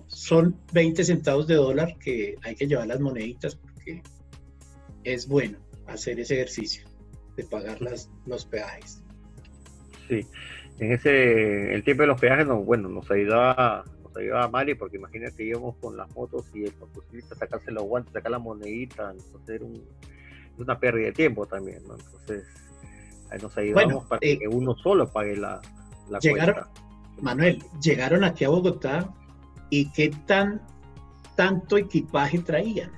son 0.08 0.60
20 0.74 1.04
centavos 1.04 1.48
de 1.48 1.56
dólar 1.56 1.98
que 1.98 2.36
hay 2.44 2.56
que 2.56 2.68
llevar 2.68 2.88
las 2.88 3.00
moneditas 3.00 3.56
porque 3.56 4.04
es 5.04 5.28
bueno 5.28 5.58
hacer 5.88 6.20
ese 6.20 6.36
ejercicio 6.36 6.88
de 7.36 7.44
pagar 7.46 7.82
las, 7.82 8.10
los 8.26 8.46
peajes. 8.46 9.02
Sí, 10.08 10.26
en 10.80 10.92
ese, 10.92 11.74
el 11.74 11.84
tiempo 11.84 12.04
de 12.04 12.08
los 12.08 12.20
peajes, 12.20 12.46
no, 12.46 12.64
bueno, 12.64 12.90
nos 12.90 13.10
ayudaba, 13.10 13.84
nos 14.04 14.16
ayudaba 14.18 14.48
Mari 14.50 14.76
porque 14.76 14.98
imagínate 14.98 15.44
íbamos 15.44 15.76
con 15.78 15.98
las 15.98 16.14
motos 16.16 16.46
y 16.54 16.66
el 16.66 16.74
motociclista 16.80 17.36
sacarse 17.36 17.72
los 17.72 17.84
guantes, 17.84 18.14
sacar 18.14 18.32
la 18.32 18.40
monedita, 18.40 19.12
entonces 19.12 19.56
era 19.56 19.66
una 20.58 20.80
pérdida 20.80 21.08
de 21.08 21.14
tiempo 21.14 21.46
también, 21.46 21.84
¿no? 21.88 21.96
Entonces 21.96 22.46
nos 23.42 23.58
ayudamos 23.58 24.06
para 24.06 24.20
que 24.20 24.34
eh, 24.34 24.48
uno 24.50 24.76
solo 24.76 25.12
pague 25.12 25.36
la, 25.36 25.62
la 26.10 26.20
llegaron, 26.20 26.66
Manuel, 27.22 27.64
llegaron 27.82 28.24
aquí 28.24 28.44
a 28.46 28.50
Bogotá 28.50 29.14
y 29.70 29.92
qué 29.92 30.12
tan 30.26 30.62
tanto 31.36 31.78
equipaje 31.78 32.40
traían. 32.40 32.92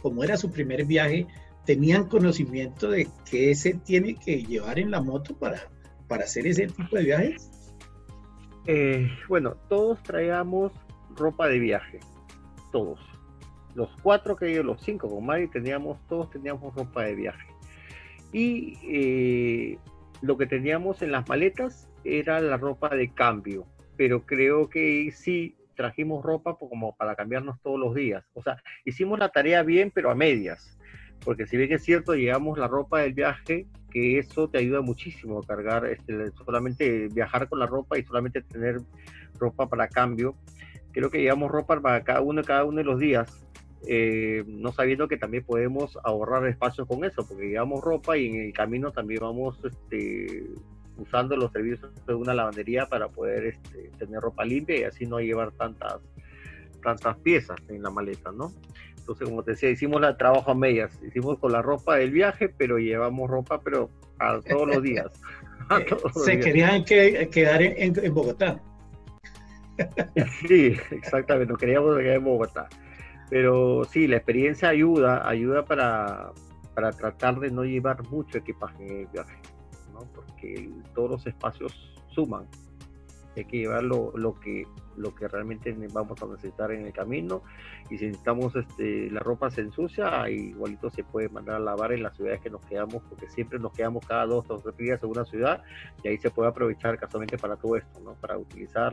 Como 0.00 0.24
era 0.24 0.36
su 0.36 0.50
primer 0.50 0.84
viaje, 0.84 1.26
tenían 1.64 2.08
conocimiento 2.08 2.90
de 2.90 3.08
qué 3.30 3.54
se 3.54 3.74
tiene 3.74 4.14
que 4.14 4.42
llevar 4.42 4.78
en 4.78 4.90
la 4.90 5.00
moto 5.00 5.36
para, 5.36 5.68
para 6.08 6.24
hacer 6.24 6.46
ese 6.46 6.66
tipo 6.66 6.96
de 6.96 7.04
viajes. 7.04 7.50
Eh, 8.66 9.08
bueno, 9.28 9.56
todos 9.68 10.02
traíamos 10.02 10.72
ropa 11.16 11.48
de 11.48 11.58
viaje, 11.58 12.00
todos. 12.72 13.00
Los 13.74 13.90
cuatro 14.02 14.36
que 14.36 14.54
yo, 14.54 14.62
los 14.62 14.80
cinco 14.82 15.08
con 15.08 15.26
Mari, 15.26 15.48
teníamos, 15.48 15.98
todos 16.08 16.30
teníamos 16.30 16.74
ropa 16.74 17.02
de 17.02 17.14
viaje 17.14 17.54
y 18.34 18.76
eh, 18.82 19.78
lo 20.20 20.36
que 20.36 20.46
teníamos 20.46 21.00
en 21.02 21.12
las 21.12 21.26
maletas 21.28 21.88
era 22.04 22.40
la 22.40 22.56
ropa 22.56 22.88
de 22.90 23.12
cambio, 23.12 23.66
pero 23.96 24.24
creo 24.24 24.68
que 24.68 25.10
sí 25.12 25.56
trajimos 25.74 26.24
ropa 26.24 26.56
como 26.56 26.94
para 26.96 27.16
cambiarnos 27.16 27.60
todos 27.62 27.78
los 27.78 27.94
días. 27.94 28.24
O 28.34 28.42
sea, 28.42 28.62
hicimos 28.84 29.18
la 29.18 29.30
tarea 29.30 29.62
bien, 29.62 29.90
pero 29.92 30.10
a 30.10 30.14
medias, 30.14 30.78
porque 31.24 31.46
si 31.46 31.56
bien 31.56 31.72
es 31.72 31.82
cierto, 31.82 32.14
llevamos 32.14 32.58
la 32.58 32.68
ropa 32.68 33.00
del 33.00 33.14
viaje, 33.14 33.66
que 33.90 34.18
eso 34.18 34.48
te 34.48 34.58
ayuda 34.58 34.82
muchísimo 34.82 35.38
a 35.38 35.46
cargar, 35.46 35.86
este, 35.86 36.30
solamente 36.32 37.08
viajar 37.08 37.48
con 37.48 37.58
la 37.58 37.66
ropa 37.66 37.98
y 37.98 38.04
solamente 38.04 38.42
tener 38.42 38.80
ropa 39.38 39.68
para 39.68 39.88
cambio. 39.88 40.36
Creo 40.92 41.10
que 41.10 41.22
llevamos 41.22 41.50
ropa 41.50 41.80
para 41.80 42.04
cada 42.04 42.20
uno, 42.20 42.42
cada 42.42 42.64
uno 42.64 42.78
de 42.78 42.84
los 42.84 42.98
días 42.98 43.44
eh, 43.86 44.44
no 44.46 44.72
sabiendo 44.72 45.08
que 45.08 45.18
también 45.18 45.44
podemos 45.44 45.98
ahorrar 46.04 46.46
espacio 46.46 46.86
con 46.86 47.04
eso, 47.04 47.26
porque 47.26 47.48
llevamos 47.48 47.82
ropa 47.82 48.16
y 48.16 48.26
en 48.26 48.40
el 48.46 48.52
camino 48.52 48.92
también 48.92 49.20
vamos 49.20 49.58
este, 49.62 50.46
usando 50.96 51.36
los 51.36 51.52
servicios 51.52 51.90
de 52.06 52.14
una 52.14 52.34
lavandería 52.34 52.86
para 52.86 53.08
poder 53.08 53.46
este, 53.46 53.90
tener 53.98 54.20
ropa 54.20 54.44
limpia 54.44 54.78
y 54.78 54.84
así 54.84 55.06
no 55.06 55.18
llevar 55.20 55.52
tantas 55.52 56.00
tantas 56.82 57.16
piezas 57.18 57.58
en 57.68 57.82
la 57.82 57.90
maleta, 57.90 58.30
¿no? 58.30 58.52
Entonces, 58.98 59.28
como 59.28 59.42
te 59.42 59.52
decía, 59.52 59.70
hicimos 59.70 60.02
el 60.02 60.16
trabajo 60.16 60.50
a 60.50 60.54
medias. 60.54 60.98
Hicimos 61.02 61.38
con 61.38 61.52
la 61.52 61.60
ropa 61.60 61.96
del 61.96 62.10
viaje, 62.10 62.48
pero 62.48 62.78
llevamos 62.78 63.28
ropa, 63.28 63.60
pero 63.60 63.90
a 64.18 64.40
todos 64.40 64.68
los 64.68 64.82
días. 64.82 65.10
Se 66.24 66.38
querían 66.38 66.84
que, 66.84 67.28
quedar 67.30 67.60
en, 67.62 67.92
Bogotá. 68.14 68.60
Sí, 70.46 70.76
exactamente, 70.92 71.50
nos 71.50 71.58
queríamos 71.58 71.98
quedar 71.98 72.16
en 72.16 72.24
Bogotá. 72.24 72.68
Pero 73.28 73.84
sí, 73.84 74.06
la 74.06 74.16
experiencia 74.16 74.68
ayuda, 74.68 75.28
ayuda 75.28 75.64
para, 75.64 76.30
para 76.74 76.92
tratar 76.92 77.40
de 77.40 77.50
no 77.50 77.64
llevar 77.64 78.08
mucho 78.08 78.38
equipaje 78.38 78.86
en 78.86 79.00
el 79.00 79.06
viaje, 79.08 79.36
porque 80.14 80.70
todos 80.94 81.10
los 81.10 81.26
espacios 81.26 81.94
suman. 82.08 82.46
Hay 83.36 83.44
que 83.46 83.58
llevar 83.58 83.82
lo, 83.82 84.12
lo, 84.16 84.38
que, 84.38 84.64
lo 84.96 85.12
que 85.12 85.26
realmente 85.26 85.74
vamos 85.92 86.22
a 86.22 86.26
necesitar 86.26 86.70
en 86.70 86.86
el 86.86 86.92
camino 86.92 87.42
y 87.90 87.98
si 87.98 88.06
necesitamos 88.06 88.54
este, 88.54 89.10
la 89.10 89.20
ropa 89.20 89.50
se 89.50 89.62
ensucia, 89.62 90.28
igualito 90.30 90.88
se 90.90 91.02
puede 91.02 91.28
mandar 91.28 91.56
a 91.56 91.58
lavar 91.58 91.92
en 91.92 92.04
las 92.04 92.16
ciudades 92.16 92.40
que 92.40 92.50
nos 92.50 92.64
quedamos, 92.64 93.02
porque 93.08 93.28
siempre 93.28 93.58
nos 93.58 93.72
quedamos 93.72 94.06
cada 94.06 94.26
dos 94.26 94.48
o 94.50 94.58
tres 94.58 94.76
días 94.76 95.02
en 95.02 95.10
una 95.10 95.24
ciudad 95.24 95.64
y 96.04 96.08
ahí 96.08 96.18
se 96.18 96.30
puede 96.30 96.48
aprovechar 96.48 96.96
casualmente 96.96 97.36
para 97.36 97.56
todo 97.56 97.76
esto, 97.76 97.98
¿no? 98.00 98.14
para 98.14 98.38
utilizar 98.38 98.92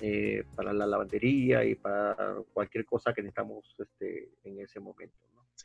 eh, 0.00 0.44
para 0.54 0.72
la 0.72 0.86
lavandería 0.86 1.64
y 1.64 1.74
para 1.74 2.16
cualquier 2.52 2.86
cosa 2.86 3.12
que 3.12 3.20
necesitamos 3.20 3.76
este, 3.78 4.30
en 4.44 4.60
ese 4.60 4.80
momento. 4.80 5.14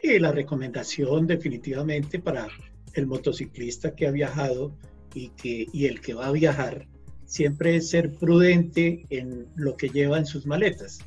Sí, 0.02 0.20
la 0.20 0.32
recomendación 0.32 1.28
definitivamente 1.28 2.20
para 2.20 2.48
el 2.94 3.08
motociclista 3.08 3.96
que 3.96 4.08
ha 4.08 4.12
viajado 4.12 4.76
y, 5.14 5.30
que, 5.30 5.68
y 5.72 5.86
el 5.86 6.02
que 6.02 6.14
va 6.14 6.28
a 6.28 6.32
viajar 6.32 6.88
siempre 7.26 7.78
es 7.78 7.90
ser 7.90 8.14
prudente 8.14 9.06
en 9.10 9.48
lo 9.56 9.76
que 9.76 9.90
lleva 9.90 10.18
en 10.18 10.26
sus 10.26 10.46
maletas, 10.46 11.00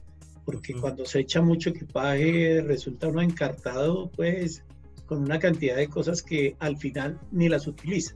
porque 0.45 0.75
cuando 0.75 1.05
se 1.05 1.21
echa 1.21 1.43
mucho 1.43 1.71
equipaje 1.71 2.63
resulta 2.63 3.09
uno 3.09 3.21
encartado 3.21 4.11
pues 4.13 4.65
con 5.07 5.23
una 5.23 5.39
cantidad 5.39 5.77
de 5.77 5.89
cosas 5.89 6.23
que 6.23 6.57
al 6.59 6.77
final 6.77 7.21
ni 7.31 7.49
las 7.49 7.67
utiliza. 7.67 8.15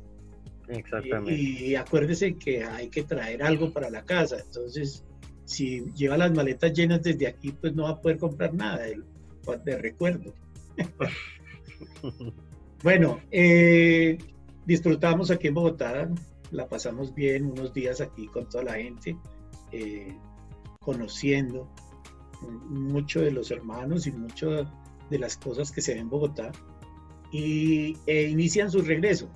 Exactamente. 0.68 1.40
Y, 1.40 1.74
acuérdese 1.74 2.34
que 2.36 2.64
hay 2.64 2.88
que 2.88 3.02
traer 3.02 3.42
algo 3.42 3.72
para 3.72 3.90
la 3.90 4.04
casa. 4.04 4.38
Entonces, 4.38 5.04
si 5.44 5.84
lleva 5.96 6.16
las 6.16 6.32
maletas 6.32 6.72
llenas 6.72 7.02
desde 7.02 7.26
aquí, 7.26 7.52
pues 7.52 7.74
no 7.74 7.84
va 7.84 7.90
a 7.90 8.00
poder 8.00 8.18
comprar 8.18 8.54
nada 8.54 8.78
de, 8.78 9.02
de 9.64 9.78
recuerdo. 9.78 10.32
bueno, 12.82 13.20
eh, 13.30 14.18
disfrutamos 14.66 15.30
aquí 15.30 15.48
en 15.48 15.54
Bogotá, 15.54 16.08
la 16.50 16.68
pasamos 16.68 17.14
bien 17.14 17.46
unos 17.46 17.72
días 17.72 18.00
aquí 18.00 18.26
con 18.28 18.48
toda 18.48 18.64
la 18.64 18.74
gente, 18.74 19.16
eh, 19.72 20.16
conociendo 20.80 21.68
mucho 22.68 23.20
de 23.20 23.30
los 23.30 23.50
hermanos 23.50 24.06
y 24.06 24.12
mucho 24.12 24.66
de 25.10 25.18
las 25.18 25.36
cosas 25.36 25.70
que 25.70 25.82
se 25.82 25.92
ven 25.92 26.02
en 26.02 26.10
Bogotá 26.10 26.52
y 27.32 27.96
e 28.06 28.24
inician 28.24 28.70
su 28.70 28.82
regreso. 28.82 29.28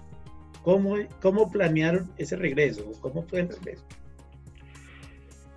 ¿Cómo, 0.62 0.97
¿Cómo 1.20 1.51
planearon 1.51 2.11
ese 2.16 2.37
regreso? 2.37 2.91
¿Cómo 3.01 3.22
fue 3.22 3.41
el? 3.41 3.49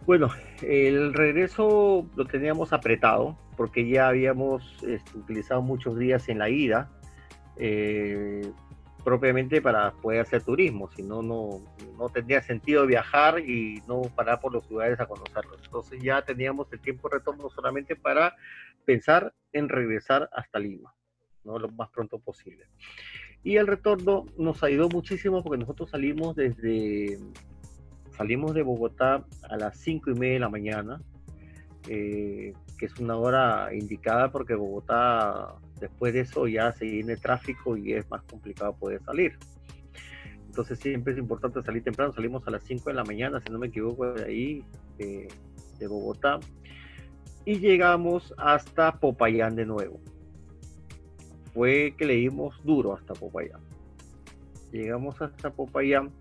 Bueno, 0.07 0.29
el 0.61 1.13
regreso 1.13 2.09
lo 2.15 2.25
teníamos 2.25 2.71
apretado 2.71 3.37
porque 3.57 3.89
ya 3.89 4.07
habíamos 4.07 4.81
este, 4.81 5.17
utilizado 5.17 5.61
muchos 5.61 5.99
días 5.99 6.29
en 6.29 6.39
la 6.39 6.49
ida, 6.49 6.89
eh, 7.57 8.49
propiamente 9.03 9.61
para 9.61 9.91
poder 9.91 10.21
hacer 10.21 10.43
turismo, 10.43 10.89
si 10.95 11.03
no, 11.03 11.21
no, 11.21 11.61
tendría 12.13 12.41
sentido 12.41 12.85
viajar 12.85 13.39
y 13.41 13.83
no 13.85 14.03
parar 14.15 14.39
por 14.39 14.53
los 14.53 14.69
lugares 14.71 14.97
a 15.01 15.07
conocerlos. 15.07 15.59
Entonces 15.65 16.01
ya 16.01 16.21
teníamos 16.21 16.71
el 16.71 16.79
tiempo 16.79 17.09
de 17.09 17.17
retorno 17.17 17.49
solamente 17.49 17.97
para 17.97 18.33
pensar 18.85 19.33
en 19.51 19.67
regresar 19.67 20.29
hasta 20.31 20.57
Lima, 20.57 20.95
¿no? 21.43 21.59
lo 21.59 21.67
más 21.67 21.89
pronto 21.89 22.17
posible. 22.17 22.69
Y 23.43 23.57
el 23.57 23.67
retorno 23.67 24.25
nos 24.37 24.63
ayudó 24.63 24.87
muchísimo 24.87 25.43
porque 25.43 25.59
nosotros 25.59 25.89
salimos 25.89 26.33
desde, 26.37 27.19
salimos 28.17 28.53
de 28.53 28.63
Bogotá 28.63 29.25
a 29.49 29.57
las 29.57 29.77
cinco 29.77 30.11
y 30.11 30.15
media 30.15 30.33
de 30.33 30.39
la 30.39 30.49
mañana, 30.49 31.01
eh, 31.87 32.53
que 32.77 32.85
es 32.85 32.97
una 32.99 33.15
hora 33.15 33.69
indicada 33.73 34.31
porque 34.31 34.55
Bogotá 34.55 35.55
después 35.79 36.13
de 36.13 36.21
eso 36.21 36.47
ya 36.47 36.71
se 36.73 36.85
viene 36.85 37.15
tráfico 37.17 37.77
y 37.77 37.93
es 37.93 38.09
más 38.09 38.23
complicado 38.23 38.75
poder 38.75 39.01
salir. 39.03 39.37
Entonces 40.47 40.79
siempre 40.79 41.13
es 41.13 41.19
importante 41.19 41.61
salir 41.61 41.83
temprano, 41.83 42.13
salimos 42.13 42.47
a 42.47 42.51
las 42.51 42.63
5 42.63 42.89
de 42.89 42.95
la 42.95 43.03
mañana, 43.03 43.39
si 43.45 43.51
no 43.51 43.59
me 43.59 43.67
equivoco, 43.67 44.11
de 44.13 44.25
ahí, 44.25 44.65
de 44.97 45.87
Bogotá, 45.87 46.39
y 47.45 47.59
llegamos 47.59 48.33
hasta 48.37 48.99
Popayán 48.99 49.55
de 49.55 49.65
nuevo 49.65 49.99
fue 51.57 51.95
que 51.97 52.05
leímos 52.05 52.63
duro 52.63 52.93
hasta 52.93 53.15
Popayán. 53.15 53.59
Llegamos 54.71 55.19
hasta 55.19 55.49
Popayán 55.49 56.11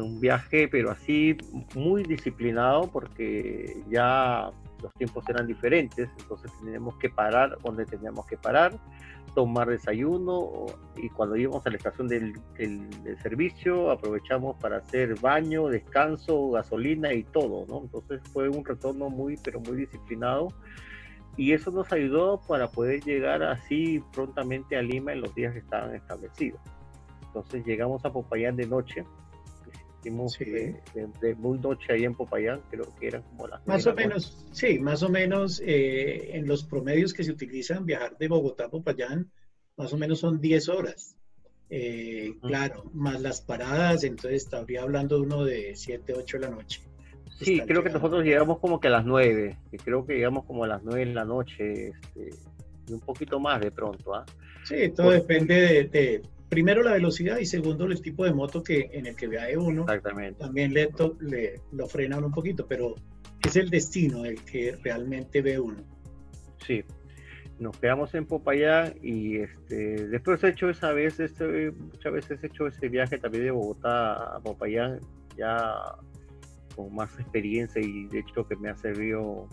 un 0.00 0.20
viaje, 0.20 0.68
pero 0.68 0.90
así 0.90 1.36
muy 1.74 2.02
disciplinado 2.04 2.90
porque 2.90 3.82
ya 3.90 4.50
los 4.82 4.92
tiempos 4.94 5.28
eran 5.28 5.46
diferentes, 5.46 6.08
entonces 6.18 6.50
teníamos 6.60 6.96
que 6.96 7.08
parar 7.08 7.56
donde 7.62 7.84
teníamos 7.86 8.26
que 8.26 8.36
parar, 8.36 8.78
tomar 9.34 9.68
desayuno 9.68 10.66
y 10.96 11.08
cuando 11.10 11.36
íbamos 11.36 11.64
a 11.66 11.70
la 11.70 11.76
estación 11.76 12.08
del, 12.08 12.34
del, 12.58 13.18
servicio 13.22 13.90
aprovechamos 13.90 14.56
para 14.56 14.78
hacer 14.78 15.18
baño, 15.20 15.68
descanso, 15.68 16.50
gasolina 16.50 17.12
y 17.14 17.22
todo, 17.22 17.64
¿no? 17.66 17.82
Entonces 17.82 18.20
fue 18.32 18.48
un 18.48 18.64
retorno 18.64 19.08
muy, 19.08 19.36
pero 19.42 19.60
muy 19.60 19.76
disciplinado 19.76 20.48
y 21.36 21.52
eso 21.52 21.70
nos 21.70 21.90
ayudó 21.92 22.40
para 22.46 22.68
poder 22.68 23.02
llegar 23.02 23.42
así 23.42 24.02
prontamente 24.12 24.76
a 24.76 24.82
Lima 24.82 25.12
en 25.12 25.22
los 25.22 25.34
días 25.34 25.52
que 25.52 25.60
estaban 25.60 25.94
establecidos. 25.94 26.60
Entonces 27.26 27.64
llegamos 27.64 28.04
a 28.04 28.12
Popayán 28.12 28.56
de 28.56 28.66
noche, 28.66 29.04
hicimos 30.02 30.36
de, 30.38 31.34
muy 31.36 31.58
noche 31.58 31.92
ahí 31.92 32.04
en 32.04 32.14
Popayán, 32.14 32.60
creo 32.70 32.92
que 32.98 33.06
eran 33.06 33.22
como 33.22 33.46
las... 33.46 33.66
Más 33.66 33.86
o 33.86 33.94
menos, 33.94 34.46
sí, 34.52 34.78
más 34.78 35.02
o 35.02 35.08
menos 35.08 35.62
eh, 35.64 36.36
en 36.36 36.46
los 36.48 36.64
promedios 36.64 37.12
que 37.12 37.22
se 37.22 37.30
utilizan 37.30 37.86
viajar 37.86 38.16
de 38.18 38.28
Bogotá 38.28 38.64
a 38.64 38.68
Popayán, 38.68 39.30
más 39.76 39.92
o 39.92 39.96
menos 39.96 40.18
son 40.18 40.40
10 40.40 40.68
horas. 40.68 41.16
Eh, 41.70 42.34
claro, 42.42 42.90
más 42.92 43.20
las 43.22 43.40
paradas, 43.40 44.04
entonces 44.04 44.44
estaría 44.44 44.82
hablando 44.82 45.22
uno 45.22 45.44
de 45.44 45.74
7, 45.74 46.12
8 46.14 46.38
de 46.38 46.46
la 46.46 46.50
noche. 46.50 46.82
Sí, 47.40 47.60
creo 47.60 47.82
que 47.82 47.90
nosotros 47.90 48.24
llegamos 48.24 48.58
como 48.58 48.78
que 48.78 48.88
a 48.88 48.90
las 48.90 49.04
9, 49.04 49.56
creo 49.82 50.04
que 50.04 50.14
llegamos 50.14 50.44
como 50.44 50.64
a 50.64 50.68
las 50.68 50.82
9 50.82 51.06
de 51.06 51.14
la 51.14 51.24
noche, 51.24 51.88
este, 51.88 52.30
y 52.88 52.92
un 52.92 53.00
poquito 53.00 53.40
más 53.40 53.60
de 53.60 53.70
pronto. 53.70 54.14
¿ah? 54.14 54.26
Sí, 54.64 54.90
todo 54.94 55.10
depende 55.10 55.88
de, 55.90 56.22
primero 56.52 56.82
la 56.82 56.92
velocidad 56.92 57.38
y 57.38 57.46
segundo 57.46 57.86
el 57.86 58.02
tipo 58.02 58.26
de 58.26 58.34
moto 58.34 58.62
que 58.62 58.90
en 58.92 59.06
el 59.06 59.16
que 59.16 59.26
viaje 59.26 59.56
uno. 59.56 59.84
Exactamente. 59.84 60.38
También 60.38 60.74
le, 60.74 60.90
le 61.20 61.62
lo 61.72 61.88
frenan 61.88 62.24
un 62.24 62.30
poquito, 62.30 62.66
pero 62.68 62.94
es 63.42 63.56
el 63.56 63.70
destino 63.70 64.26
el 64.26 64.38
que 64.44 64.76
realmente 64.82 65.40
ve 65.40 65.58
uno. 65.58 65.82
Sí, 66.58 66.84
nos 67.58 67.78
quedamos 67.78 68.14
en 68.14 68.26
Popayán 68.26 68.92
y 69.00 69.38
este, 69.38 70.08
después 70.08 70.44
he 70.44 70.50
hecho 70.50 70.68
esa 70.68 70.92
vez, 70.92 71.20
este, 71.20 71.70
muchas 71.70 72.12
veces 72.12 72.44
he 72.44 72.48
hecho 72.48 72.66
ese 72.66 72.90
viaje 72.90 73.16
también 73.16 73.44
de 73.44 73.50
Bogotá 73.50 74.36
a 74.36 74.40
Popayán, 74.40 75.00
ya 75.38 75.74
con 76.76 76.94
más 76.94 77.18
experiencia 77.18 77.80
y 77.80 78.08
de 78.08 78.18
hecho 78.18 78.46
que 78.46 78.56
me 78.56 78.68
ha 78.68 78.76
servido, 78.76 79.48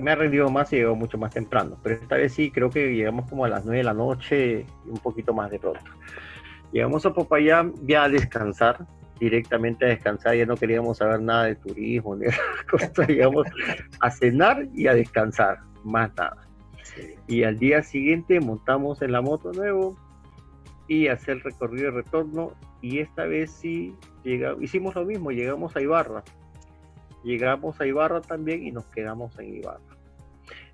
me 0.00 0.10
ha 0.10 0.14
rendido 0.14 0.50
más 0.50 0.72
y 0.72 0.76
llegó 0.76 0.94
mucho 0.94 1.16
más 1.16 1.32
temprano. 1.32 1.78
Pero 1.82 1.94
esta 1.96 2.16
vez 2.16 2.34
sí, 2.34 2.50
creo 2.50 2.68
que 2.68 2.94
llegamos 2.94 3.28
como 3.28 3.44
a 3.44 3.48
las 3.48 3.64
9 3.64 3.78
de 3.78 3.84
la 3.84 3.94
noche 3.94 4.66
un 4.86 4.98
poquito 4.98 5.32
más 5.32 5.50
de 5.50 5.58
pronto. 5.58 5.90
Llegamos 6.72 7.04
a 7.06 7.12
Popayán 7.12 7.72
ya 7.82 8.04
a 8.04 8.08
descansar, 8.08 8.86
directamente 9.18 9.86
a 9.86 9.88
descansar, 9.88 10.36
ya 10.36 10.46
no 10.46 10.56
queríamos 10.56 10.98
saber 10.98 11.20
nada 11.20 11.44
de 11.44 11.56
turismo 11.56 12.14
ni 12.14 12.26
de 12.26 12.32
cosas, 12.70 13.08
llegamos 13.08 13.46
a 14.00 14.10
cenar 14.10 14.68
y 14.74 14.86
a 14.86 14.94
descansar, 14.94 15.58
más 15.82 16.10
nada. 16.14 16.46
Y 17.26 17.44
al 17.44 17.58
día 17.58 17.82
siguiente 17.82 18.40
montamos 18.40 19.02
en 19.02 19.12
la 19.12 19.20
moto 19.20 19.52
nuevo 19.52 19.96
y 20.88 21.08
hacer 21.08 21.36
el 21.36 21.42
recorrido 21.42 21.86
de 21.86 22.02
retorno 22.02 22.52
y 22.82 22.98
esta 22.98 23.24
vez 23.24 23.50
sí 23.50 23.94
hicimos 24.60 24.94
lo 24.94 25.04
mismo, 25.04 25.30
llegamos 25.30 25.74
a 25.76 25.80
Ibarra. 25.80 26.22
Llegamos 27.24 27.80
a 27.80 27.86
Ibarra 27.86 28.20
también 28.20 28.66
y 28.66 28.72
nos 28.72 28.86
quedamos 28.86 29.38
en 29.38 29.56
Ibarra. 29.56 29.80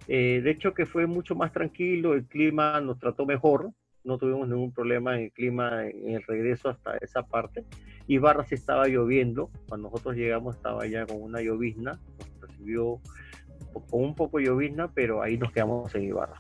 Eh, 0.09 0.40
de 0.42 0.51
hecho 0.51 0.72
que 0.72 0.86
fue 0.86 1.07
mucho 1.07 1.34
más 1.34 1.53
tranquilo, 1.53 2.14
el 2.14 2.26
clima 2.26 2.80
nos 2.80 2.99
trató 2.99 3.26
mejor, 3.26 3.72
no 4.05 4.18
tuvimos 4.18 4.49
ningún 4.49 4.72
problema 4.72 5.16
en 5.16 5.24
el 5.24 5.32
clima 5.32 5.84
en 5.84 6.14
el 6.14 6.22
regreso 6.22 6.68
hasta 6.68 6.97
esa 6.99 7.22
parte. 7.24 7.64
Ibarra 8.07 8.44
sí 8.44 8.55
estaba 8.55 8.86
lloviendo, 8.86 9.51
cuando 9.68 9.88
nosotros 9.88 10.14
llegamos 10.14 10.57
estaba 10.57 10.86
ya 10.86 11.05
con 11.07 11.20
una 11.20 11.42
llovizna, 11.42 11.99
nos 12.18 12.40
recibió 12.40 13.01
con 13.90 14.05
un 14.05 14.14
poco 14.14 14.38
llovizna, 14.38 14.92
pero 14.92 15.22
ahí 15.22 15.36
nos 15.36 15.51
quedamos 15.51 15.92
en 15.97 16.05
Ibarra. 16.05 16.38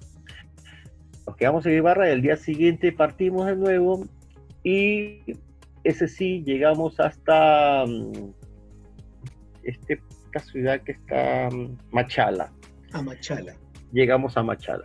Nos 1.26 1.36
quedamos 1.36 1.66
en 1.66 1.72
Ibarra 1.72 2.08
y 2.08 2.12
el 2.12 2.22
día 2.22 2.36
siguiente 2.36 2.92
partimos 2.92 3.46
de 3.46 3.56
nuevo 3.56 4.06
y 4.62 5.22
ese 5.82 6.08
sí, 6.08 6.42
llegamos 6.44 6.98
hasta 6.98 7.84
mm, 7.86 8.32
este, 9.68 10.00
esta 10.24 10.40
ciudad 10.40 10.80
que 10.82 10.92
está 10.92 11.48
mm, 11.50 11.76
Machala. 11.92 12.52
A 12.92 13.02
Machala. 13.02 13.54
llegamos 13.92 14.36
a 14.36 14.42
Machala. 14.42 14.84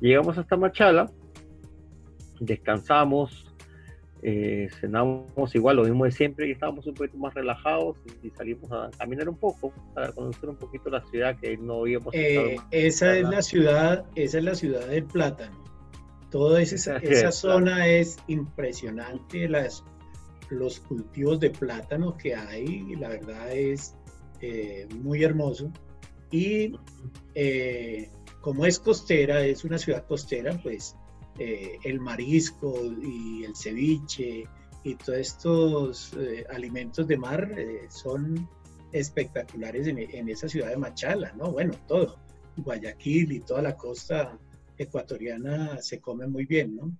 Llegamos 0.00 0.38
hasta 0.38 0.56
Machala, 0.56 1.10
descansamos, 2.40 3.50
eh, 4.22 4.68
cenamos 4.80 5.54
igual 5.54 5.76
lo 5.76 5.84
mismo 5.84 6.04
de 6.04 6.10
siempre 6.10 6.48
y 6.48 6.50
estábamos 6.50 6.86
un 6.86 6.94
poquito 6.94 7.16
más 7.16 7.32
relajados 7.32 7.96
y, 8.22 8.28
salimos 8.30 8.70
a 8.70 8.90
caminar 8.98 9.28
un 9.30 9.36
poco 9.36 9.72
para 9.94 10.12
conocer 10.12 10.50
un 10.50 10.56
poquito 10.56 10.90
la 10.90 11.02
ciudad 11.06 11.38
que 11.38 11.56
no 11.56 11.80
habíamos 11.80 12.14
eh, 12.14 12.56
esa 12.70 13.16
es 13.16 13.26
la 13.26 13.40
ciudad 13.40 14.04
esa 14.16 14.38
es 14.38 14.44
la 14.44 14.54
ciudad 14.54 14.86
del 14.88 15.04
plátano 15.04 15.64
toda 16.30 16.60
esa, 16.60 16.96
esa 17.02 17.32
zona 17.32 17.86
es 17.86 18.18
impresionante 18.26 19.48
las 19.48 19.84
los 20.50 20.80
cultivos 20.80 21.40
de 21.40 21.50
plátano 21.50 22.16
que 22.16 22.34
hay 22.34 22.96
la 22.96 23.08
verdad 23.08 23.52
es 23.52 23.94
eh, 24.40 24.86
muy 24.96 25.22
hermoso 25.22 25.72
y 26.30 26.72
como 28.40 28.66
es 28.66 28.78
costera 28.78 29.44
es 29.44 29.64
una 29.64 29.78
ciudad 29.78 30.06
costera 30.06 30.58
pues 30.62 30.96
eh, 31.38 31.78
el 31.84 32.00
marisco 32.00 32.74
y 33.02 33.44
el 33.44 33.54
ceviche 33.56 34.44
y 34.84 34.94
todos 34.96 35.18
estos 35.18 36.12
eh, 36.14 36.44
alimentos 36.50 37.06
de 37.06 37.16
mar 37.16 37.50
eh, 37.56 37.86
son 37.88 38.48
espectaculares 38.92 39.86
en, 39.86 40.28
esa 40.28 40.48
ciudad 40.48 40.70
de 40.70 40.76
Machala, 40.76 41.32
¿no? 41.32 41.52
Bueno, 41.52 41.74
todo. 41.86 42.18
Guayaquil 42.56 43.32
y 43.32 43.40
toda 43.40 43.62
la 43.62 43.76
costa 43.76 44.36
ecuatoriana 44.76 45.80
se 45.80 46.00
come 46.00 46.26
muy 46.26 46.44
bien, 46.44 46.76
¿no? 46.76 46.92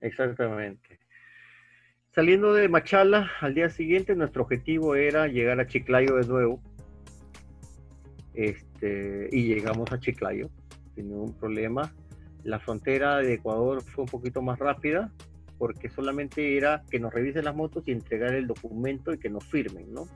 Exactamente. 0.00 0.98
Saliendo 2.12 2.52
de 2.52 2.68
Machala, 2.68 3.30
al 3.40 3.54
día 3.54 3.70
siguiente 3.70 4.16
nuestro 4.16 4.42
objetivo 4.42 4.96
era 4.96 5.28
llegar 5.28 5.60
a 5.60 5.68
Chiclayo 5.68 6.16
de 6.16 6.26
nuevo. 6.26 6.60
Este, 8.34 9.28
y 9.30 9.44
llegamos 9.44 9.92
a 9.92 10.00
Chiclayo 10.00 10.50
sin 10.96 11.10
ningún 11.10 11.32
problema. 11.34 11.94
La 12.42 12.58
frontera 12.58 13.18
de 13.18 13.34
Ecuador 13.34 13.80
fue 13.82 14.04
un 14.04 14.10
poquito 14.10 14.42
más 14.42 14.58
rápida 14.58 15.12
porque 15.56 15.88
solamente 15.88 16.56
era 16.56 16.82
que 16.90 16.98
nos 16.98 17.14
revisen 17.14 17.44
las 17.44 17.54
motos 17.54 17.84
y 17.86 17.92
entregar 17.92 18.34
el 18.34 18.48
documento 18.48 19.12
y 19.12 19.18
que 19.18 19.30
nos 19.30 19.44
firmen, 19.44 19.94
¿no? 19.94 20.08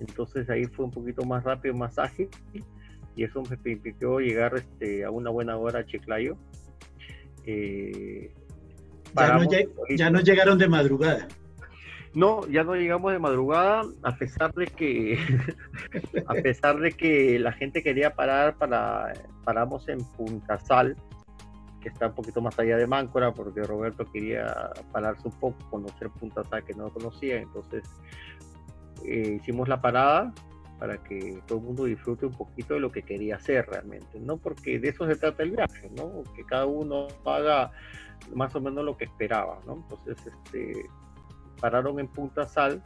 Entonces 0.00 0.50
ahí 0.50 0.64
fue 0.64 0.86
un 0.86 0.90
poquito 0.90 1.24
más 1.24 1.44
rápido, 1.44 1.72
más 1.72 2.00
ágil 2.00 2.28
y 3.14 3.22
eso 3.22 3.44
me 3.48 3.56
permitió 3.56 4.18
llegar 4.18 4.56
este, 4.56 5.04
a 5.04 5.12
una 5.12 5.30
buena 5.30 5.56
hora 5.56 5.80
a 5.80 5.86
Chiclayo. 5.86 6.36
Eh, 7.46 8.32
ya, 9.96 10.10
no, 10.10 10.20
llegaron 10.20 10.58
de 10.58 10.68
madrugada. 10.68 11.28
No, 12.14 12.46
ya 12.48 12.64
no 12.64 12.74
llegamos 12.74 13.12
de 13.12 13.18
madrugada, 13.18 13.82
a 14.02 14.16
pesar 14.16 14.52
de 14.54 14.66
que, 14.66 15.18
a 16.26 16.34
pesar 16.34 16.78
de 16.78 16.92
que 16.92 17.38
la 17.38 17.52
gente 17.52 17.82
quería 17.82 18.14
parar 18.14 18.56
para, 18.56 19.12
paramos 19.44 19.88
en 19.88 19.98
Punta 20.16 20.58
Sal, 20.58 20.96
que 21.80 21.90
está 21.90 22.08
un 22.08 22.14
poquito 22.14 22.40
más 22.40 22.58
allá 22.58 22.76
de 22.76 22.86
Máncora, 22.86 23.32
porque 23.32 23.62
Roberto 23.62 24.10
quería 24.10 24.72
pararse 24.90 25.28
un 25.28 25.38
poco, 25.38 25.58
conocer 25.70 26.08
Punta 26.10 26.42
Sal 26.44 26.64
que 26.64 26.74
no 26.74 26.90
conocía, 26.90 27.40
entonces 27.40 27.84
eh, 29.04 29.38
hicimos 29.40 29.68
la 29.68 29.80
parada 29.80 30.32
para 30.78 31.02
que 31.02 31.40
todo 31.46 31.58
el 31.58 31.64
mundo 31.64 31.84
disfrute 31.84 32.26
un 32.26 32.32
poquito 32.32 32.74
de 32.74 32.80
lo 32.80 32.92
que 32.92 33.02
quería 33.02 33.36
hacer 33.36 33.66
realmente, 33.66 34.20
¿no? 34.20 34.36
Porque 34.36 34.78
de 34.78 34.90
eso 34.90 35.06
se 35.06 35.16
trata 35.16 35.42
el 35.42 35.52
viaje, 35.52 35.90
¿no? 35.96 36.22
Que 36.34 36.44
cada 36.44 36.66
uno 36.66 37.08
haga 37.24 37.72
más 38.34 38.54
o 38.54 38.60
menos 38.60 38.84
lo 38.84 38.96
que 38.96 39.04
esperaba, 39.04 39.60
¿no? 39.66 39.86
Entonces, 39.88 40.16
este, 40.26 40.86
pararon 41.60 41.98
en 42.00 42.08
Punta 42.08 42.46
Sal 42.46 42.82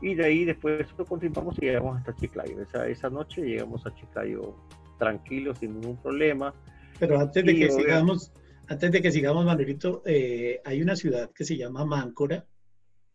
y 0.00 0.14
de 0.14 0.24
ahí 0.24 0.44
después 0.44 0.86
continuamos 1.08 1.56
y 1.58 1.66
llegamos 1.66 1.98
hasta 1.98 2.14
Chiclayo. 2.14 2.60
Esa, 2.62 2.86
esa 2.88 3.10
noche 3.10 3.42
llegamos 3.42 3.84
a 3.86 3.94
Chiclayo 3.94 4.54
tranquilos, 4.98 5.58
sin 5.58 5.80
ningún 5.80 5.96
problema. 5.96 6.54
Pero 6.98 7.18
antes 7.18 7.44
de 7.44 7.54
que 7.54 7.70
sigamos, 7.70 8.32
antes 8.66 8.92
de 8.92 9.02
que 9.02 9.10
sigamos, 9.10 9.44
Manuelito, 9.44 10.02
eh, 10.04 10.60
hay 10.64 10.82
una 10.82 10.96
ciudad 10.96 11.30
que 11.30 11.44
se 11.44 11.56
llama 11.56 11.84
Máncora 11.84 12.46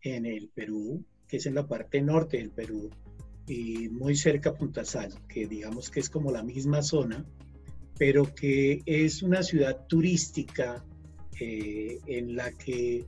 en 0.02 0.26
el 0.26 0.50
Perú, 0.50 1.06
que 1.28 1.38
es 1.38 1.46
en 1.46 1.56
la 1.56 1.68
parte 1.68 2.02
norte 2.02 2.38
del 2.38 2.52
Perú 2.52 2.90
y 3.48 3.90
muy 3.90 4.16
cerca 4.16 4.52
a 4.52 4.54
Punta 4.54 4.86
Sal, 4.86 5.14
que 5.28 5.48
digamos 5.48 5.90
que 5.90 6.00
es 6.00 6.10
como 6.10 6.32
la 6.32 6.44
misma 6.44 6.82
zona, 6.82 7.26
pero 7.98 8.34
que 8.34 8.82
es 8.86 9.22
una 9.22 9.44
ciudad 9.44 9.86
turística 9.88 10.84
eh, 11.40 12.00
en 12.08 12.36
la 12.36 12.52
que 12.52 13.06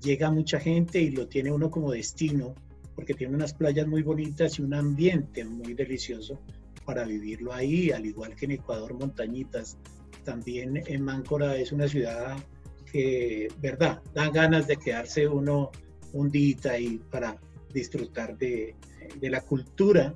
llega 0.00 0.30
mucha 0.30 0.58
gente 0.58 1.00
y 1.00 1.10
lo 1.10 1.28
tiene 1.28 1.52
uno 1.52 1.70
como 1.70 1.92
destino, 1.92 2.54
porque 2.94 3.14
tiene 3.14 3.34
unas 3.34 3.54
playas 3.54 3.86
muy 3.86 4.02
bonitas 4.02 4.58
y 4.58 4.62
un 4.62 4.74
ambiente 4.74 5.44
muy 5.44 5.74
delicioso 5.74 6.40
para 6.84 7.04
vivirlo 7.04 7.52
ahí, 7.52 7.90
al 7.90 8.06
igual 8.06 8.34
que 8.34 8.46
en 8.46 8.52
Ecuador, 8.52 8.94
montañitas. 8.94 9.78
También 10.24 10.82
en 10.86 11.02
Máncora 11.02 11.56
es 11.56 11.72
una 11.72 11.88
ciudad 11.88 12.36
que, 12.90 13.48
verdad, 13.60 14.02
dan 14.14 14.32
ganas 14.32 14.66
de 14.66 14.76
quedarse 14.76 15.26
uno 15.26 15.70
un 16.12 16.30
día 16.30 16.56
ahí 16.70 17.00
para 17.10 17.36
disfrutar 17.72 18.36
de, 18.36 18.74
de 19.20 19.30
la 19.30 19.40
cultura 19.40 20.14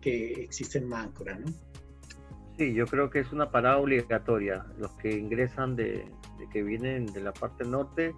que 0.00 0.32
existe 0.32 0.78
en 0.78 0.88
Máncora, 0.88 1.38
¿no? 1.38 1.46
Sí, 2.58 2.74
yo 2.74 2.86
creo 2.86 3.08
que 3.08 3.20
es 3.20 3.32
una 3.32 3.50
parada 3.50 3.78
obligatoria. 3.78 4.66
Los 4.78 4.92
que 4.92 5.16
ingresan 5.16 5.76
de, 5.76 6.04
que 6.48 6.62
vienen 6.62 7.06
de 7.06 7.20
la 7.20 7.32
parte 7.32 7.64
norte 7.64 8.14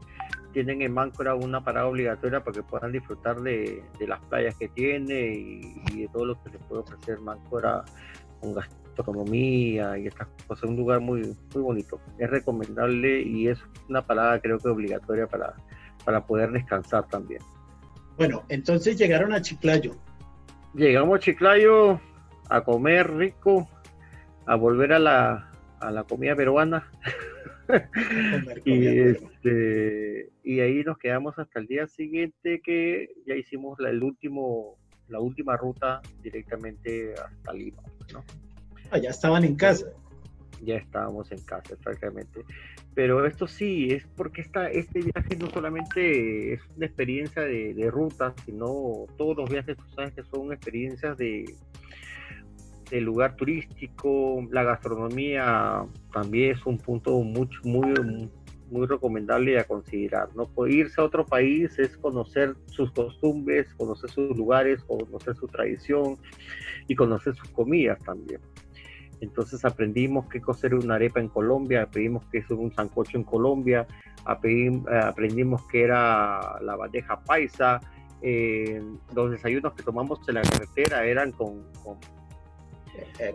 tienen 0.53 0.83
en 0.83 0.93
Máncora 0.93 1.35
una 1.35 1.65
parada 1.65 1.87
obligatoria 1.87 2.41
para 2.41 2.55
que 2.55 2.63
puedan 2.63 2.93
disfrutar 2.93 3.41
de, 3.41 3.83
las 4.01 4.21
playas 4.27 4.55
que 4.57 4.69
tiene 4.69 5.33
y, 5.35 6.01
de 6.03 6.09
todo 6.13 6.27
lo 6.27 6.43
que 6.43 6.51
les 6.51 6.63
puede 6.65 6.83
ofrecer 6.83 7.21
Máncora 7.21 7.85
con 8.41 8.55
gastronomía 8.55 9.99
y 9.99 10.07
estas 10.07 10.29
cosas. 10.47 10.69
Un 10.69 10.77
lugar 10.77 11.01
muy, 11.01 11.23
muy 11.55 11.63
bonito. 11.63 12.01
Es 12.19 12.31
recomendable 12.31 13.23
y 13.23 13.49
es 13.49 13.59
una 13.89 14.03
parada 14.03 14.41
creo 14.41 14.59
que 14.59 14.69
obligatoria 14.69 15.27
para, 15.27 15.55
para 16.05 16.25
poder 16.25 16.53
descansar 16.53 17.07
también. 17.09 17.41
Bueno, 18.17 18.45
entonces 18.49 18.97
llegaron 18.97 19.33
a 19.33 19.41
Chiclayo. 19.41 19.95
Llegamos 20.75 21.17
a 21.17 21.21
Chiclayo 21.21 22.01
a 22.49 22.63
comer 22.63 23.11
rico, 23.15 23.69
a 24.47 24.55
volver 24.57 24.93
a 24.93 24.99
la, 24.99 25.51
a 25.81 25.91
la 25.91 26.05
comida 26.05 26.37
peruana. 26.37 26.91
y, 28.65 28.87
este, 28.87 30.31
y 30.43 30.61
ahí 30.61 30.83
nos 30.85 30.99
quedamos 30.99 31.39
hasta 31.39 31.61
el 31.61 31.67
día 31.67 31.87
siguiente 31.87 32.61
que 32.61 33.11
ya 33.27 33.35
hicimos 33.35 33.79
la, 33.81 33.91
el 33.91 34.03
último, 34.03 34.77
la 35.09 35.21
última 35.21 35.57
ruta 35.57 36.01
directamente 36.23 37.15
hasta 37.15 37.53
Lima. 37.53 37.83
¿no? 38.13 38.25
Ah, 38.91 38.99
ya 38.99 39.11
estaban 39.11 39.45
en 39.45 39.57
casa. 39.57 39.87
Ya 40.61 40.77
estábamos 40.77 41.33
en 41.33 41.41
casa, 41.41 41.75
exactamente. 41.75 42.45
Pero 42.95 43.27
esto 43.27 43.49
sí, 43.49 43.91
es 43.91 44.07
porque 44.17 44.43
esta, 44.43 44.71
este 44.71 45.01
viaje 45.01 45.37
no 45.37 45.51
solamente 45.51 46.53
es 46.53 46.61
una 46.77 46.87
experiencia 46.87 47.43
de, 47.43 47.75
de 47.75 47.91
ruta, 47.91 48.35
sino 48.45 49.07
todos 49.17 49.37
los 49.37 49.51
viajes, 49.51 49.77
tú 49.77 49.85
sabes 49.97 50.13
que 50.13 50.23
son 50.23 50.53
experiencias 50.53 51.17
de, 51.17 51.47
el 52.91 53.05
lugar 53.05 53.37
turístico, 53.37 54.47
la 54.51 54.63
gastronomía 54.65 55.85
también 56.13 56.57
es 56.57 56.67
un 56.67 56.79
punto 56.79 57.21
muy, 57.21 57.49
muy, 57.65 58.31
muy 58.71 58.87
recomendable 58.87 59.59
a 59.59 59.65
considerar. 59.65 60.29
¿no? 60.35 60.51
Irse 60.67 61.01
a 61.01 61.05
otro 61.05 61.25
país 61.25 61.79
es 61.79 61.97
conocer 61.99 62.57
sus 62.67 62.91
costumbres, 62.93 63.73
conocer 63.75 64.11
sus 64.11 64.37
lugares, 64.37 64.83
conocer 64.85 65.37
su 65.37 65.47
tradición 65.47 66.17
y 66.89 66.95
conocer 66.95 67.35
sus 67.35 67.49
comidas 67.51 67.99
también. 68.01 68.41
Entonces 69.21 69.65
aprendimos 69.65 70.27
qué 70.29 70.41
cosa 70.41 70.67
era 70.67 70.77
una 70.77 70.97
arepa 70.97 71.21
en 71.21 71.29
Colombia, 71.29 71.83
aprendimos 71.83 72.25
qué 72.33 72.39
es 72.39 72.51
un 72.51 72.75
sancocho 72.75 73.17
en 73.17 73.23
Colombia, 73.23 73.87
aprendimos 74.25 75.63
qué 75.69 75.85
era 75.85 76.61
la 76.61 76.75
bandeja 76.75 77.21
paisa, 77.23 77.81
eh, 78.21 78.83
los 79.15 79.31
desayunos 79.31 79.75
que 79.75 79.83
tomamos 79.83 80.21
en 80.29 80.35
la 80.35 80.43
carretera 80.43 81.05
eran 81.05 81.33
con 81.33 81.59
eh, 81.59 81.97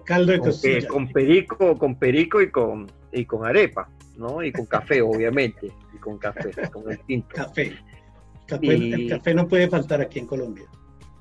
caldo 0.05 0.31
de 0.31 0.39
costilla. 0.39 0.87
Con, 0.87 1.07
perico, 1.07 1.77
con 1.77 1.95
perico 1.95 2.41
y 2.41 2.51
con, 2.51 2.87
y 3.11 3.25
con 3.25 3.45
arepa, 3.45 3.89
¿no? 4.17 4.43
Y 4.43 4.51
con 4.51 4.65
café, 4.65 5.01
obviamente. 5.03 5.71
Y 5.93 5.97
con 5.97 6.17
café, 6.17 6.51
con 6.71 6.91
el 6.91 6.99
tinto. 6.99 7.35
Café. 7.35 7.73
El 8.61 9.09
café 9.09 9.33
no 9.33 9.47
puede 9.47 9.69
faltar 9.69 10.01
aquí 10.01 10.19
en 10.19 10.27
Colombia. 10.27 10.65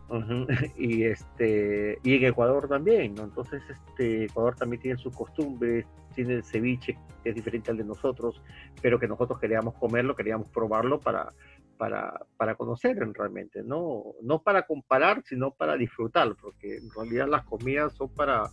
y 0.77 1.03
este 1.03 1.99
y 2.05 2.15
en 2.15 2.25
Ecuador 2.25 2.69
también, 2.69 3.15
¿no? 3.15 3.25
Entonces 3.25 3.63
este 3.69 4.25
Ecuador 4.25 4.55
también 4.55 4.81
tiene 4.81 4.99
sus 4.99 5.15
costumbres, 5.15 5.85
tiene 6.15 6.35
el 6.35 6.45
ceviche 6.45 6.97
que 7.23 7.31
es 7.31 7.35
diferente 7.35 7.73
al 7.73 7.77
de 7.77 7.85
nosotros, 7.85 8.41
pero 8.81 9.01
que 9.01 9.09
nosotros 9.09 9.41
queríamos 9.41 9.75
comerlo, 9.75 10.15
queríamos 10.15 10.49
probarlo 10.49 11.01
para 11.01 11.33
para, 11.77 12.27
para 12.37 12.55
conocer 12.55 12.97
realmente, 12.97 13.63
¿no? 13.63 14.15
no 14.23 14.43
para 14.43 14.67
comparar, 14.67 15.23
sino 15.27 15.53
para 15.53 15.77
disfrutar, 15.77 16.35
porque 16.41 16.77
en 16.77 16.91
realidad 16.91 17.29
las 17.29 17.45
comidas 17.45 17.95
son 17.95 18.09
para, 18.09 18.51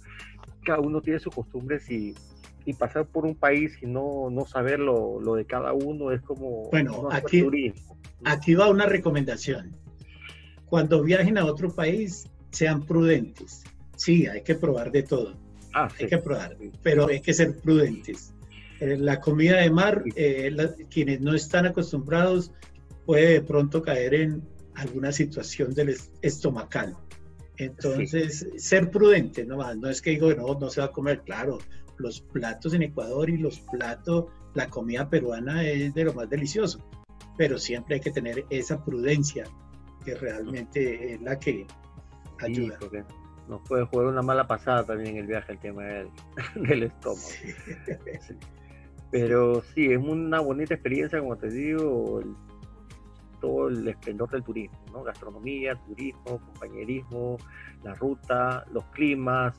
cada 0.64 0.80
uno 0.80 1.02
tiene 1.02 1.20
sus 1.20 1.34
costumbres 1.34 1.90
y, 1.90 2.14
y 2.66 2.74
pasar 2.74 3.06
por 3.06 3.26
un 3.26 3.36
país 3.36 3.78
y 3.82 3.88
no, 3.88 4.30
no 4.30 4.46
saber 4.46 4.80
lo, 4.80 5.20
lo 5.20 5.36
de 5.36 5.46
cada 5.46 5.74
uno 5.74 6.12
es 6.12 6.22
como... 6.22 6.70
Bueno, 6.70 7.10
aquí, 7.12 7.74
aquí 8.24 8.56
va 8.56 8.70
una 8.70 8.86
recomendación. 8.86 9.76
Cuando 10.66 11.04
viajen 11.04 11.38
a 11.38 11.46
otro 11.46 11.70
país, 11.74 12.30
sean 12.52 12.86
prudentes. 12.86 13.64
Sí, 13.96 14.28
hay 14.28 14.42
que 14.44 14.56
probar 14.56 14.92
de 14.92 15.04
todo, 15.04 15.36
Ah, 15.74 15.90
hay 16.00 16.08
que 16.08 16.18
probar, 16.20 16.56
pero 16.84 17.08
hay 17.08 17.20
que 17.20 17.34
ser 17.34 17.58
prudentes. 17.58 18.34
Eh, 18.80 18.98
la 18.98 19.20
comida 19.20 19.58
de 19.58 19.72
mar, 19.72 20.04
eh, 20.16 20.56
quienes 20.90 21.20
no 21.22 21.34
están 21.34 21.66
acostumbrados, 21.66 22.52
puede 23.06 23.34
de 23.34 23.42
pronto 23.42 23.82
caer 23.82 24.14
en 24.14 24.44
alguna 24.76 25.12
situación 25.12 25.74
del 25.74 25.96
estomacal. 26.22 26.96
Entonces, 27.58 28.48
ser 28.58 28.90
prudente 28.90 29.46
nomás, 29.46 29.78
no 29.78 29.90
es 29.90 30.02
que 30.02 30.12
digo, 30.12 30.34
no, 30.34 30.60
no 30.60 30.70
se 30.70 30.82
va 30.82 30.88
a 30.88 30.92
comer, 30.92 31.22
claro, 31.22 31.60
los 31.98 32.22
platos 32.22 32.74
en 32.74 32.84
Ecuador 32.84 33.30
y 33.30 33.38
los 33.38 33.60
platos, 33.60 34.26
la 34.56 34.70
comida 34.70 35.10
peruana 35.10 35.64
es 35.64 35.94
de 35.94 36.06
lo 36.06 36.14
más 36.14 36.30
delicioso, 36.30 36.80
pero 37.38 37.58
siempre 37.58 37.96
hay 37.96 38.02
que 38.02 38.12
tener 38.12 38.46
esa 38.50 38.84
prudencia 38.84 39.46
que 40.04 40.16
realmente 40.16 41.14
es 41.14 41.22
la 41.22 41.40
que 41.40 41.66
ayuda. 42.40 42.78
nos 43.48 43.62
puede 43.68 43.86
jugar 43.86 44.08
una 44.08 44.22
mala 44.22 44.48
pasada 44.48 44.84
también 44.84 45.18
el 45.18 45.28
viaje, 45.28 45.54
el 45.54 45.60
tema 45.60 45.84
del, 46.56 46.84
estómago. 46.84 47.28
Pero 49.12 49.64
sí, 49.76 49.92
es 49.92 50.00
una 50.00 50.40
bonita 50.40 50.74
experiencia, 50.74 51.20
como 51.20 51.38
te 51.38 51.50
digo, 51.50 52.22
todo 53.44 53.68
el 53.68 53.86
esplendor 53.86 54.30
del 54.30 54.42
turismo, 54.42 54.78
¿no? 54.94 55.04
Gastronomía, 55.04 55.76
turismo, 55.76 56.40
compañerismo, 56.40 57.38
la 57.84 57.94
ruta, 57.94 58.64
los 58.72 58.86
climas, 58.86 59.54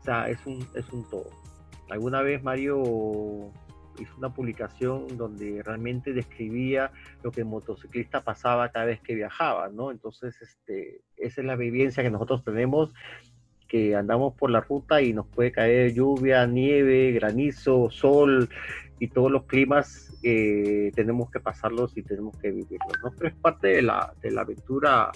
o 0.00 0.02
sea, 0.02 0.30
es 0.30 0.38
un, 0.46 0.66
es 0.74 0.88
un 0.94 1.06
todo. 1.10 1.28
Alguna 1.90 2.22
vez 2.22 2.42
Mario 2.42 3.52
hizo 3.98 4.16
una 4.16 4.32
publicación 4.32 5.18
donde 5.18 5.62
realmente 5.62 6.14
describía 6.14 6.90
lo 7.22 7.30
que 7.30 7.42
el 7.42 7.46
motociclista 7.48 8.22
pasaba 8.22 8.70
cada 8.70 8.86
vez 8.86 9.00
que 9.02 9.14
viajaba, 9.14 9.68
¿no? 9.68 9.90
Entonces, 9.90 10.40
este, 10.40 11.02
esa 11.18 11.42
es 11.42 11.46
la 11.46 11.56
vivencia 11.56 12.02
que 12.02 12.10
nosotros 12.10 12.42
tenemos, 12.44 12.94
que 13.68 13.94
andamos 13.94 14.32
por 14.32 14.48
la 14.48 14.62
ruta 14.62 15.02
y 15.02 15.12
nos 15.12 15.26
puede 15.26 15.52
caer 15.52 15.92
lluvia, 15.92 16.46
nieve, 16.46 17.12
granizo, 17.12 17.90
sol 17.90 18.48
y 18.98 19.08
todos 19.08 19.30
los 19.30 19.44
climas 19.44 20.12
eh, 20.22 20.90
tenemos 20.94 21.30
que 21.30 21.40
pasarlos 21.40 21.96
y 21.96 22.02
tenemos 22.02 22.36
que 22.38 22.50
vivirlos, 22.50 22.92
¿no? 23.02 23.10
Pero 23.16 23.28
es 23.28 23.36
parte 23.36 23.68
de 23.68 23.82
la, 23.82 24.12
de 24.20 24.30
la 24.30 24.42
aventura 24.42 25.10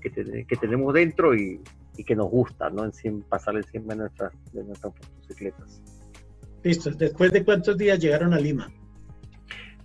que, 0.00 0.10
que 0.10 0.56
tenemos 0.56 0.94
dentro 0.94 1.34
y, 1.34 1.60
y, 1.96 2.04
que 2.04 2.14
nos 2.14 2.30
gusta, 2.30 2.70
¿no? 2.70 2.84
En 3.02 3.22
pasar 3.22 3.56
encima 3.56 3.94
de 3.94 4.00
nuestras, 4.00 4.32
de 4.52 4.62
nuestras 4.64 4.92
motocicletas. 4.94 5.82
Listo. 6.62 6.90
¿Después 6.90 7.32
de 7.32 7.44
cuántos 7.44 7.76
días 7.76 7.98
llegaron 7.98 8.34
a 8.34 8.38
Lima? 8.38 8.70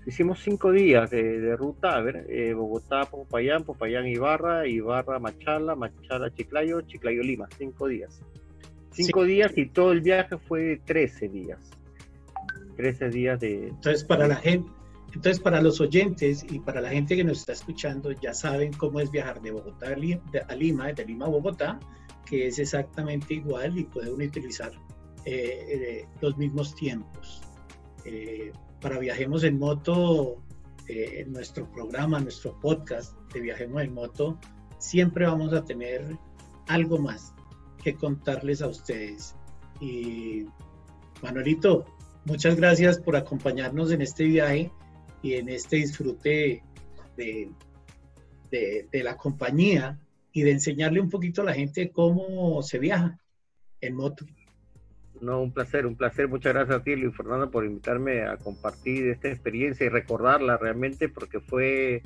Hicimos 0.06 0.40
cinco 0.40 0.72
días 0.72 1.12
de, 1.12 1.56
ruta, 1.56 1.96
a 1.96 2.02
ver, 2.02 2.26
eh, 2.28 2.54
Bogotá, 2.54 3.06
Popayán, 3.06 3.64
Popayán, 3.64 4.08
Ibarra, 4.08 4.68
Ibarra, 4.68 5.20
Machala, 5.20 5.76
Machala, 5.76 6.34
Chiclayo, 6.34 6.82
Chiclayo, 6.82 7.22
Lima, 7.22 7.48
cinco 7.56 7.88
días. 7.88 8.20
Cinco 8.92 9.24
días 9.24 9.56
y 9.56 9.68
todo 9.68 9.92
el 9.92 10.02
viaje 10.02 10.38
fue 10.38 10.62
de 10.62 10.78
13 10.78 11.30
días. 11.30 11.60
13 12.82 13.10
días 13.10 13.40
de... 13.40 13.68
Entonces, 13.68 14.04
para 14.04 14.28
la 14.28 14.36
gente, 14.36 14.72
entonces 15.14 15.40
para 15.40 15.62
los 15.62 15.80
oyentes 15.80 16.44
y 16.50 16.60
para 16.60 16.82
la 16.82 16.90
gente 16.90 17.16
que 17.16 17.24
nos 17.24 17.40
está 17.40 17.54
escuchando, 17.54 18.12
ya 18.12 18.34
saben 18.34 18.74
cómo 18.74 19.00
es 19.00 19.12
viajar 19.12 19.40
de 19.40 19.52
Bogotá 19.52 19.88
a 19.90 20.56
Lima, 20.56 20.92
de 20.94 21.06
Lima 21.06 21.26
a 21.26 21.30
Bogotá, 21.30 21.80
que 22.26 22.48
es 22.48 22.58
exactamente 22.58 23.36
igual 23.36 23.78
y 23.78 23.84
pueden 23.84 24.14
utilizar 24.14 24.72
eh, 25.26 25.66
eh, 25.70 26.08
los 26.22 26.36
mismos 26.38 26.74
tiempos. 26.74 27.42
Eh, 28.06 28.52
para 28.82 28.98
Viajemos 28.98 29.44
en 29.44 29.60
Moto, 29.60 30.42
en 30.88 31.32
nuestro 31.32 31.72
programa, 31.72 32.20
nuestro 32.20 32.60
podcast 32.60 33.16
de 33.32 33.42
Viajemos 33.42 33.84
en 33.84 33.94
Moto, 33.94 34.40
siempre 34.80 35.28
vamos 35.28 35.54
a 35.54 35.64
tener 35.64 36.18
algo 36.68 36.98
más 36.98 37.34
que 37.84 37.94
contarles 37.94 38.64
a 38.64 38.68
ustedes. 38.68 39.36
Y 39.80 40.48
Manuelito, 41.22 41.86
muchas 42.26 42.56
gracias 42.56 43.00
por 43.00 43.16
acompañarnos 43.16 43.92
en 43.92 44.02
este 44.02 44.26
viaje 44.26 44.72
y 45.22 45.34
en 45.34 45.50
este 45.50 45.78
disfrute 45.78 46.64
de, 47.18 47.50
de, 48.50 49.04
la 49.04 49.18
compañía 49.18 50.00
y 50.32 50.44
de 50.44 50.52
enseñarle 50.52 51.00
un 51.00 51.10
poquito 51.10 51.42
a 51.42 51.46
la 51.46 51.54
gente 51.54 51.92
cómo 51.92 52.62
se 52.64 52.80
viaja 52.80 53.20
en 53.82 53.96
moto. 53.96 54.26
No, 55.20 55.42
un 55.42 55.52
placer, 55.52 55.86
un 55.86 55.96
placer. 55.96 56.28
Muchas 56.28 56.54
gracias 56.54 56.78
a 56.78 56.84
ti, 56.84 56.96
Luis 56.96 57.16
Fernando, 57.16 57.52
por 57.52 57.64
invitarme 57.64 58.24
a 58.24 58.38
compartir 58.38 59.08
esta 59.10 59.30
experiencia 59.30 59.86
y 59.86 59.90
recordarla 59.90 60.58
realmente 60.58 61.10
porque 61.10 61.40
fue, 61.40 62.02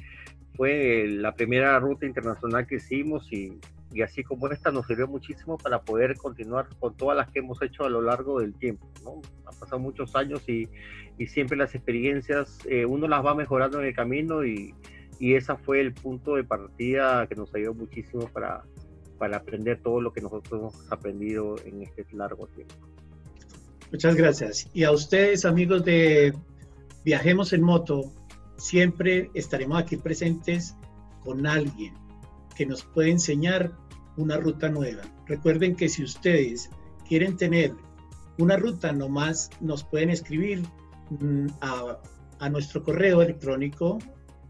fue 0.55 1.05
la 1.07 1.33
primera 1.33 1.79
ruta 1.79 2.05
internacional 2.05 2.67
que 2.67 2.75
hicimos 2.75 3.31
y, 3.31 3.57
y 3.95 4.01
así 4.01 4.23
como 4.25 4.49
esta 4.49 4.71
nos 4.71 4.87
sirvió 4.87 5.07
muchísimo 5.07 5.57
para 5.57 5.81
poder 5.81 6.17
continuar 6.17 6.67
con 6.79 6.97
todas 6.97 7.15
las 7.15 7.29
que 7.31 7.39
hemos 7.39 7.61
hecho 7.61 7.85
a 7.85 7.89
lo 7.89 8.01
largo 8.01 8.41
del 8.41 8.53
tiempo. 8.53 8.85
¿no? 9.05 9.21
Han 9.45 9.57
pasado 9.57 9.79
muchos 9.79 10.13
años 10.17 10.41
y, 10.49 10.67
y 11.17 11.27
siempre 11.27 11.57
las 11.57 11.73
experiencias 11.75 12.59
eh, 12.65 12.85
uno 12.85 13.07
las 13.07 13.25
va 13.25 13.33
mejorando 13.33 13.79
en 13.79 13.85
el 13.85 13.95
camino 13.95 14.43
y, 14.43 14.75
y 15.17 15.35
ese 15.35 15.55
fue 15.55 15.79
el 15.79 15.93
punto 15.93 16.35
de 16.35 16.43
partida 16.43 17.25
que 17.27 17.35
nos 17.35 17.55
ayudó 17.55 17.73
muchísimo 17.73 18.27
para, 18.27 18.65
para 19.17 19.37
aprender 19.37 19.79
todo 19.81 20.01
lo 20.01 20.11
que 20.11 20.19
nosotros 20.19 20.59
hemos 20.59 20.91
aprendido 20.91 21.55
en 21.63 21.83
este 21.83 22.05
largo 22.11 22.47
tiempo. 22.47 22.75
Muchas 23.93 24.15
gracias. 24.15 24.69
Y 24.73 24.83
a 24.83 24.91
ustedes, 24.91 25.45
amigos 25.45 25.85
de 25.85 26.33
Viajemos 27.05 27.53
en 27.53 27.61
Moto, 27.61 28.11
siempre 28.57 29.29
estaremos 29.35 29.79
aquí 29.79 29.95
presentes 29.95 30.75
con 31.23 31.47
alguien 31.47 31.93
que 32.55 32.65
nos 32.65 32.83
puede 32.83 33.11
enseñar 33.11 33.71
una 34.17 34.37
ruta 34.37 34.69
nueva. 34.69 35.03
Recuerden 35.27 35.75
que 35.75 35.89
si 35.89 36.03
ustedes 36.03 36.69
quieren 37.07 37.37
tener 37.37 37.73
una 38.37 38.57
ruta, 38.57 38.91
nomás 38.91 39.49
nos 39.61 39.83
pueden 39.83 40.09
escribir 40.09 40.63
mm, 41.09 41.47
a, 41.61 41.99
a 42.39 42.49
nuestro 42.49 42.83
correo 42.83 43.21
electrónico 43.21 43.99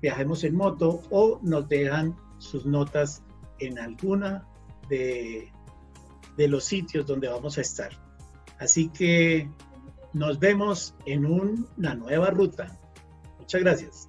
Viajemos 0.05 0.43
en 0.43 0.55
Moto 0.55 1.01
o 1.09 1.39
nos 1.41 1.67
dejan 1.67 2.15
sus 2.37 2.63
notas 2.63 3.23
en 3.59 3.79
alguna 3.79 4.47
de, 4.87 5.51
de 6.37 6.47
los 6.47 6.65
sitios 6.65 7.07
donde 7.07 7.27
vamos 7.27 7.57
a 7.57 7.61
estar. 7.61 7.89
Así 8.59 8.89
que 8.89 9.49
nos 10.13 10.37
vemos 10.39 10.93
en 11.07 11.25
una 11.25 11.95
nueva 11.95 12.29
ruta. 12.29 12.77
Muchas 13.39 13.61
gracias. 13.61 14.07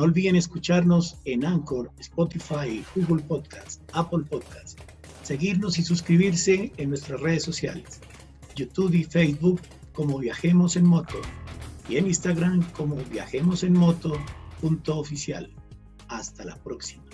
No 0.00 0.06
olviden 0.06 0.34
escucharnos 0.34 1.18
en 1.26 1.44
Anchor, 1.44 1.90
Spotify, 1.98 2.82
Google 2.96 3.22
Podcast, 3.22 3.82
Apple 3.92 4.24
Podcast, 4.30 4.80
seguirnos 5.22 5.78
y 5.78 5.82
suscribirse 5.82 6.72
en 6.78 6.88
nuestras 6.88 7.20
redes 7.20 7.42
sociales. 7.42 8.00
YouTube 8.56 8.94
y 8.94 9.04
Facebook 9.04 9.60
como 9.92 10.18
Viajemos 10.18 10.76
en 10.76 10.86
Moto 10.86 11.20
y 11.86 11.98
en 11.98 12.06
Instagram 12.06 12.62
como 12.72 12.96
Viajemos. 13.10 13.62
Hasta 16.08 16.46
la 16.46 16.56
próxima. 16.56 17.09